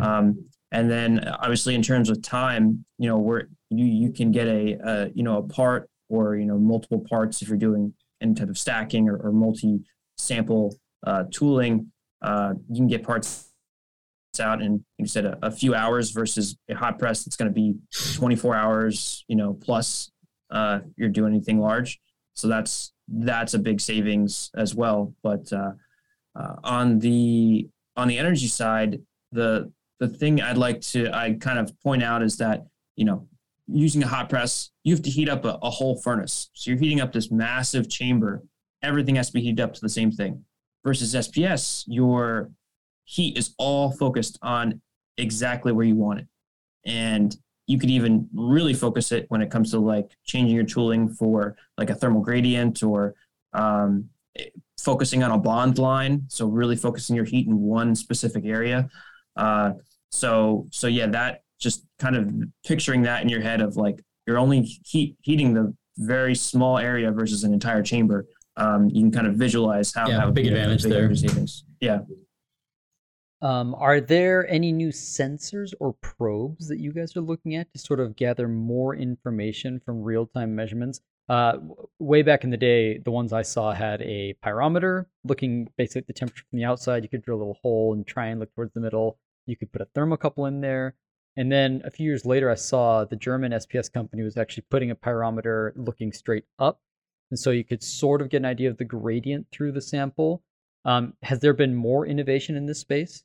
um, 0.00 0.46
and 0.72 0.90
then 0.90 1.28
obviously 1.28 1.74
in 1.74 1.82
terms 1.82 2.08
of 2.08 2.22
time, 2.22 2.84
you 2.98 3.06
know, 3.06 3.18
where 3.18 3.48
you 3.68 3.84
you 3.84 4.10
can 4.10 4.32
get 4.32 4.46
a, 4.46 4.78
a 4.82 5.10
you 5.14 5.22
know 5.22 5.38
a 5.38 5.42
part 5.42 5.90
or 6.08 6.36
you 6.36 6.46
know 6.46 6.58
multiple 6.58 7.04
parts 7.08 7.42
if 7.42 7.48
you're 7.48 7.58
doing 7.58 7.92
any 8.22 8.32
type 8.32 8.48
of 8.48 8.56
stacking 8.56 9.08
or, 9.10 9.16
or 9.18 9.30
multi 9.30 9.80
sample 10.16 10.74
uh, 11.06 11.24
tooling, 11.30 11.92
uh, 12.22 12.54
you 12.70 12.76
can 12.76 12.86
get 12.86 13.02
parts 13.02 13.50
out 14.40 14.62
in, 14.62 14.84
you 14.98 15.06
said, 15.06 15.24
a, 15.24 15.38
a, 15.42 15.50
few 15.50 15.74
hours 15.74 16.10
versus 16.10 16.56
a 16.68 16.74
hot 16.74 16.98
press. 16.98 17.26
It's 17.26 17.36
going 17.36 17.50
to 17.50 17.54
be 17.54 17.74
24 18.14 18.54
hours, 18.54 19.24
you 19.28 19.36
know, 19.36 19.54
plus 19.54 20.10
uh, 20.50 20.80
you're 20.96 21.08
doing 21.08 21.32
anything 21.32 21.60
large. 21.60 22.00
So 22.34 22.48
that's 22.48 22.92
that's 23.08 23.54
a 23.54 23.58
big 23.58 23.80
savings 23.80 24.50
as 24.56 24.74
well. 24.74 25.14
But 25.22 25.52
uh, 25.52 25.72
uh, 26.38 26.56
on 26.64 26.98
the 26.98 27.68
on 27.96 28.08
the 28.08 28.18
energy 28.18 28.48
side, 28.48 29.00
the 29.32 29.72
the 30.00 30.08
thing 30.08 30.40
I'd 30.40 30.58
like 30.58 30.80
to 30.82 31.10
I 31.12 31.34
kind 31.34 31.58
of 31.58 31.72
point 31.80 32.02
out 32.02 32.22
is 32.22 32.36
that 32.38 32.66
you 32.96 33.04
know 33.04 33.28
using 33.66 34.02
a 34.02 34.06
hot 34.06 34.28
press, 34.28 34.70
you 34.82 34.94
have 34.94 35.02
to 35.02 35.10
heat 35.10 35.28
up 35.28 35.44
a, 35.44 35.58
a 35.62 35.70
whole 35.70 35.96
furnace. 35.96 36.50
So 36.52 36.70
you're 36.70 36.80
heating 36.80 37.00
up 37.00 37.12
this 37.12 37.30
massive 37.30 37.88
chamber. 37.88 38.42
Everything 38.82 39.16
has 39.16 39.28
to 39.28 39.32
be 39.32 39.40
heated 39.40 39.60
up 39.60 39.72
to 39.74 39.80
the 39.80 39.88
same 39.88 40.10
thing 40.10 40.44
versus 40.84 41.14
SPS, 41.14 41.84
your 41.86 42.50
heat 43.04 43.36
is 43.38 43.54
all 43.58 43.92
focused 43.92 44.38
on 44.42 44.80
exactly 45.16 45.72
where 45.72 45.86
you 45.86 45.94
want 45.94 46.20
it. 46.20 46.26
and 46.86 47.36
you 47.66 47.78
could 47.78 47.90
even 47.90 48.28
really 48.34 48.74
focus 48.74 49.10
it 49.10 49.24
when 49.28 49.40
it 49.40 49.50
comes 49.50 49.70
to 49.70 49.78
like 49.78 50.10
changing 50.24 50.54
your 50.54 50.64
tooling 50.64 51.08
for 51.08 51.56
like 51.78 51.90
a 51.90 51.94
thermal 51.94 52.20
gradient 52.20 52.82
or 52.82 53.14
um, 53.54 54.08
focusing 54.78 55.22
on 55.22 55.30
a 55.30 55.38
bond 55.38 55.78
line. 55.78 56.24
So 56.28 56.46
really 56.46 56.76
focusing 56.76 57.16
your 57.16 57.24
heat 57.24 57.46
in 57.46 57.58
one 57.58 57.94
specific 57.94 58.44
area. 58.44 58.88
Uh, 59.36 59.72
so 60.10 60.66
so 60.70 60.86
yeah, 60.86 61.06
that 61.06 61.42
just 61.58 61.86
kind 61.98 62.16
of 62.16 62.30
picturing 62.66 63.02
that 63.02 63.22
in 63.22 63.28
your 63.28 63.40
head 63.40 63.60
of 63.60 63.76
like 63.76 64.04
you're 64.26 64.38
only 64.38 64.62
heat 64.84 65.16
heating 65.22 65.54
the 65.54 65.74
very 65.96 66.34
small 66.34 66.78
area 66.78 67.10
versus 67.12 67.44
an 67.44 67.52
entire 67.54 67.82
chamber. 67.82 68.26
Um, 68.56 68.88
you 68.90 69.00
can 69.00 69.10
kind 69.10 69.26
of 69.26 69.34
visualize 69.36 69.92
how 69.94 70.08
yeah, 70.08 70.18
that 70.18 70.34
big 70.34 70.46
advantage 70.46 70.82
there. 70.82 71.14
Savings. 71.14 71.64
Yeah. 71.80 72.00
Um, 73.44 73.74
are 73.74 74.00
there 74.00 74.48
any 74.48 74.72
new 74.72 74.88
sensors 74.88 75.74
or 75.78 75.92
probes 75.92 76.66
that 76.68 76.80
you 76.80 76.92
guys 76.92 77.14
are 77.14 77.20
looking 77.20 77.56
at 77.56 77.70
to 77.74 77.78
sort 77.78 78.00
of 78.00 78.16
gather 78.16 78.48
more 78.48 78.96
information 78.96 79.82
from 79.84 80.02
real-time 80.02 80.56
measurements? 80.56 81.02
Uh, 81.28 81.58
way 81.98 82.22
back 82.22 82.44
in 82.44 82.48
the 82.48 82.56
day, 82.56 82.96
the 82.96 83.10
ones 83.10 83.34
I 83.34 83.42
saw 83.42 83.72
had 83.72 84.00
a 84.00 84.34
pyrometer 84.42 85.04
looking 85.24 85.68
basically 85.76 86.00
at 86.00 86.06
the 86.06 86.14
temperature 86.14 86.44
from 86.48 86.58
the 86.58 86.64
outside. 86.64 87.02
You 87.02 87.10
could 87.10 87.20
drill 87.20 87.36
a 87.36 87.40
little 87.40 87.58
hole 87.62 87.92
and 87.92 88.06
try 88.06 88.28
and 88.28 88.40
look 88.40 88.54
towards 88.54 88.72
the 88.72 88.80
middle. 88.80 89.18
You 89.44 89.58
could 89.58 89.70
put 89.70 89.82
a 89.82 89.88
thermocouple 89.94 90.48
in 90.48 90.62
there. 90.62 90.94
And 91.36 91.52
then 91.52 91.82
a 91.84 91.90
few 91.90 92.06
years 92.06 92.24
later, 92.24 92.48
I 92.48 92.54
saw 92.54 93.04
the 93.04 93.14
German 93.14 93.52
SPS 93.52 93.92
company 93.92 94.22
was 94.22 94.38
actually 94.38 94.64
putting 94.70 94.90
a 94.90 94.96
pyrometer 94.96 95.72
looking 95.76 96.14
straight 96.14 96.44
up. 96.58 96.80
And 97.30 97.38
so 97.38 97.50
you 97.50 97.64
could 97.64 97.82
sort 97.82 98.22
of 98.22 98.30
get 98.30 98.38
an 98.38 98.46
idea 98.46 98.70
of 98.70 98.78
the 98.78 98.86
gradient 98.86 99.48
through 99.52 99.72
the 99.72 99.82
sample. 99.82 100.42
Um, 100.86 101.12
has 101.22 101.40
there 101.40 101.52
been 101.52 101.74
more 101.74 102.06
innovation 102.06 102.56
in 102.56 102.64
this 102.64 102.78
space? 102.78 103.22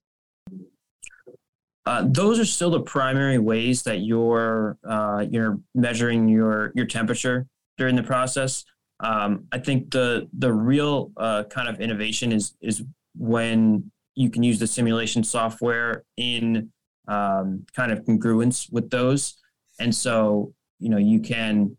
Uh, 1.85 2.05
those 2.07 2.39
are 2.39 2.45
still 2.45 2.69
the 2.69 2.81
primary 2.81 3.39
ways 3.39 3.83
that 3.83 4.01
you're 4.01 4.77
uh, 4.87 5.25
you're 5.29 5.59
measuring 5.73 6.29
your 6.29 6.71
your 6.75 6.85
temperature 6.85 7.47
during 7.77 7.95
the 7.95 8.03
process. 8.03 8.63
Um, 8.99 9.45
I 9.51 9.59
think 9.59 9.91
the 9.91 10.27
the 10.37 10.51
real 10.51 11.11
uh, 11.17 11.45
kind 11.45 11.67
of 11.67 11.79
innovation 11.79 12.31
is 12.31 12.53
is 12.61 12.83
when 13.15 13.91
you 14.15 14.29
can 14.29 14.43
use 14.43 14.59
the 14.59 14.67
simulation 14.67 15.23
software 15.23 16.03
in 16.17 16.71
um, 17.07 17.65
kind 17.75 17.91
of 17.91 18.03
congruence 18.03 18.71
with 18.71 18.89
those. 18.89 19.37
And 19.79 19.93
so, 19.93 20.53
you 20.79 20.89
know, 20.89 20.97
you 20.97 21.19
can, 21.19 21.75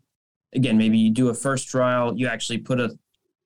again, 0.53 0.77
maybe 0.77 0.97
you 0.97 1.11
do 1.11 1.29
a 1.29 1.33
first 1.33 1.69
trial, 1.69 2.17
you 2.17 2.27
actually 2.27 2.57
put 2.57 2.79
a 2.79 2.97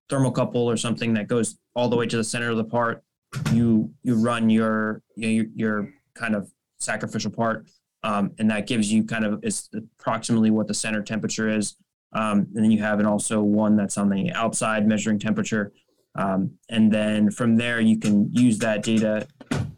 thermocouple 0.09 0.55
or 0.55 0.77
something 0.77 1.13
that 1.13 1.27
goes 1.27 1.57
all 1.75 1.89
the 1.89 1.95
way 1.95 2.07
to 2.07 2.17
the 2.17 2.23
center 2.23 2.49
of 2.49 2.57
the 2.57 2.63
part. 2.63 3.03
You 3.51 3.91
you 4.03 4.15
run 4.15 4.49
your 4.49 5.01
your, 5.15 5.45
your 5.55 5.93
kind 6.13 6.35
of 6.35 6.51
sacrificial 6.79 7.31
part, 7.31 7.67
um, 8.03 8.31
and 8.39 8.49
that 8.49 8.67
gives 8.67 8.91
you 8.91 9.03
kind 9.03 9.25
of 9.25 9.43
is 9.43 9.69
approximately 9.99 10.51
what 10.51 10.67
the 10.67 10.73
center 10.73 11.01
temperature 11.01 11.49
is. 11.49 11.75
Um, 12.13 12.47
and 12.55 12.63
then 12.63 12.71
you 12.71 12.81
have 12.81 12.99
an 12.99 13.05
also 13.05 13.41
one 13.41 13.75
that's 13.75 13.97
on 13.97 14.09
the 14.09 14.31
outside 14.31 14.87
measuring 14.87 15.19
temperature. 15.19 15.73
Um, 16.15 16.51
and 16.69 16.91
then 16.91 17.29
from 17.29 17.57
there, 17.57 17.81
you 17.81 17.99
can 17.99 18.31
use 18.31 18.57
that 18.59 18.83
data 18.83 19.27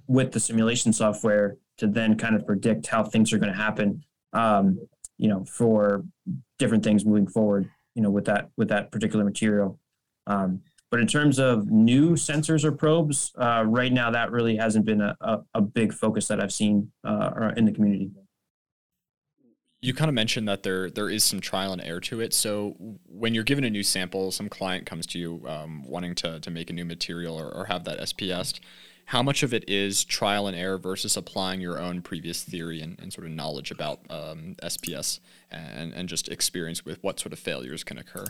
with 0.08 0.32
the 0.32 0.40
simulation 0.40 0.94
software 0.94 1.58
to 1.78 1.88
then 1.88 2.18
kind 2.18 2.36
of 2.36 2.46
predict 2.46 2.88
how 2.88 3.04
things 3.04 3.34
are 3.34 3.38
going 3.38 3.52
to 3.52 3.58
happen, 3.58 4.04
um, 4.34 4.80
you 5.18 5.28
know, 5.28 5.46
for 5.46 6.04
different 6.60 6.84
things 6.84 7.06
moving 7.06 7.28
forward, 7.28 7.70
you 7.96 8.02
know, 8.02 8.12
with 8.12 8.26
that 8.26 8.50
with 8.56 8.70
that 8.70 8.92
particular 8.92 9.26
material. 9.26 9.80
Um, 10.28 10.62
but 10.90 11.00
in 11.00 11.08
terms 11.08 11.40
of 11.40 11.70
new 11.70 12.12
sensors 12.12 12.64
or 12.64 12.72
probes, 12.72 13.34
uh, 13.38 13.64
right 13.66 13.92
now 13.92 14.12
that 14.12 14.32
really 14.32 14.56
hasn't 14.56 14.86
been 14.86 15.02
a, 15.02 15.16
a, 15.22 15.40
a 15.56 15.62
big 15.62 15.94
focus 15.94 16.28
that 16.28 16.42
I've 16.42 16.54
seen 16.54 16.92
uh, 17.04 17.52
in 17.58 17.66
the 17.66 17.72
community. 17.72 18.12
You 19.82 19.94
kind 19.94 20.10
of 20.10 20.16
mentioned 20.16 20.48
that 20.48 20.64
there 20.64 20.90
there 20.90 21.10
is 21.10 21.24
some 21.24 21.40
trial 21.40 21.72
and 21.72 21.82
error 21.82 22.00
to 22.02 22.20
it. 22.20 22.34
So 22.34 22.76
when 23.06 23.36
you're 23.36 23.44
given 23.44 23.64
a 23.64 23.70
new 23.70 23.84
sample, 23.84 24.32
some 24.32 24.50
client 24.50 24.88
comes 24.88 25.06
to 25.08 25.20
you 25.20 25.44
um, 25.48 25.84
wanting 25.86 26.16
to 26.16 26.40
to 26.40 26.50
make 26.50 26.70
a 26.70 26.74
new 26.74 26.86
material 26.86 27.40
or, 27.40 27.50
or 27.54 27.66
have 27.66 27.84
that 27.84 28.00
SPS 28.00 28.60
how 29.08 29.24
much 29.24 29.42
of 29.42 29.54
it 29.54 29.64
is 29.70 30.04
trial 30.04 30.48
and 30.48 30.58
error 30.58 30.78
versus 30.78 31.16
applying 31.16 31.62
your 31.62 31.80
own 31.80 32.02
previous 32.02 32.44
theory 32.44 32.82
and, 32.82 33.00
and 33.00 33.14
sort 33.14 33.26
of 33.26 33.32
knowledge 33.32 33.72
about 33.72 34.02
um, 34.10 34.54
SPS 34.62 35.22
and, 35.50 35.94
and 35.94 36.10
just 36.10 36.28
experience 36.28 36.84
with 36.84 37.02
what 37.02 37.18
sort 37.18 37.32
of 37.32 37.40
failures 37.40 37.86
can 37.86 37.98
occur? 37.98 38.26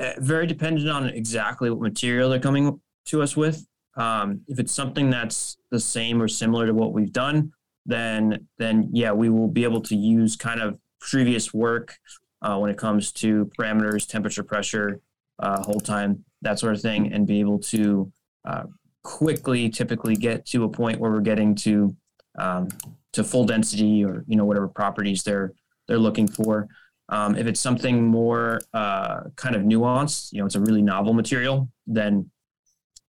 Uh, 0.00 0.12
very 0.18 0.46
dependent 0.46 0.88
on 0.88 1.10
exactly 1.10 1.68
what 1.68 1.80
material 1.80 2.30
they're 2.30 2.40
coming 2.40 2.80
to 3.04 3.20
us 3.20 3.36
with. 3.36 3.66
Um, 3.96 4.40
if 4.48 4.58
it's 4.58 4.72
something 4.72 5.10
that's 5.10 5.58
the 5.70 5.80
same 5.80 6.22
or 6.22 6.28
similar 6.28 6.66
to 6.66 6.72
what 6.72 6.92
we've 6.92 7.12
done, 7.12 7.52
then 7.84 8.46
then 8.58 8.88
yeah, 8.92 9.12
we 9.12 9.28
will 9.28 9.48
be 9.48 9.64
able 9.64 9.82
to 9.82 9.96
use 9.96 10.36
kind 10.36 10.60
of 10.60 10.78
previous 11.00 11.52
work 11.52 11.96
uh, 12.42 12.56
when 12.58 12.70
it 12.70 12.78
comes 12.78 13.12
to 13.12 13.50
parameters, 13.58 14.06
temperature, 14.06 14.42
pressure, 14.42 15.00
uh, 15.38 15.62
hold 15.62 15.84
time, 15.84 16.24
that 16.42 16.58
sort 16.58 16.74
of 16.74 16.80
thing, 16.80 17.12
and 17.12 17.26
be 17.26 17.40
able 17.40 17.58
to 17.58 18.10
uh, 18.46 18.64
quickly, 19.02 19.68
typically 19.68 20.16
get 20.16 20.46
to 20.46 20.64
a 20.64 20.68
point 20.68 20.98
where 20.98 21.10
we're 21.10 21.20
getting 21.20 21.54
to 21.54 21.94
um, 22.38 22.68
to 23.12 23.24
full 23.24 23.44
density 23.44 24.04
or 24.04 24.24
you 24.26 24.36
know 24.36 24.44
whatever 24.44 24.68
properties 24.68 25.22
they're 25.24 25.52
they're 25.88 25.98
looking 25.98 26.28
for. 26.28 26.68
Um, 27.10 27.36
if 27.36 27.46
it's 27.46 27.60
something 27.60 28.06
more 28.06 28.60
uh, 28.72 29.22
kind 29.36 29.56
of 29.56 29.62
nuanced, 29.62 30.32
you 30.32 30.38
know, 30.38 30.46
it's 30.46 30.54
a 30.54 30.60
really 30.60 30.80
novel 30.80 31.12
material, 31.12 31.68
then 31.86 32.30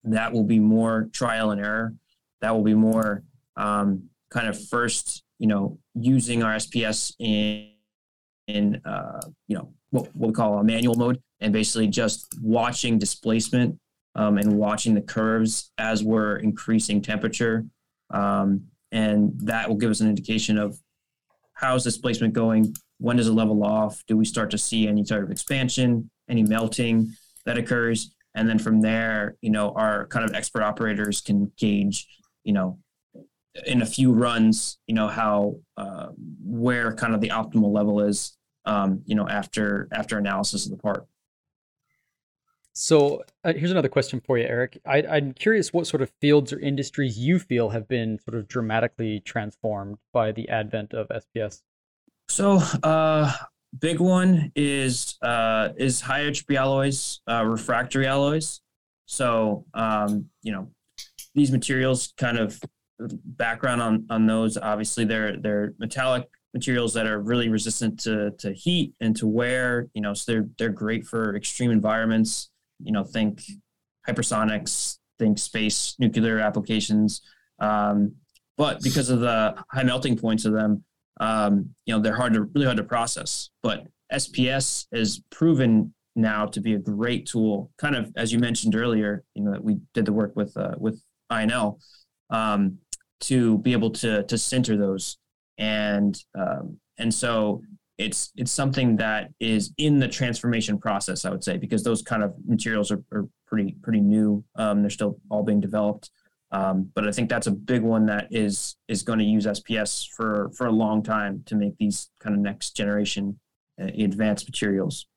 that 0.04 0.32
will 0.32 0.44
be 0.44 0.60
more 0.60 1.10
trial 1.14 1.52
and 1.52 1.62
error. 1.62 1.94
That 2.42 2.54
will 2.54 2.64
be 2.64 2.74
more 2.74 3.24
um, 3.56 4.10
kind 4.30 4.48
of 4.48 4.68
first, 4.68 5.24
you 5.40 5.48
know, 5.48 5.80
using 5.96 6.44
our 6.44 6.56
SPS 6.56 7.14
in 7.20 7.72
in 8.48 8.80
uh, 8.86 9.22
you 9.48 9.58
know 9.58 9.74
what, 9.90 10.16
what 10.16 10.28
we 10.28 10.34
call 10.34 10.60
a 10.60 10.64
manual 10.64 10.96
mode 10.96 11.20
and 11.40 11.52
basically 11.52 11.88
just 11.88 12.28
watching 12.42 13.00
displacement 13.00 13.80
um, 14.16 14.38
and 14.38 14.58
watching 14.58 14.94
the 14.94 15.02
curves 15.02 15.72
as 15.78 16.04
we're 16.04 16.38
increasing 16.38 17.02
temperature. 17.02 17.66
Um, 18.12 18.68
and 18.92 19.34
that 19.42 19.68
will 19.68 19.76
give 19.76 19.90
us 19.90 20.00
an 20.00 20.08
indication 20.08 20.58
of 20.58 20.78
how's 21.54 21.84
displacement 21.84 22.34
going, 22.34 22.74
when 23.06 23.18
does 23.18 23.28
it 23.28 23.34
level 23.34 23.64
off, 23.64 24.04
do 24.08 24.18
we 24.18 24.26
start 24.26 24.50
to 24.50 24.58
see 24.58 24.88
any 24.88 25.06
sort 25.06 25.24
of 25.24 25.30
expansion, 25.30 26.10
any 26.28 26.42
melting 26.42 27.14
that 27.46 27.56
occurs, 27.56 28.16
and 28.34 28.50
then 28.50 28.58
from 28.58 28.82
there, 28.82 29.36
you 29.42 29.52
know, 29.52 29.74
our 29.76 30.08
kind 30.08 30.26
of 30.26 30.34
expert 30.34 30.64
operators 30.64 31.22
can 31.22 31.52
gauge, 31.56 32.08
you 32.44 32.52
know, 32.52 32.80
in 33.68 33.84
a 33.84 33.86
few 33.86 34.12
runs, 34.12 34.80
you 34.88 34.96
know, 34.96 35.08
how 35.08 35.56
uh, 35.78 36.08
where 36.44 36.96
kind 36.96 37.14
of 37.14 37.22
the 37.22 37.30
optimal 37.30 37.72
level 37.72 38.02
is, 38.02 38.36
um, 38.66 39.04
you 39.06 39.14
know, 39.14 39.30
after 39.30 39.88
after 39.92 40.18
analysis 40.18 40.66
of 40.66 40.72
the 40.72 40.78
part. 40.78 41.06
So 42.74 43.22
uh, 43.44 43.54
here's 43.54 43.70
another 43.70 43.88
question 43.88 44.20
for 44.20 44.40
you, 44.40 44.46
Eric. 44.46 44.80
I, 44.84 45.04
I'm 45.04 45.34
curious 45.34 45.72
what 45.72 45.86
sort 45.86 46.02
of 46.02 46.12
fields 46.22 46.52
or 46.52 46.60
industries 46.60 47.20
you 47.20 47.38
feel 47.38 47.70
have 47.70 47.88
been 47.88 48.18
sort 48.28 48.36
of 48.36 48.48
dramatically 48.48 49.20
transformed 49.20 50.00
by 50.12 50.32
the 50.32 50.50
advent 50.50 50.96
of 50.96 51.08
SPS. 51.10 51.62
So, 52.30 52.58
uh, 52.84 53.32
big 53.80 54.00
one 54.00 54.52
is 54.56 55.18
uh, 55.22 55.70
is 55.78 56.02
high 56.02 56.24
entropy 56.24 56.58
alloys, 56.58 57.22
uh, 57.30 57.46
refractory 57.46 58.08
alloys. 58.08 58.62
So, 59.06 59.66
um, 59.74 60.30
you 60.42 60.52
know, 60.52 60.72
these 61.34 61.52
materials 61.52 62.14
kind 62.18 62.38
of 62.38 62.60
background 63.00 63.82
on 63.82 64.06
on 64.10 64.26
those. 64.26 64.58
Obviously, 64.58 65.06
they're 65.06 65.38
they're 65.38 65.74
metallic 65.80 66.28
materials 66.54 66.94
that 66.94 67.06
are 67.06 67.20
really 67.20 67.50
resistant 67.50 68.00
to 68.02 68.32
to 68.40 68.54
heat 68.54 68.94
and 69.00 69.16
to 69.18 69.28
wear. 69.28 69.88
You 69.94 70.02
know, 70.02 70.14
so 70.14 70.32
they're 70.32 70.48
they're 70.58 70.70
great 70.70 71.06
for 71.06 71.36
extreme 71.36 71.72
environments 71.72 72.50
you 72.84 72.92
know, 72.92 73.04
think 73.04 73.42
hypersonics, 74.08 74.98
think 75.20 75.40
space, 75.40 75.96
nuclear 76.00 76.40
applications. 76.40 77.22
Um, 77.60 78.16
but 78.58 78.82
because 78.82 79.10
of 79.10 79.20
the 79.20 79.56
high 79.70 79.84
melting 79.84 80.18
points 80.18 80.46
of 80.46 80.54
them, 80.54 80.84
um, 81.20 81.70
you 81.86 81.94
know, 81.94 82.02
they're 82.02 82.16
hard 82.16 82.34
to 82.34 82.44
really 82.44 82.66
hard 82.66 82.78
to 82.78 82.84
process. 82.84 83.50
But 83.64 83.88
SPS 84.12 84.88
is 84.92 85.22
proven 85.32 85.94
now 86.16 86.46
to 86.46 86.62
be 86.62 86.74
a 86.74 86.80
great 86.80 87.26
tool. 87.26 87.72
Kind 87.78 87.96
of 87.96 88.12
as 88.16 88.32
you 88.32 88.40
mentioned 88.40 88.76
earlier, 88.76 89.24
you 89.34 89.44
know, 89.44 89.52
that 89.52 89.64
we 89.64 89.78
did 89.94 90.06
the 90.06 90.14
work 90.14 90.36
with 90.36 90.56
uh, 90.58 90.76
with 90.78 91.02
INL 91.32 91.80
um, 92.30 92.78
to 93.22 93.58
be 93.60 93.74
able 93.74 93.92
to 93.92 94.24
to 94.24 94.36
sinter 94.36 94.78
those, 94.78 95.18
and 95.58 96.18
um, 96.38 96.80
and 96.98 97.14
so 97.14 97.62
it's 97.98 98.32
it's 98.36 98.52
something 98.52 98.98
that 98.98 99.32
is 99.40 99.74
in 99.78 100.00
the 100.00 100.08
transformation 100.08 100.78
process 100.78 101.24
i 101.24 101.30
would 101.30 101.44
say 101.44 101.58
because 101.58 101.84
those 101.84 102.02
kind 102.02 102.24
of 102.24 102.34
materials 102.46 102.92
are, 102.92 103.02
are 103.14 103.26
pretty 103.48 103.76
pretty 103.82 104.02
new 104.02 104.44
um, 104.58 104.82
they're 104.82 104.90
still 104.90 105.18
all 105.30 105.44
being 105.44 105.62
developed 105.62 106.10
um, 106.52 106.90
but 106.96 107.08
i 107.08 107.12
think 107.12 107.30
that's 107.30 107.48
a 107.48 107.52
big 107.52 107.82
one 107.82 108.06
that 108.06 108.28
is 108.32 108.76
is 108.88 109.04
going 109.04 109.20
to 109.20 109.26
use 109.26 109.46
sps 109.46 110.08
for 110.08 110.50
for 110.56 110.68
a 110.68 110.72
long 110.72 111.04
time 111.04 111.44
to 111.46 111.56
make 111.56 111.78
these 111.78 112.10
kind 112.20 112.36
of 112.36 112.42
next 112.42 112.76
generation 112.76 113.40
uh, 113.82 113.86
advanced 113.86 114.48
materials 114.48 115.08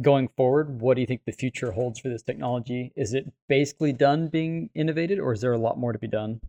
going 0.00 0.28
forward 0.36 0.80
what 0.80 0.94
do 0.94 1.00
you 1.00 1.06
think 1.06 1.20
the 1.26 1.32
future 1.32 1.72
holds 1.72 1.98
for 1.98 2.08
this 2.08 2.22
technology 2.22 2.92
is 2.96 3.14
it 3.14 3.24
basically 3.48 3.92
done 3.92 4.28
being 4.28 4.70
innovated 4.74 5.18
or 5.18 5.32
is 5.32 5.40
there 5.40 5.52
a 5.52 5.58
lot 5.58 5.78
more 5.78 5.92
to 5.92 5.98
be 5.98 6.06
done 6.06 6.40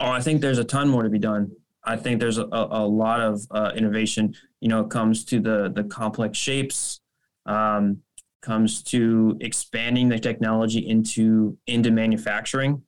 Oh, 0.00 0.10
I 0.10 0.20
think 0.20 0.40
there's 0.40 0.58
a 0.58 0.64
ton 0.64 0.88
more 0.88 1.02
to 1.02 1.08
be 1.08 1.18
done. 1.18 1.52
I 1.84 1.96
think 1.96 2.18
there's 2.18 2.38
a, 2.38 2.48
a 2.50 2.86
lot 2.86 3.20
of 3.20 3.42
uh, 3.50 3.72
innovation. 3.76 4.34
You 4.60 4.68
know, 4.68 4.80
it 4.80 4.90
comes 4.90 5.24
to 5.26 5.40
the 5.40 5.70
the 5.74 5.84
complex 5.84 6.38
shapes, 6.38 7.00
um, 7.46 7.98
comes 8.44 8.82
to 8.82 9.36
expanding 9.40 10.08
the 10.08 10.18
technology 10.18 10.86
into 10.86 11.56
into 11.66 11.90
manufacturing. 11.90 12.82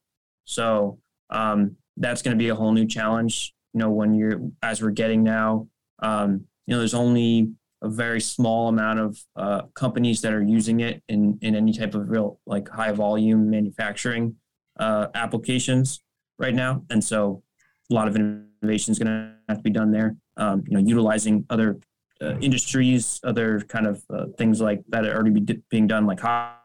So 0.44 0.98
um, 1.30 1.76
that's 1.96 2.22
going 2.22 2.36
to 2.36 2.42
be 2.42 2.50
a 2.50 2.54
whole 2.54 2.72
new 2.72 2.86
challenge. 2.86 3.54
You 3.72 3.80
know, 3.80 3.90
when 3.90 4.14
you're 4.14 4.40
as 4.62 4.82
we're 4.82 4.90
getting 4.90 5.22
now, 5.22 5.68
um, 6.00 6.44
you 6.66 6.74
know, 6.74 6.78
there's 6.78 6.94
only 6.94 7.52
a 7.82 7.88
very 7.88 8.20
small 8.20 8.68
amount 8.68 8.98
of 9.00 9.18
uh, 9.34 9.62
companies 9.74 10.20
that 10.22 10.32
are 10.32 10.42
using 10.42 10.80
it 10.80 11.02
in 11.08 11.38
in 11.40 11.54
any 11.54 11.72
type 11.72 11.94
of 11.94 12.08
real 12.08 12.38
like 12.46 12.68
high 12.68 12.92
volume 12.92 13.50
manufacturing 13.50 14.36
uh, 14.78 15.06
applications 15.14 16.02
right 16.38 16.54
now, 16.54 16.82
and 16.90 17.02
so 17.02 17.42
a 17.90 17.94
lot 17.94 18.08
of 18.08 18.16
innovation 18.16 18.92
is 18.92 18.98
going 18.98 19.06
to 19.06 19.32
have 19.48 19.58
to 19.58 19.62
be 19.62 19.70
done 19.70 19.90
there. 19.90 20.16
Um, 20.36 20.64
you 20.66 20.76
know, 20.76 20.86
utilizing 20.86 21.46
other 21.48 21.78
uh, 22.20 22.38
industries, 22.40 23.20
other 23.24 23.60
kind 23.60 23.86
of 23.86 24.02
uh, 24.10 24.26
things 24.38 24.60
like 24.60 24.82
that 24.88 25.04
are 25.04 25.14
already 25.14 25.40
be 25.40 25.62
being 25.70 25.86
done, 25.86 26.06
like 26.06 26.20
hot 26.20 26.62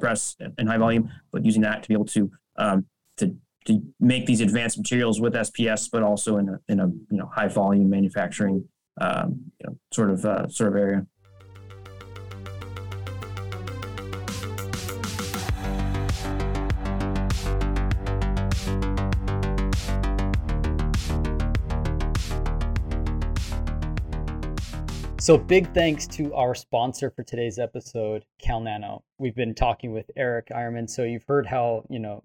press 0.00 0.36
and 0.58 0.68
high 0.68 0.78
volume, 0.78 1.10
but 1.32 1.44
using 1.44 1.62
that 1.62 1.82
to 1.82 1.88
be 1.88 1.94
able 1.94 2.04
to 2.06 2.30
um, 2.56 2.86
to 3.16 3.36
to 3.66 3.82
make 3.98 4.26
these 4.26 4.40
advanced 4.40 4.78
materials 4.78 5.20
with 5.20 5.34
SPS, 5.34 5.90
but 5.90 6.02
also 6.02 6.38
in 6.38 6.48
a 6.48 6.60
in 6.68 6.80
a 6.80 6.86
you 6.86 7.18
know 7.18 7.30
high 7.34 7.48
volume 7.48 7.90
manufacturing 7.90 8.68
um, 9.00 9.40
you 9.60 9.66
know, 9.66 9.78
sort 9.92 10.10
of 10.10 10.24
uh, 10.24 10.48
sort 10.48 10.70
of 10.70 10.76
area. 10.76 11.06
So, 25.24 25.38
big 25.38 25.72
thanks 25.72 26.06
to 26.08 26.34
our 26.34 26.54
sponsor 26.54 27.10
for 27.10 27.22
today's 27.22 27.58
episode, 27.58 28.26
CalNano. 28.44 29.00
We've 29.16 29.34
been 29.34 29.54
talking 29.54 29.90
with 29.90 30.10
Eric 30.16 30.48
Eierman. 30.48 30.90
So, 30.90 31.02
you've 31.02 31.24
heard 31.26 31.46
how, 31.46 31.86
you 31.88 31.98
know, 31.98 32.24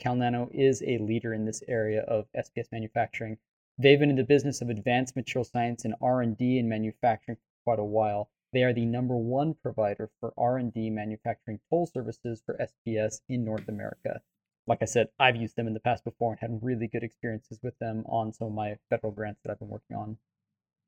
CalNano 0.00 0.48
is 0.50 0.82
a 0.86 0.96
leader 0.96 1.34
in 1.34 1.44
this 1.44 1.62
area 1.68 2.00
of 2.04 2.24
SPS 2.34 2.72
manufacturing. 2.72 3.36
They've 3.76 3.98
been 3.98 4.08
in 4.08 4.16
the 4.16 4.24
business 4.24 4.62
of 4.62 4.70
advanced 4.70 5.16
material 5.16 5.44
science 5.44 5.84
and 5.84 5.96
R&D 6.00 6.58
and 6.58 6.66
manufacturing 6.66 7.36
for 7.36 7.64
quite 7.64 7.78
a 7.78 7.84
while. 7.84 8.30
They 8.54 8.62
are 8.62 8.72
the 8.72 8.86
number 8.86 9.18
one 9.18 9.52
provider 9.52 10.08
for 10.18 10.32
R&D 10.38 10.88
manufacturing 10.88 11.60
toll 11.68 11.86
services 11.86 12.42
for 12.46 12.56
SPS 12.56 13.20
in 13.28 13.44
North 13.44 13.68
America. 13.68 14.22
Like 14.66 14.78
I 14.80 14.86
said, 14.86 15.08
I've 15.18 15.36
used 15.36 15.56
them 15.56 15.66
in 15.66 15.74
the 15.74 15.80
past 15.80 16.04
before 16.04 16.30
and 16.30 16.40
had 16.40 16.60
really 16.62 16.86
good 16.86 17.02
experiences 17.02 17.60
with 17.62 17.78
them 17.80 18.02
on 18.06 18.32
some 18.32 18.46
of 18.46 18.54
my 18.54 18.78
federal 18.88 19.12
grants 19.12 19.42
that 19.44 19.50
I've 19.52 19.58
been 19.58 19.68
working 19.68 19.98
on. 19.98 20.16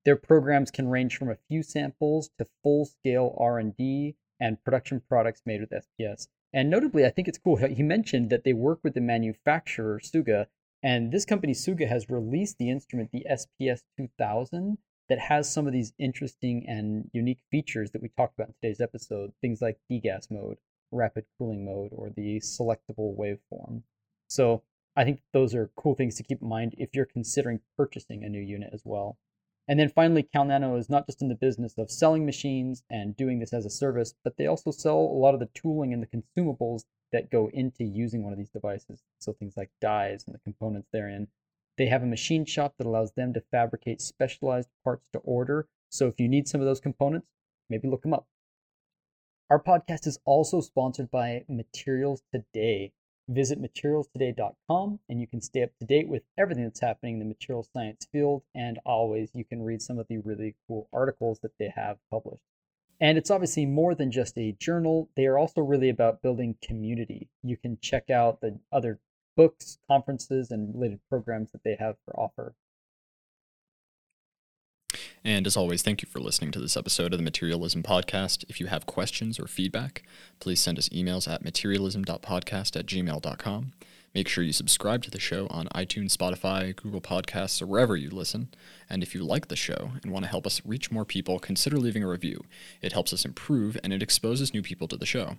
Their 0.06 0.16
programs 0.16 0.70
can 0.70 0.88
range 0.88 1.16
from 1.16 1.30
a 1.30 1.38
few 1.48 1.64
samples 1.64 2.30
to 2.38 2.46
full-scale 2.62 3.36
R&D 3.40 4.14
and 4.38 4.62
production 4.62 5.02
products 5.08 5.42
made 5.44 5.60
with 5.60 5.72
SPS. 5.72 6.28
And 6.52 6.70
notably, 6.70 7.04
I 7.04 7.10
think 7.10 7.26
it's 7.26 7.38
cool. 7.38 7.56
He 7.56 7.82
mentioned 7.82 8.30
that 8.30 8.44
they 8.44 8.52
work 8.52 8.78
with 8.84 8.94
the 8.94 9.00
manufacturer 9.00 9.98
Suga, 9.98 10.46
and 10.80 11.10
this 11.10 11.24
company 11.24 11.54
Suga 11.54 11.88
has 11.88 12.08
released 12.08 12.58
the 12.58 12.70
instrument, 12.70 13.10
the 13.10 13.26
SPS 13.28 13.80
2000, 13.98 14.78
that 15.08 15.18
has 15.18 15.52
some 15.52 15.66
of 15.66 15.72
these 15.72 15.92
interesting 15.98 16.64
and 16.68 17.10
unique 17.12 17.40
features 17.50 17.90
that 17.90 18.00
we 18.00 18.08
talked 18.16 18.38
about 18.38 18.50
in 18.50 18.54
today's 18.62 18.80
episode. 18.80 19.32
Things 19.40 19.60
like 19.60 19.80
degas 19.90 20.28
mode, 20.30 20.58
rapid 20.92 21.24
cooling 21.36 21.64
mode, 21.64 21.90
or 21.92 22.10
the 22.10 22.38
selectable 22.38 23.18
waveform. 23.18 23.82
So 24.28 24.62
I 24.94 25.02
think 25.02 25.20
those 25.32 25.52
are 25.52 25.72
cool 25.76 25.96
things 25.96 26.14
to 26.14 26.22
keep 26.22 26.42
in 26.42 26.48
mind 26.48 26.76
if 26.78 26.90
you're 26.94 27.06
considering 27.06 27.58
purchasing 27.76 28.22
a 28.22 28.28
new 28.28 28.40
unit 28.40 28.70
as 28.72 28.82
well. 28.84 29.18
And 29.68 29.80
then 29.80 29.88
finally, 29.88 30.22
CalNano 30.22 30.78
is 30.78 30.88
not 30.88 31.06
just 31.06 31.22
in 31.22 31.28
the 31.28 31.34
business 31.34 31.76
of 31.76 31.90
selling 31.90 32.24
machines 32.24 32.84
and 32.88 33.16
doing 33.16 33.40
this 33.40 33.52
as 33.52 33.66
a 33.66 33.70
service, 33.70 34.14
but 34.22 34.36
they 34.36 34.46
also 34.46 34.70
sell 34.70 34.96
a 34.96 35.18
lot 35.18 35.34
of 35.34 35.40
the 35.40 35.50
tooling 35.54 35.92
and 35.92 36.02
the 36.02 36.06
consumables 36.06 36.84
that 37.12 37.30
go 37.30 37.50
into 37.52 37.84
using 37.84 38.22
one 38.22 38.32
of 38.32 38.38
these 38.38 38.50
devices. 38.50 39.02
So 39.18 39.32
things 39.32 39.56
like 39.56 39.70
dies 39.80 40.24
and 40.26 40.34
the 40.34 40.40
components 40.40 40.88
therein. 40.92 41.28
They 41.78 41.86
have 41.86 42.02
a 42.02 42.06
machine 42.06 42.44
shop 42.44 42.74
that 42.78 42.86
allows 42.86 43.12
them 43.12 43.34
to 43.34 43.42
fabricate 43.50 44.00
specialized 44.00 44.68
parts 44.84 45.06
to 45.12 45.18
order. 45.20 45.66
So 45.90 46.06
if 46.06 46.20
you 46.20 46.28
need 46.28 46.48
some 46.48 46.60
of 46.60 46.66
those 46.66 46.80
components, 46.80 47.26
maybe 47.68 47.88
look 47.88 48.02
them 48.02 48.14
up. 48.14 48.26
Our 49.50 49.62
podcast 49.62 50.06
is 50.06 50.18
also 50.24 50.60
sponsored 50.60 51.10
by 51.10 51.44
Materials 51.48 52.22
Today. 52.32 52.92
Visit 53.28 53.60
materialstoday.com 53.60 55.00
and 55.08 55.20
you 55.20 55.26
can 55.26 55.40
stay 55.40 55.62
up 55.62 55.70
to 55.80 55.84
date 55.84 56.08
with 56.08 56.22
everything 56.38 56.64
that's 56.64 56.80
happening 56.80 57.14
in 57.14 57.18
the 57.18 57.24
material 57.24 57.62
science 57.62 58.06
field. 58.12 58.42
And 58.54 58.78
always, 58.86 59.30
you 59.34 59.44
can 59.44 59.62
read 59.62 59.82
some 59.82 59.98
of 59.98 60.06
the 60.08 60.18
really 60.18 60.54
cool 60.66 60.88
articles 60.92 61.40
that 61.40 61.58
they 61.58 61.72
have 61.74 61.98
published. 62.10 62.42
And 63.00 63.18
it's 63.18 63.30
obviously 63.30 63.66
more 63.66 63.94
than 63.94 64.10
just 64.10 64.38
a 64.38 64.52
journal, 64.52 65.10
they 65.16 65.26
are 65.26 65.36
also 65.36 65.60
really 65.60 65.90
about 65.90 66.22
building 66.22 66.56
community. 66.62 67.28
You 67.42 67.56
can 67.56 67.78
check 67.82 68.08
out 68.08 68.40
the 68.40 68.58
other 68.72 69.00
books, 69.36 69.78
conferences, 69.86 70.50
and 70.50 70.74
related 70.74 71.00
programs 71.10 71.52
that 71.52 71.62
they 71.62 71.76
have 71.78 71.96
for 72.04 72.18
offer. 72.18 72.54
And 75.26 75.44
as 75.44 75.56
always, 75.56 75.82
thank 75.82 76.02
you 76.02 76.08
for 76.08 76.20
listening 76.20 76.52
to 76.52 76.60
this 76.60 76.76
episode 76.76 77.12
of 77.12 77.18
the 77.18 77.24
Materialism 77.24 77.82
Podcast. 77.82 78.44
If 78.48 78.60
you 78.60 78.68
have 78.68 78.86
questions 78.86 79.40
or 79.40 79.48
feedback, 79.48 80.04
please 80.38 80.60
send 80.60 80.78
us 80.78 80.88
emails 80.90 81.28
at 81.28 81.42
materialism.podcast 81.42 82.76
at 82.78 82.86
gmail.com. 82.86 83.72
Make 84.14 84.28
sure 84.28 84.44
you 84.44 84.52
subscribe 84.52 85.02
to 85.02 85.10
the 85.10 85.18
show 85.18 85.48
on 85.50 85.66
iTunes, 85.74 86.16
Spotify, 86.16 86.76
Google 86.76 87.00
Podcasts, 87.00 87.60
or 87.60 87.66
wherever 87.66 87.96
you 87.96 88.08
listen. 88.08 88.50
And 88.88 89.02
if 89.02 89.16
you 89.16 89.24
like 89.24 89.48
the 89.48 89.56
show 89.56 89.90
and 90.00 90.12
want 90.12 90.24
to 90.24 90.30
help 90.30 90.46
us 90.46 90.62
reach 90.64 90.92
more 90.92 91.04
people, 91.04 91.40
consider 91.40 91.76
leaving 91.76 92.04
a 92.04 92.08
review. 92.08 92.44
It 92.80 92.92
helps 92.92 93.12
us 93.12 93.24
improve 93.24 93.76
and 93.82 93.92
it 93.92 94.04
exposes 94.04 94.54
new 94.54 94.62
people 94.62 94.86
to 94.86 94.96
the 94.96 95.06
show. 95.06 95.38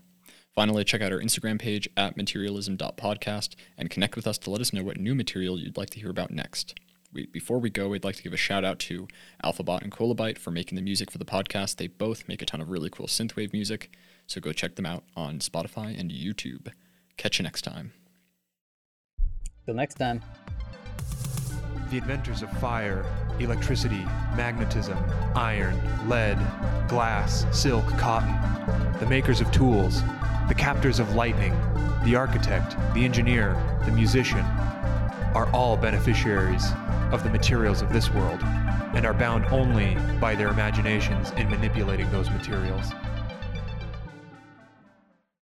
Finally, 0.54 0.84
check 0.84 1.02
out 1.02 1.14
our 1.14 1.22
Instagram 1.22 1.60
page 1.60 1.88
at 1.96 2.18
materialism.podcast 2.18 3.56
and 3.78 3.90
connect 3.90 4.18
with 4.18 4.28
us 4.28 4.38
to 4.40 4.50
let 4.50 4.60
us 4.60 4.74
know 4.74 4.84
what 4.84 5.00
new 5.00 5.16
material 5.16 5.58
you'd 5.58 5.78
like 5.78 5.92
to 5.92 6.02
hear 6.02 6.10
about 6.10 6.30
next 6.30 6.78
we, 7.18 7.26
before 7.26 7.58
we 7.58 7.70
go, 7.70 7.90
we'd 7.90 8.04
like 8.04 8.16
to 8.16 8.24
give 8.24 8.32
a 8.32 8.38
shout 8.38 8.64
out 8.64 8.78
to 8.80 9.08
Alphabot 9.44 9.82
and 9.82 9.92
Kolabyte 9.92 10.38
for 10.38 10.52
making 10.52 10.76
the 10.76 10.82
music 10.82 11.12
for 11.12 11.18
the 11.18 11.26
podcast. 11.26 11.78
They 11.78 11.88
both 11.88 12.28
make 12.28 12.42
a 12.42 12.46
ton 12.46 12.62
of 12.62 12.70
really 12.70 12.90
cool 12.90 13.08
synthwave 13.08 13.52
music, 13.52 13.92
so 14.28 14.40
go 14.40 14.54
check 14.54 14.76
them 14.76 14.86
out 14.86 15.04
on 15.16 15.40
Spotify 15.40 16.00
and 16.00 16.12
YouTube. 16.12 16.72
Catch 17.18 17.40
you 17.40 17.44
next 17.44 17.64
time. 17.64 17.92
Till 19.66 19.74
next 19.74 19.96
time. 19.96 20.22
The 21.90 21.98
inventors 21.98 22.44
of 22.44 22.52
fire, 22.60 23.04
electricity, 23.40 24.06
magnetism, 24.36 24.98
iron, 25.36 25.76
lead, 26.08 26.38
glass, 26.88 27.46
silk, 27.52 27.86
cotton, 27.98 28.36
the 29.00 29.08
makers 29.08 29.42
of 29.42 29.52
tools, 29.52 30.04
the 30.48 30.56
captors 30.56 31.00
of 31.00 31.16
lightning, 31.16 31.54
the 32.04 32.16
architect, 32.16 32.76
the 32.94 33.04
engineer, 33.04 33.58
the 33.86 33.92
musician, 33.92 34.46
are 35.34 35.50
all 35.54 35.78
beneficiaries 35.78 36.66
of 37.12 37.24
the 37.24 37.30
materials 37.30 37.82
of 37.82 37.92
this 37.92 38.10
world 38.12 38.42
and 38.94 39.06
are 39.06 39.14
bound 39.14 39.46
only 39.48 39.96
by 40.20 40.36
their 40.36 40.50
imaginations 40.50 41.32
in 41.32 41.50
manipulating 41.50 42.10
those 42.12 42.30
materials. 42.30 42.92